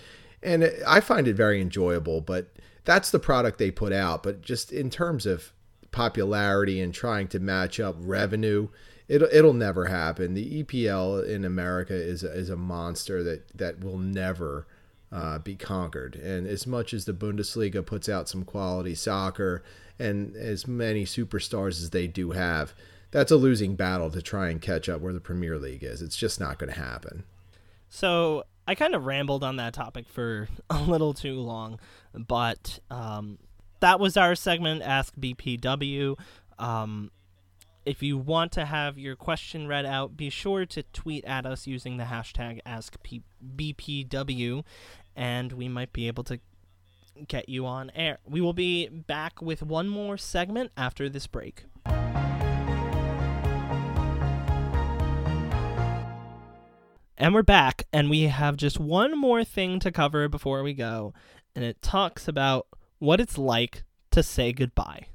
and 0.46 0.72
I 0.88 1.00
find 1.02 1.28
it 1.28 1.36
very 1.36 1.60
enjoyable. 1.60 2.22
But 2.22 2.52
that's 2.86 3.12
the 3.12 3.20
product 3.20 3.58
they 3.58 3.72
put 3.72 3.92
out. 3.92 4.24
But 4.24 4.42
just 4.42 4.72
in 4.72 4.90
terms 4.90 5.26
of 5.26 5.52
popularity 5.92 6.80
and 6.80 6.94
trying 6.94 7.28
to 7.30 7.40
match 7.40 7.80
up 7.80 7.96
revenue, 8.00 8.70
it'll 9.08 9.30
it'll 9.32 9.54
never 9.54 9.86
happen. 9.86 10.36
The 10.36 10.64
EPL 10.64 11.28
in 11.28 11.44
America 11.44 11.96
is 11.96 12.24
a, 12.24 12.32
is 12.32 12.50
a 12.50 12.56
monster 12.56 13.24
that 13.24 13.58
that 13.58 13.84
will 13.84 13.98
never 13.98 14.68
uh, 15.16 15.40
be 15.40 15.56
conquered. 15.56 16.16
And 16.16 16.46
as 16.46 16.68
much 16.68 16.94
as 16.94 17.06
the 17.06 17.14
Bundesliga 17.14 17.86
puts 17.86 18.10
out 18.10 18.28
some 18.28 18.44
quality 18.44 18.94
soccer 18.94 19.64
and 19.98 20.36
as 20.36 20.68
many 20.68 21.06
superstars 21.06 21.82
as 21.82 21.92
they 21.92 22.06
do 22.06 22.32
have, 22.32 22.74
that's 23.12 23.32
a 23.32 23.38
losing 23.38 23.76
battle 23.76 24.12
to 24.12 24.22
try 24.22 24.50
and 24.50 24.62
catch 24.62 24.90
up 24.90 25.00
where 25.00 25.14
the 25.14 25.22
Premier 25.22 25.58
League 25.58 25.84
is. 25.84 26.02
It's 26.02 26.18
just 26.18 26.38
not 26.38 26.60
going 26.60 26.74
to 26.74 26.80
happen. 26.80 27.24
So 27.88 28.44
I 28.68 28.76
kind 28.76 28.94
of 28.94 29.06
rambled 29.06 29.42
on 29.42 29.56
that 29.56 29.74
topic 29.74 30.10
for 30.10 30.50
a 30.70 30.82
little 30.82 31.14
too 31.14 31.40
long, 31.40 31.80
but 32.14 32.80
um, 32.92 33.38
that 33.80 34.02
was 34.02 34.18
our 34.18 34.36
segment, 34.36 34.82
Ask 34.82 35.16
BPW. 35.16 36.20
Um, 36.60 37.10
if 37.86 38.02
you 38.02 38.18
want 38.18 38.52
to 38.54 38.66
have 38.66 38.98
your 38.98 39.16
question 39.16 39.68
read 39.68 39.86
out, 39.86 40.18
be 40.18 40.30
sure 40.30 40.66
to 40.66 40.84
tweet 40.92 41.24
at 41.26 41.46
us 41.46 41.68
using 41.68 41.98
the 41.98 42.06
hashtag 42.06 42.60
AskBPW, 42.66 44.64
and 45.16 45.52
we 45.54 45.68
might 45.68 45.94
be 45.94 46.08
able 46.08 46.24
to 46.26 46.40
get 47.28 47.48
you 47.48 47.66
on 47.66 47.92
air. 47.96 48.18
We 48.26 48.42
will 48.42 48.54
be 48.54 48.88
back 48.88 49.42
with 49.42 49.64
one 49.64 49.88
more 49.88 50.18
segment 50.18 50.72
after 50.76 51.08
this 51.10 51.28
break. 51.28 51.64
And 57.18 57.34
we're 57.34 57.44
back, 57.44 57.88
and 57.94 58.10
we 58.10 58.24
have 58.24 58.58
just 58.58 58.78
one 58.78 59.18
more 59.18 59.46
thing 59.46 59.80
to 59.80 59.92
cover 59.92 60.28
before 60.28 60.64
we 60.64 60.74
go, 60.74 61.14
and 61.56 61.64
it 61.64 61.82
talks 61.82 62.28
about 62.28 62.68
what 63.00 63.22
it's 63.22 63.38
like 63.38 63.84
to 64.12 64.22
say 64.22 64.52
goodbye. 64.52 65.08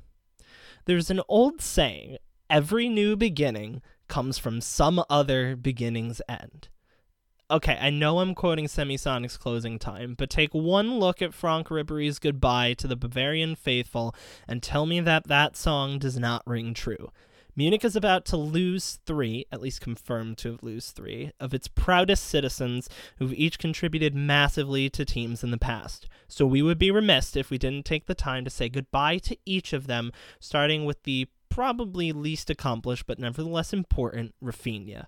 There's 0.87 1.11
an 1.11 1.21
old 1.29 1.61
saying 1.61 2.17
every 2.49 2.89
new 2.89 3.17
beginning 3.17 3.83
comes 4.09 4.39
from 4.39 4.63
some 4.63 5.05
other 5.11 5.55
beginning's 5.57 6.23
end. 6.27 6.69
Okay, 7.51 7.77
I 7.81 7.91
know 7.91 8.21
I'm 8.21 8.37
quoting 8.37 8.67
Semisonic's 8.67 9.37
closing 9.37 9.81
time, 9.81 10.15
but 10.17 10.31
take 10.31 10.55
one 10.55 11.01
look 11.01 11.21
at 11.21 11.35
Frank 11.35 11.69
Ribery's 11.69 12.21
goodbye 12.21 12.75
to 12.75 12.87
the 12.87 12.95
Bavarian 12.95 13.57
faithful 13.57 14.15
and 14.47 14.63
tell 14.63 14.87
me 14.87 15.01
that 15.01 15.27
that 15.27 15.57
song 15.57 15.99
does 15.99 16.17
not 16.17 16.47
ring 16.47 16.75
true. 16.75 17.11
Munich 17.57 17.85
is 17.85 17.97
about 17.97 18.25
to 18.27 18.37
lose 18.37 19.01
three, 19.05 19.47
at 19.51 19.61
least 19.61 19.81
confirmed 19.81 20.39
to 20.39 20.53
have 20.53 20.63
lose 20.63 20.93
three, 20.93 21.33
of 21.41 21.53
its 21.53 21.67
proudest 21.67 22.23
citizens 22.23 22.89
who've 23.19 23.35
each 23.35 23.59
contributed 23.59 24.15
massively 24.15 24.89
to 24.89 25.05
teams 25.05 25.43
in 25.43 25.51
the 25.51 25.59
past. 25.59 26.07
So 26.29 26.47
we 26.47 26.63
would 26.63 26.79
be 26.79 26.93
remiss 26.93 27.35
if 27.35 27.51
we 27.51 27.59
didn't 27.59 27.85
take 27.85 28.07
the 28.07 28.15
time 28.15 28.45
to 28.45 28.51
say 28.51 28.69
goodbye 28.69 29.19
to 29.19 29.37
each 29.45 29.73
of 29.73 29.89
them, 29.89 30.13
starting 30.39 30.85
with 30.85 31.03
the 31.03 31.27
probably 31.49 32.13
least 32.13 32.49
accomplished 32.49 33.09
but 33.09 33.19
nevertheless 33.19 33.73
important 33.73 34.37
Rafinha. 34.41 35.07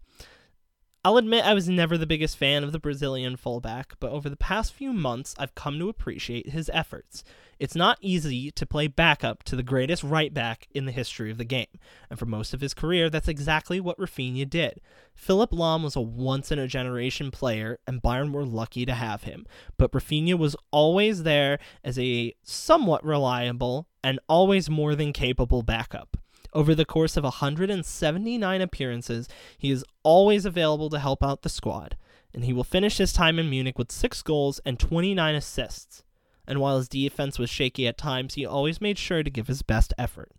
I'll 1.05 1.17
admit 1.17 1.45
I 1.45 1.53
was 1.53 1.69
never 1.69 1.99
the 1.99 2.07
biggest 2.07 2.37
fan 2.37 2.63
of 2.63 2.71
the 2.71 2.79
Brazilian 2.79 3.35
fullback, 3.35 3.95
but 3.99 4.13
over 4.13 4.31
the 4.31 4.37
past 4.37 4.73
few 4.73 4.93
months 4.93 5.35
I've 5.37 5.57
come 5.57 5.77
to 5.81 5.89
appreciate 5.89 6.51
his 6.51 6.71
efforts. 6.73 7.25
It's 7.59 7.75
not 7.75 7.99
easy 8.01 8.53
to 8.53 8.65
play 8.65 8.87
backup 8.87 9.43
to 9.45 9.57
the 9.57 9.65
greatest 9.65 10.05
right 10.05 10.33
back 10.33 10.69
in 10.73 10.85
the 10.85 10.93
history 10.93 11.33
of 11.33 11.39
the 11.39 11.45
game, 11.45 11.67
and 12.09 12.21
for 12.21 12.27
most 12.27 12.55
of 12.55 12.61
his 12.61 12.73
career 12.73 13.11
that's 13.11 13.27
exactly 13.27 13.81
what 13.81 13.99
Rafinha 13.99 14.49
did. 14.49 14.81
Philipp 15.13 15.51
Lahm 15.51 15.83
was 15.83 15.97
a 15.97 16.01
once 16.01 16.53
in 16.53 16.61
a 16.61 16.69
generation 16.69 17.33
player, 17.33 17.81
and 17.85 18.01
Bayern 18.01 18.31
were 18.31 18.47
lucky 18.47 18.87
to 18.87 18.95
have 18.95 19.25
him, 19.25 19.45
but 19.79 19.91
Rafinha 19.91 20.39
was 20.39 20.55
always 20.71 21.25
there 21.25 21.59
as 21.83 21.99
a 21.99 22.33
somewhat 22.45 23.05
reliable 23.05 23.89
and 24.05 24.21
always 24.29 24.71
more 24.71 24.95
than 24.95 25.13
capable 25.13 25.65
backup. 25.65 26.17
Over 26.53 26.75
the 26.75 26.85
course 26.85 27.17
of 27.17 27.25
179 27.25 28.61
appearances, 28.61 29.29
he 29.57 29.71
is 29.71 29.85
always 30.03 30.45
available 30.45 30.91
to 30.91 30.99
help 30.99 31.23
out 31.23 31.43
the 31.43 31.49
squad, 31.49 31.97
and 32.35 32.45
he 32.45 32.53
will 32.53 32.65
finish 32.65 32.99
his 32.99 33.13
time 33.13 33.39
in 33.39 33.49
Munich 33.49 33.79
with 33.79 33.91
6 33.91 34.23
goals 34.23 34.61
and 34.67 34.79
29 34.79 35.35
assists. 35.35 36.03
And 36.47 36.61
while 36.61 36.77
his 36.77 36.89
defense 36.89 37.39
was 37.39 37.49
shaky 37.49 37.87
at 37.87 37.97
times, 37.97 38.35
he 38.35 38.45
always 38.45 38.81
made 38.81 38.99
sure 38.99 39.23
to 39.23 39.31
give 39.31 39.47
his 39.47 39.63
best 39.63 39.95
effort. 39.97 40.31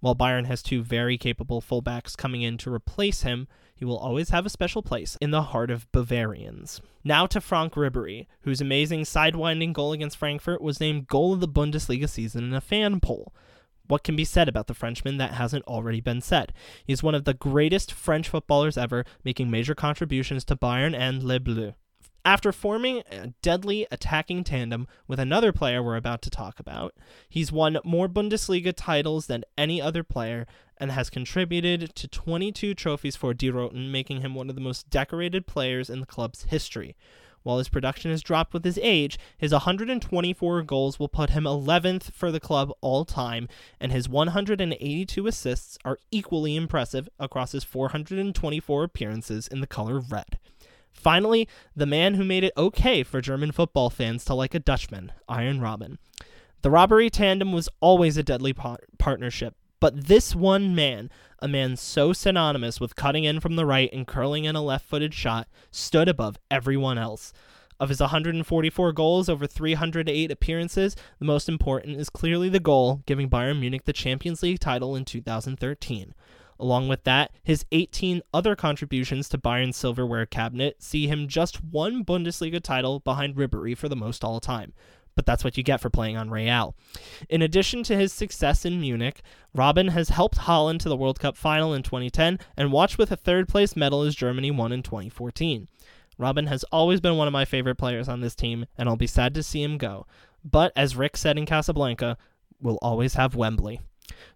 While 0.00 0.16
Bayern 0.16 0.46
has 0.46 0.62
two 0.62 0.82
very 0.82 1.16
capable 1.16 1.62
fullbacks 1.62 2.16
coming 2.16 2.42
in 2.42 2.58
to 2.58 2.74
replace 2.74 3.22
him, 3.22 3.46
he 3.74 3.84
will 3.84 3.96
always 3.96 4.30
have 4.30 4.44
a 4.44 4.50
special 4.50 4.82
place 4.82 5.16
in 5.20 5.30
the 5.30 5.42
heart 5.42 5.70
of 5.70 5.90
Bavarians. 5.92 6.80
Now 7.04 7.26
to 7.26 7.40
Frank 7.40 7.74
Ribery, 7.74 8.26
whose 8.42 8.60
amazing 8.60 9.02
sidewinding 9.02 9.72
goal 9.72 9.92
against 9.92 10.16
Frankfurt 10.16 10.60
was 10.60 10.80
named 10.80 11.06
goal 11.06 11.32
of 11.32 11.40
the 11.40 11.48
Bundesliga 11.48 12.08
season 12.08 12.44
in 12.44 12.52
a 12.52 12.60
fan 12.60 13.00
poll. 13.00 13.32
What 13.92 14.04
can 14.04 14.16
be 14.16 14.24
said 14.24 14.48
about 14.48 14.68
the 14.68 14.74
Frenchman 14.74 15.18
that 15.18 15.32
hasn't 15.32 15.66
already 15.66 16.00
been 16.00 16.22
said? 16.22 16.54
He's 16.82 17.02
one 17.02 17.14
of 17.14 17.24
the 17.24 17.34
greatest 17.34 17.92
French 17.92 18.26
footballers 18.26 18.78
ever, 18.78 19.04
making 19.22 19.50
major 19.50 19.74
contributions 19.74 20.46
to 20.46 20.56
Bayern 20.56 20.96
and 20.96 21.22
Les 21.22 21.38
Bleus. 21.38 21.74
After 22.24 22.52
forming 22.52 23.02
a 23.10 23.34
deadly 23.42 23.86
attacking 23.90 24.44
tandem 24.44 24.88
with 25.06 25.20
another 25.20 25.52
player 25.52 25.82
we're 25.82 25.96
about 25.96 26.22
to 26.22 26.30
talk 26.30 26.58
about, 26.58 26.94
he's 27.28 27.52
won 27.52 27.80
more 27.84 28.08
Bundesliga 28.08 28.72
titles 28.74 29.26
than 29.26 29.44
any 29.58 29.82
other 29.82 30.02
player 30.02 30.46
and 30.78 30.90
has 30.90 31.10
contributed 31.10 31.94
to 31.94 32.08
22 32.08 32.72
trophies 32.72 33.14
for 33.14 33.34
Die 33.34 33.48
Roten, 33.48 33.90
making 33.90 34.22
him 34.22 34.34
one 34.34 34.48
of 34.48 34.54
the 34.54 34.62
most 34.62 34.88
decorated 34.88 35.46
players 35.46 35.90
in 35.90 36.00
the 36.00 36.06
club's 36.06 36.44
history. 36.44 36.96
While 37.42 37.58
his 37.58 37.68
production 37.68 38.10
has 38.10 38.22
dropped 38.22 38.52
with 38.52 38.64
his 38.64 38.78
age, 38.82 39.18
his 39.36 39.52
124 39.52 40.62
goals 40.62 40.98
will 40.98 41.08
put 41.08 41.30
him 41.30 41.44
11th 41.44 42.12
for 42.12 42.30
the 42.30 42.40
club 42.40 42.72
all 42.80 43.04
time, 43.04 43.48
and 43.80 43.92
his 43.92 44.08
182 44.08 45.26
assists 45.26 45.78
are 45.84 45.98
equally 46.10 46.56
impressive 46.56 47.08
across 47.18 47.52
his 47.52 47.64
424 47.64 48.84
appearances 48.84 49.48
in 49.48 49.60
the 49.60 49.66
color 49.66 49.98
red. 49.98 50.38
Finally, 50.92 51.48
the 51.74 51.86
man 51.86 52.14
who 52.14 52.24
made 52.24 52.44
it 52.44 52.52
okay 52.56 53.02
for 53.02 53.20
German 53.20 53.50
football 53.50 53.90
fans 53.90 54.24
to 54.24 54.34
like 54.34 54.54
a 54.54 54.60
Dutchman, 54.60 55.12
Arjen 55.28 55.58
Robben. 55.58 55.98
The 56.60 56.70
Robbery 56.70 57.10
tandem 57.10 57.52
was 57.52 57.68
always 57.80 58.16
a 58.16 58.22
deadly 58.22 58.52
par- 58.52 58.78
partnership, 58.98 59.56
but 59.82 60.06
this 60.06 60.32
one 60.32 60.76
man, 60.76 61.10
a 61.40 61.48
man 61.48 61.76
so 61.76 62.12
synonymous 62.12 62.78
with 62.78 62.94
cutting 62.94 63.24
in 63.24 63.40
from 63.40 63.56
the 63.56 63.66
right 63.66 63.92
and 63.92 64.06
curling 64.06 64.44
in 64.44 64.54
a 64.54 64.62
left 64.62 64.86
footed 64.86 65.12
shot, 65.12 65.48
stood 65.72 66.08
above 66.08 66.38
everyone 66.52 66.98
else. 66.98 67.32
Of 67.80 67.88
his 67.88 67.98
144 67.98 68.92
goals 68.92 69.28
over 69.28 69.44
308 69.44 70.30
appearances, 70.30 70.94
the 71.18 71.24
most 71.24 71.48
important 71.48 71.98
is 71.98 72.10
clearly 72.10 72.48
the 72.48 72.60
goal 72.60 73.02
giving 73.06 73.28
Bayern 73.28 73.58
Munich 73.58 73.84
the 73.84 73.92
Champions 73.92 74.40
League 74.44 74.60
title 74.60 74.94
in 74.94 75.04
2013. 75.04 76.14
Along 76.60 76.86
with 76.86 77.02
that, 77.02 77.32
his 77.42 77.64
18 77.72 78.22
other 78.32 78.54
contributions 78.54 79.28
to 79.30 79.36
Bayern's 79.36 79.76
silverware 79.76 80.26
cabinet 80.26 80.80
see 80.80 81.08
him 81.08 81.26
just 81.26 81.64
one 81.64 82.04
Bundesliga 82.04 82.62
title 82.62 83.00
behind 83.00 83.34
Ribery 83.34 83.76
for 83.76 83.88
the 83.88 83.96
most 83.96 84.22
all 84.22 84.38
time. 84.38 84.74
But 85.14 85.26
that's 85.26 85.44
what 85.44 85.56
you 85.56 85.62
get 85.62 85.80
for 85.80 85.90
playing 85.90 86.16
on 86.16 86.30
Real. 86.30 86.74
In 87.28 87.42
addition 87.42 87.82
to 87.84 87.96
his 87.96 88.12
success 88.12 88.64
in 88.64 88.80
Munich, 88.80 89.20
Robben 89.56 89.90
has 89.90 90.08
helped 90.08 90.38
Holland 90.38 90.80
to 90.80 90.88
the 90.88 90.96
World 90.96 91.20
Cup 91.20 91.36
final 91.36 91.74
in 91.74 91.82
2010 91.82 92.38
and 92.56 92.72
watched 92.72 92.98
with 92.98 93.12
a 93.12 93.16
third 93.16 93.48
place 93.48 93.76
medal 93.76 94.02
as 94.02 94.14
Germany 94.14 94.50
won 94.50 94.72
in 94.72 94.82
2014. 94.82 95.68
Robben 96.18 96.48
has 96.48 96.64
always 96.64 97.00
been 97.00 97.16
one 97.16 97.26
of 97.26 97.32
my 97.32 97.44
favorite 97.44 97.76
players 97.76 98.08
on 98.08 98.20
this 98.20 98.34
team, 98.34 98.66
and 98.76 98.88
I'll 98.88 98.96
be 98.96 99.06
sad 99.06 99.34
to 99.34 99.42
see 99.42 99.62
him 99.62 99.78
go. 99.78 100.06
But 100.44 100.72
as 100.76 100.96
Rick 100.96 101.16
said 101.16 101.38
in 101.38 101.46
Casablanca, 101.46 102.16
we'll 102.60 102.78
always 102.80 103.14
have 103.14 103.34
Wembley. 103.34 103.80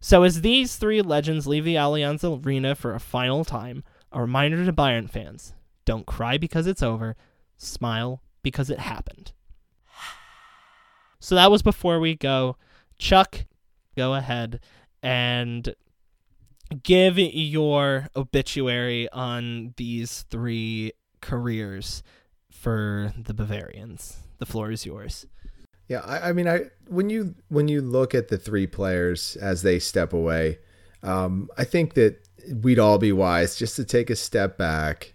So 0.00 0.22
as 0.22 0.40
these 0.40 0.76
three 0.76 1.02
legends 1.02 1.46
leave 1.46 1.64
the 1.64 1.74
Allianz 1.76 2.24
Arena 2.44 2.74
for 2.74 2.94
a 2.94 3.00
final 3.00 3.44
time, 3.44 3.84
a 4.12 4.20
reminder 4.20 4.64
to 4.64 4.72
Bayern 4.72 5.10
fans 5.10 5.54
don't 5.84 6.06
cry 6.06 6.36
because 6.36 6.66
it's 6.66 6.82
over, 6.82 7.16
smile 7.56 8.20
because 8.42 8.70
it 8.70 8.80
happened. 8.80 9.32
So 11.26 11.34
that 11.34 11.50
was 11.50 11.60
before 11.60 11.98
we 11.98 12.14
go. 12.14 12.56
Chuck, 12.98 13.46
go 13.96 14.14
ahead 14.14 14.60
and 15.02 15.74
give 16.84 17.18
your 17.18 18.06
obituary 18.14 19.08
on 19.10 19.74
these 19.76 20.22
three 20.30 20.92
careers 21.20 22.04
for 22.48 23.12
the 23.20 23.34
Bavarians. 23.34 24.18
The 24.38 24.46
floor 24.46 24.70
is 24.70 24.86
yours. 24.86 25.26
Yeah, 25.88 26.02
I, 26.04 26.28
I, 26.28 26.32
mean, 26.32 26.46
I 26.46 26.66
when 26.86 27.10
you 27.10 27.34
when 27.48 27.66
you 27.66 27.80
look 27.82 28.14
at 28.14 28.28
the 28.28 28.38
three 28.38 28.68
players 28.68 29.34
as 29.34 29.62
they 29.62 29.80
step 29.80 30.12
away, 30.12 30.60
um, 31.02 31.50
I 31.58 31.64
think 31.64 31.94
that 31.94 32.20
we'd 32.62 32.78
all 32.78 32.98
be 32.98 33.10
wise 33.10 33.56
just 33.56 33.74
to 33.74 33.84
take 33.84 34.10
a 34.10 34.16
step 34.16 34.56
back 34.56 35.14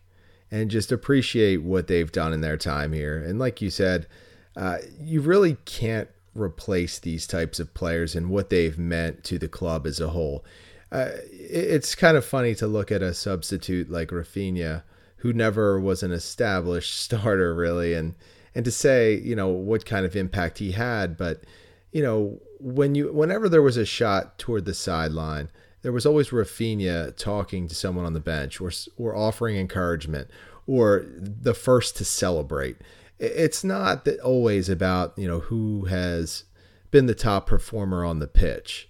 and 0.51 0.69
just 0.69 0.91
appreciate 0.91 1.63
what 1.63 1.87
they've 1.87 2.11
done 2.11 2.33
in 2.33 2.41
their 2.41 2.57
time 2.57 2.91
here. 2.91 3.23
And 3.23 3.39
like 3.39 3.61
you 3.61 3.69
said, 3.69 4.07
uh, 4.55 4.77
you 4.99 5.21
really 5.21 5.57
can't 5.65 6.09
replace 6.33 6.99
these 6.99 7.27
types 7.27 7.59
of 7.59 7.73
players 7.73 8.15
and 8.15 8.29
what 8.29 8.49
they've 8.49 8.77
meant 8.77 9.23
to 9.25 9.37
the 9.37 9.47
club 9.47 9.85
as 9.85 9.99
a 9.99 10.09
whole. 10.09 10.45
Uh, 10.91 11.09
it's 11.31 11.95
kind 11.95 12.17
of 12.17 12.25
funny 12.25 12.53
to 12.55 12.67
look 12.67 12.91
at 12.91 13.01
a 13.01 13.13
substitute 13.13 13.89
like 13.89 14.09
Rafinha, 14.09 14.83
who 15.17 15.33
never 15.33 15.79
was 15.79 16.03
an 16.03 16.11
established 16.11 16.97
starter 17.03 17.53
really, 17.53 17.93
and 17.93 18.15
and 18.53 18.65
to 18.65 18.71
say 18.71 19.15
you 19.15 19.35
know 19.35 19.49
what 19.49 19.85
kind 19.85 20.05
of 20.05 20.15
impact 20.15 20.57
he 20.57 20.73
had, 20.73 21.17
but 21.17 21.43
you 21.91 22.03
know 22.03 22.39
when 22.59 22.95
you 22.95 23.11
whenever 23.11 23.47
there 23.47 23.61
was 23.61 23.77
a 23.77 23.85
shot 23.85 24.37
toward 24.37 24.65
the 24.65 24.73
sideline, 24.73 25.49
there 25.81 25.93
was 25.93 26.05
always 26.05 26.29
Rafinha 26.29 27.15
talking 27.15 27.67
to 27.67 27.75
someone 27.75 28.05
on 28.05 28.13
the 28.13 28.19
bench 28.19 28.59
or 28.59 28.71
or 28.97 29.15
offering 29.15 29.55
encouragement 29.55 30.29
or 30.67 31.05
the 31.17 31.53
first 31.53 31.97
to 31.97 32.05
celebrate. 32.05 32.77
It's 33.21 33.63
not 33.63 34.07
always 34.23 34.67
about 34.67 35.17
you 35.17 35.27
know 35.27 35.39
who 35.39 35.85
has 35.85 36.45
been 36.89 37.05
the 37.05 37.15
top 37.15 37.47
performer 37.47 38.03
on 38.03 38.19
the 38.19 38.27
pitch. 38.27 38.89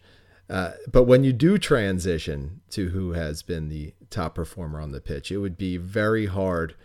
Uh, 0.49 0.71
but 0.91 1.03
when 1.03 1.23
you 1.23 1.31
do 1.31 1.57
transition 1.57 2.59
to 2.69 2.89
who 2.89 3.13
has 3.13 3.41
been 3.41 3.69
the 3.69 3.93
top 4.09 4.35
performer 4.35 4.81
on 4.81 4.91
the 4.91 4.99
pitch, 4.99 5.31
it 5.31 5.37
would 5.37 5.57
be 5.57 5.77
very 5.77 6.25
hard 6.25 6.75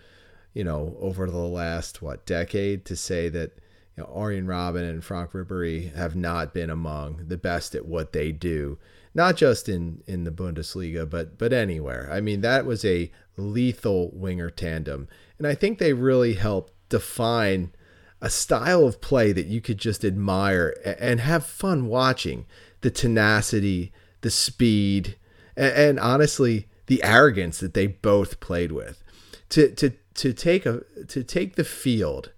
you 0.57 0.64
know, 0.64 0.97
over 1.01 1.30
the 1.30 1.36
last 1.36 2.01
what 2.01 2.24
decade 2.24 2.86
to 2.86 2.97
say 2.97 3.28
that 3.28 3.53
you 3.94 4.03
know, 4.03 4.11
Arjen 4.11 4.47
Robben 4.47 4.88
and 4.88 5.05
Frank 5.05 5.32
Ribery 5.32 5.94
have 5.94 6.16
not 6.16 6.55
been 6.55 6.70
among 6.70 7.26
the 7.28 7.36
best 7.36 7.74
at 7.74 7.84
what 7.84 8.14
they 8.14 8.32
do, 8.32 8.78
not 9.14 9.36
just 9.36 9.68
in 9.68 10.03
in 10.07 10.24
the 10.24 10.30
Bundesliga, 10.30 11.09
but 11.09 11.36
but 11.36 11.53
anywhere. 11.53 12.09
I 12.11 12.22
mean, 12.22 12.40
that 12.40 12.64
was 12.64 12.86
a 12.86 13.12
lethal 13.36 14.11
winger 14.14 14.49
tandem, 14.49 15.09
and 15.36 15.47
I 15.47 15.55
think 15.55 15.78
they 15.78 15.92
really 15.92 16.32
helped 16.32 16.72
define 16.89 17.72
a 18.20 18.30
style 18.30 18.87
of 18.87 19.01
play 19.01 19.32
that 19.32 19.47
you 19.47 19.61
could 19.61 19.78
just 19.78 20.05
admire 20.05 20.74
and 20.99 21.20
have 21.20 21.45
fun 21.45 21.87
watching. 21.87 22.47
The 22.80 22.91
tenacity, 22.91 23.93
the 24.20 24.30
speed, 24.30 25.16
and, 25.57 25.72
and 25.74 26.01
honestly, 26.01 26.68
the 26.87 27.03
arrogance 27.03 27.59
that 27.59 27.74
they 27.74 27.87
both 27.87 28.41
played 28.41 28.72
with. 28.72 29.03
To 29.51 29.70
to 29.70 29.93
to 30.14 30.32
take 30.32 30.66
a 30.66 30.82
to 31.09 31.22
take 31.22 31.57
the 31.57 31.64
field 31.64 32.32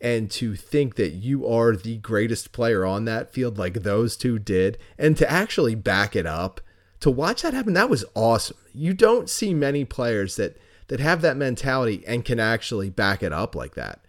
and 0.00 0.30
to 0.30 0.56
think 0.56 0.96
that 0.96 1.10
you 1.10 1.46
are 1.46 1.76
the 1.76 1.98
greatest 1.98 2.52
player 2.52 2.84
on 2.84 3.04
that 3.04 3.32
field 3.32 3.58
like 3.58 3.74
those 3.74 4.16
two 4.16 4.38
did 4.38 4.78
and 4.98 5.16
to 5.16 5.30
actually 5.30 5.74
back 5.74 6.16
it 6.16 6.26
up 6.26 6.60
to 7.00 7.10
watch 7.10 7.42
that 7.42 7.54
happen 7.54 7.74
that 7.74 7.90
was 7.90 8.04
awesome 8.14 8.56
you 8.72 8.94
don't 8.94 9.28
see 9.28 9.52
many 9.52 9.84
players 9.84 10.36
that 10.36 10.56
that 10.90 11.00
have 11.00 11.22
that 11.22 11.36
mentality 11.36 12.04
and 12.04 12.24
can 12.24 12.40
actually 12.40 12.90
back 12.90 13.22
it 13.22 13.32
up 13.32 13.54
like 13.54 13.76
that. 13.76 14.00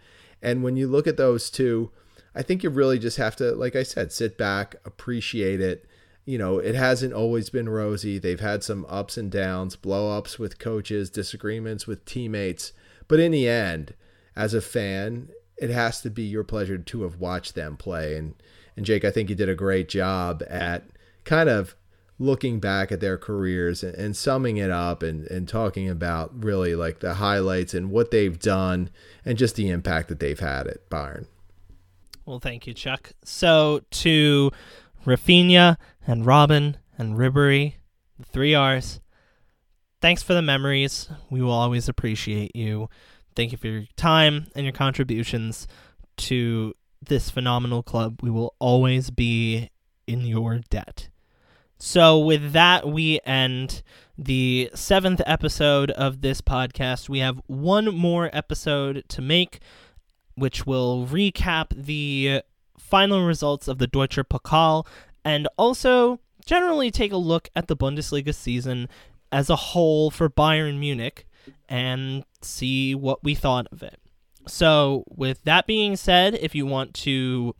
And 0.42 0.64
when 0.64 0.76
you 0.76 0.88
look 0.88 1.08
at 1.08 1.18
those 1.18 1.50
two 1.50 1.92
i 2.34 2.42
think 2.42 2.64
you 2.64 2.70
really 2.70 2.98
just 2.98 3.18
have 3.18 3.36
to 3.36 3.52
like 3.52 3.76
i 3.76 3.84
said 3.84 4.12
sit 4.12 4.38
back 4.38 4.76
appreciate 4.86 5.62
it. 5.62 5.86
You 6.26 6.38
know 6.38 6.58
it 6.58 6.76
hasn't 6.76 7.14
always 7.14 7.50
been 7.50 7.70
rosy. 7.70 8.18
They've 8.18 8.40
had 8.40 8.64
some 8.64 8.86
ups 8.88 9.18
and 9.18 9.32
downs 9.32 9.76
blow 9.76 10.16
ups 10.18 10.38
with 10.40 10.60
coaches 10.60 11.10
disagreements 11.10 11.88
with 11.88 12.06
teammates. 12.06 12.74
But 13.08 13.20
in 13.20 13.32
the 13.32 13.48
end, 13.48 13.96
as 14.36 14.54
a 14.54 14.62
fan, 14.62 15.30
it 15.58 15.70
has 15.70 16.02
to 16.02 16.10
be 16.10 16.24
your 16.24 16.44
pleasure 16.44 16.78
to 16.78 17.02
have 17.04 17.20
watched 17.20 17.56
them 17.56 17.78
play. 17.78 18.16
And 18.16 18.36
and 18.78 18.86
Jake, 18.86 19.04
I 19.04 19.12
think 19.12 19.30
you 19.30 19.36
did 19.36 19.50
a 19.50 19.56
great 19.56 19.90
job 19.90 20.44
at 20.48 20.84
kind 21.26 21.50
of 21.50 21.76
looking 22.22 22.60
back 22.60 22.92
at 22.92 23.00
their 23.00 23.18
careers 23.18 23.84
and, 23.84 23.96
and, 23.96 24.16
summing 24.16 24.58
it 24.58 24.70
up 24.70 25.02
and, 25.02 25.26
and 25.28 25.48
talking 25.48 25.90
about 25.90 26.44
really 26.44 26.76
like 26.76 27.00
the 27.00 27.16
highlights 27.16 27.74
and 27.74 27.90
what 27.90 28.12
they've 28.12 28.40
done 28.40 28.90
and 29.26 29.38
just 29.38 29.56
the 29.56 29.70
impact 29.70 30.08
that 30.08 30.20
they've 30.20 30.40
had 30.40 30.68
at 30.68 30.88
Bayern. 30.90 31.26
Well, 32.26 32.40
thank 32.40 32.68
you, 32.68 32.74
Chuck. 32.74 33.14
So 33.26 33.82
to 33.90 34.52
Rafinha 35.06 35.78
and 36.06 36.24
Robben 36.24 36.76
and 36.98 37.18
Ribery, 37.18 37.74
the 38.20 38.26
three 38.26 38.54
R's, 38.54 39.02
thanks 40.00 40.22
for 40.22 40.36
the 40.36 40.44
memories. 40.44 41.10
We 41.32 41.42
will 41.42 41.52
always 41.52 41.90
appreciate 41.90 42.56
you. 42.56 42.88
Thank 43.36 43.52
you 43.52 43.58
for 43.58 43.68
your 43.68 43.84
time 43.96 44.48
and 44.56 44.64
your 44.64 44.74
contributions 44.74 45.68
to 46.18 46.76
this 47.02 47.32
phenomenal 47.32 47.82
club. 47.82 48.20
We 48.22 48.30
will 48.30 48.54
always 48.60 49.10
be 49.10 49.72
in 50.06 50.22
your 50.22 50.60
debt. 50.70 51.10
So, 51.84 52.20
with 52.20 52.52
that, 52.52 52.88
we 52.88 53.20
end 53.26 53.82
the 54.16 54.70
seventh 54.76 55.20
episode 55.26 55.90
of 55.90 56.22
this 56.22 56.40
podcast. 56.40 57.10
We 57.10 57.18
have 57.20 57.42
one 57.48 57.96
more 57.96 58.30
episode 58.32 59.04
to 59.10 59.20
make, 59.20 59.62
which 60.36 60.68
will 60.68 61.08
recap 61.08 61.70
the 61.72 62.44
final 62.78 63.26
results 63.26 63.68
of 63.68 63.80
the 63.80 63.88
Deutscher 63.88 64.24
Pokal 64.24 64.86
and 65.26 65.48
also 65.58 66.20
generally 66.46 66.92
take 66.92 67.12
a 67.12 67.18
look 67.18 67.50
at 67.56 67.68
the 67.68 67.76
Bundesliga 67.76 68.36
season 68.36 68.88
as 69.32 69.50
a 69.50 69.56
whole 69.56 70.12
for 70.12 70.30
Bayern 70.30 70.78
Munich 70.78 71.26
and 71.68 72.26
see 72.44 72.94
what 72.94 73.24
we 73.24 73.34
thought 73.34 73.66
of 73.72 73.82
it. 73.82 74.00
So, 74.48 75.04
with 75.10 75.44
that 75.46 75.66
being 75.66 75.96
said, 75.96 76.36
if 76.36 76.54
you 76.54 76.68
want 76.68 76.94
to 76.94 77.56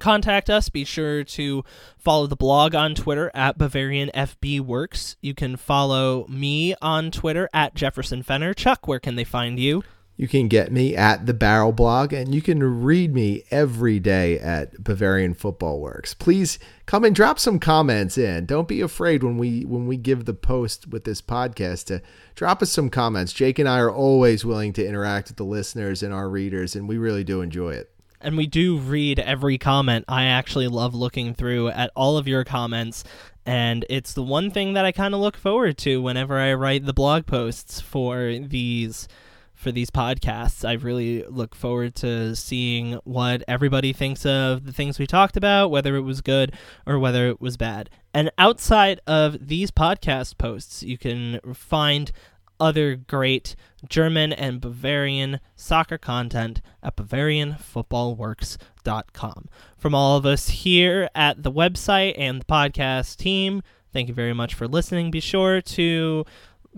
contact 0.00 0.50
us, 0.50 0.68
be 0.68 0.84
sure 0.84 1.22
to 1.24 1.64
follow 1.98 2.26
the 2.26 2.36
blog 2.36 2.74
on 2.74 2.94
Twitter 2.94 3.30
at 3.34 3.58
Bavarian 3.58 4.10
FB 4.14 4.60
Works. 4.60 5.16
You 5.20 5.34
can 5.34 5.56
follow 5.56 6.26
me 6.28 6.74
on 6.82 7.10
Twitter 7.10 7.48
at 7.52 7.74
Jefferson 7.74 8.22
Fenner. 8.22 8.54
Chuck, 8.54 8.88
where 8.88 9.00
can 9.00 9.14
they 9.14 9.24
find 9.24 9.60
you? 9.60 9.82
You 10.20 10.28
can 10.28 10.48
get 10.48 10.70
me 10.70 10.94
at 10.94 11.24
the 11.24 11.32
Barrel 11.32 11.72
Blog, 11.72 12.12
and 12.12 12.34
you 12.34 12.42
can 12.42 12.82
read 12.82 13.14
me 13.14 13.44
every 13.50 13.98
day 13.98 14.38
at 14.38 14.84
Bavarian 14.84 15.32
Football 15.32 15.80
Works. 15.80 16.12
Please 16.12 16.58
come 16.84 17.04
and 17.04 17.16
drop 17.16 17.38
some 17.38 17.58
comments 17.58 18.18
in. 18.18 18.44
Don't 18.44 18.68
be 18.68 18.82
afraid 18.82 19.22
when 19.22 19.38
we 19.38 19.64
when 19.64 19.86
we 19.86 19.96
give 19.96 20.26
the 20.26 20.34
post 20.34 20.88
with 20.88 21.04
this 21.04 21.22
podcast 21.22 21.86
to 21.86 22.02
drop 22.34 22.60
us 22.60 22.70
some 22.70 22.90
comments. 22.90 23.32
Jake 23.32 23.58
and 23.58 23.66
I 23.66 23.78
are 23.78 23.90
always 23.90 24.44
willing 24.44 24.74
to 24.74 24.86
interact 24.86 25.28
with 25.28 25.38
the 25.38 25.44
listeners 25.44 26.02
and 26.02 26.12
our 26.12 26.28
readers, 26.28 26.76
and 26.76 26.86
we 26.86 26.98
really 26.98 27.24
do 27.24 27.40
enjoy 27.40 27.70
it. 27.70 27.90
And 28.20 28.36
we 28.36 28.46
do 28.46 28.76
read 28.76 29.18
every 29.18 29.56
comment. 29.56 30.04
I 30.08 30.24
actually 30.24 30.68
love 30.68 30.94
looking 30.94 31.34
through 31.34 31.68
at 31.68 31.90
all 31.96 32.18
of 32.18 32.28
your 32.28 32.44
comments 32.44 33.04
and 33.46 33.84
it's 33.88 34.12
the 34.12 34.22
one 34.22 34.50
thing 34.50 34.74
that 34.74 34.84
I 34.84 34.92
kind 34.92 35.14
of 35.14 35.20
look 35.20 35.36
forward 35.36 35.78
to 35.78 36.02
whenever 36.02 36.38
I 36.38 36.52
write 36.54 36.84
the 36.84 36.92
blog 36.92 37.26
posts 37.26 37.80
for 37.80 38.38
these 38.38 39.08
for 39.54 39.72
these 39.72 39.90
podcasts. 39.90 40.66
I 40.66 40.74
really 40.74 41.24
look 41.24 41.54
forward 41.54 41.94
to 41.96 42.34
seeing 42.34 42.94
what 43.04 43.42
everybody 43.46 43.92
thinks 43.92 44.24
of 44.24 44.64
the 44.64 44.72
things 44.72 44.98
we 44.98 45.06
talked 45.06 45.36
about, 45.36 45.70
whether 45.70 45.96
it 45.96 46.02
was 46.02 46.22
good 46.22 46.54
or 46.86 46.98
whether 46.98 47.28
it 47.28 47.42
was 47.42 47.58
bad. 47.58 47.90
And 48.14 48.30
outside 48.38 49.00
of 49.06 49.48
these 49.48 49.70
podcast 49.70 50.38
posts, 50.38 50.82
you 50.82 50.96
can 50.96 51.40
find 51.52 52.10
other 52.58 52.94
great 52.94 53.54
German 53.88 54.32
and 54.32 54.60
Bavarian 54.60 55.40
soccer 55.56 55.98
content 55.98 56.62
at 56.82 56.96
BavarianFootballWorks.com. 56.96 59.48
From 59.76 59.94
all 59.94 60.16
of 60.16 60.26
us 60.26 60.48
here 60.48 61.08
at 61.14 61.42
the 61.42 61.52
website 61.52 62.14
and 62.16 62.40
the 62.40 62.46
podcast 62.46 63.16
team, 63.16 63.62
Thank 63.92 64.08
you 64.08 64.14
very 64.14 64.34
much 64.34 64.54
for 64.54 64.68
listening. 64.68 65.10
Be 65.10 65.20
sure 65.20 65.60
to 65.60 66.24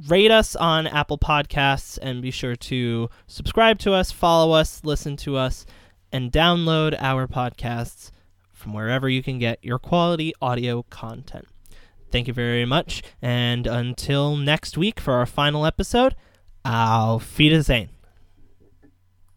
rate 0.08 0.30
us 0.30 0.56
on 0.56 0.86
Apple 0.86 1.18
Podcasts 1.18 1.98
and 2.00 2.22
be 2.22 2.30
sure 2.30 2.56
to 2.56 3.10
subscribe 3.26 3.78
to 3.80 3.92
us, 3.92 4.10
follow 4.10 4.52
us, 4.52 4.80
listen 4.82 5.16
to 5.18 5.36
us, 5.36 5.66
and 6.10 6.32
download 6.32 6.96
our 6.98 7.28
podcasts 7.28 8.10
from 8.50 8.72
wherever 8.72 9.08
you 9.08 9.22
can 9.22 9.38
get 9.38 9.62
your 9.62 9.78
quality 9.78 10.32
audio 10.40 10.84
content. 10.84 11.46
Thank 12.10 12.28
you 12.28 12.34
very 12.34 12.64
much, 12.64 13.02
and 13.20 13.66
until 13.66 14.36
next 14.36 14.78
week 14.78 15.00
for 15.00 15.14
our 15.14 15.26
final 15.26 15.66
episode, 15.66 16.14
Auf 16.64 17.38
Wiedersehen. 17.38 17.88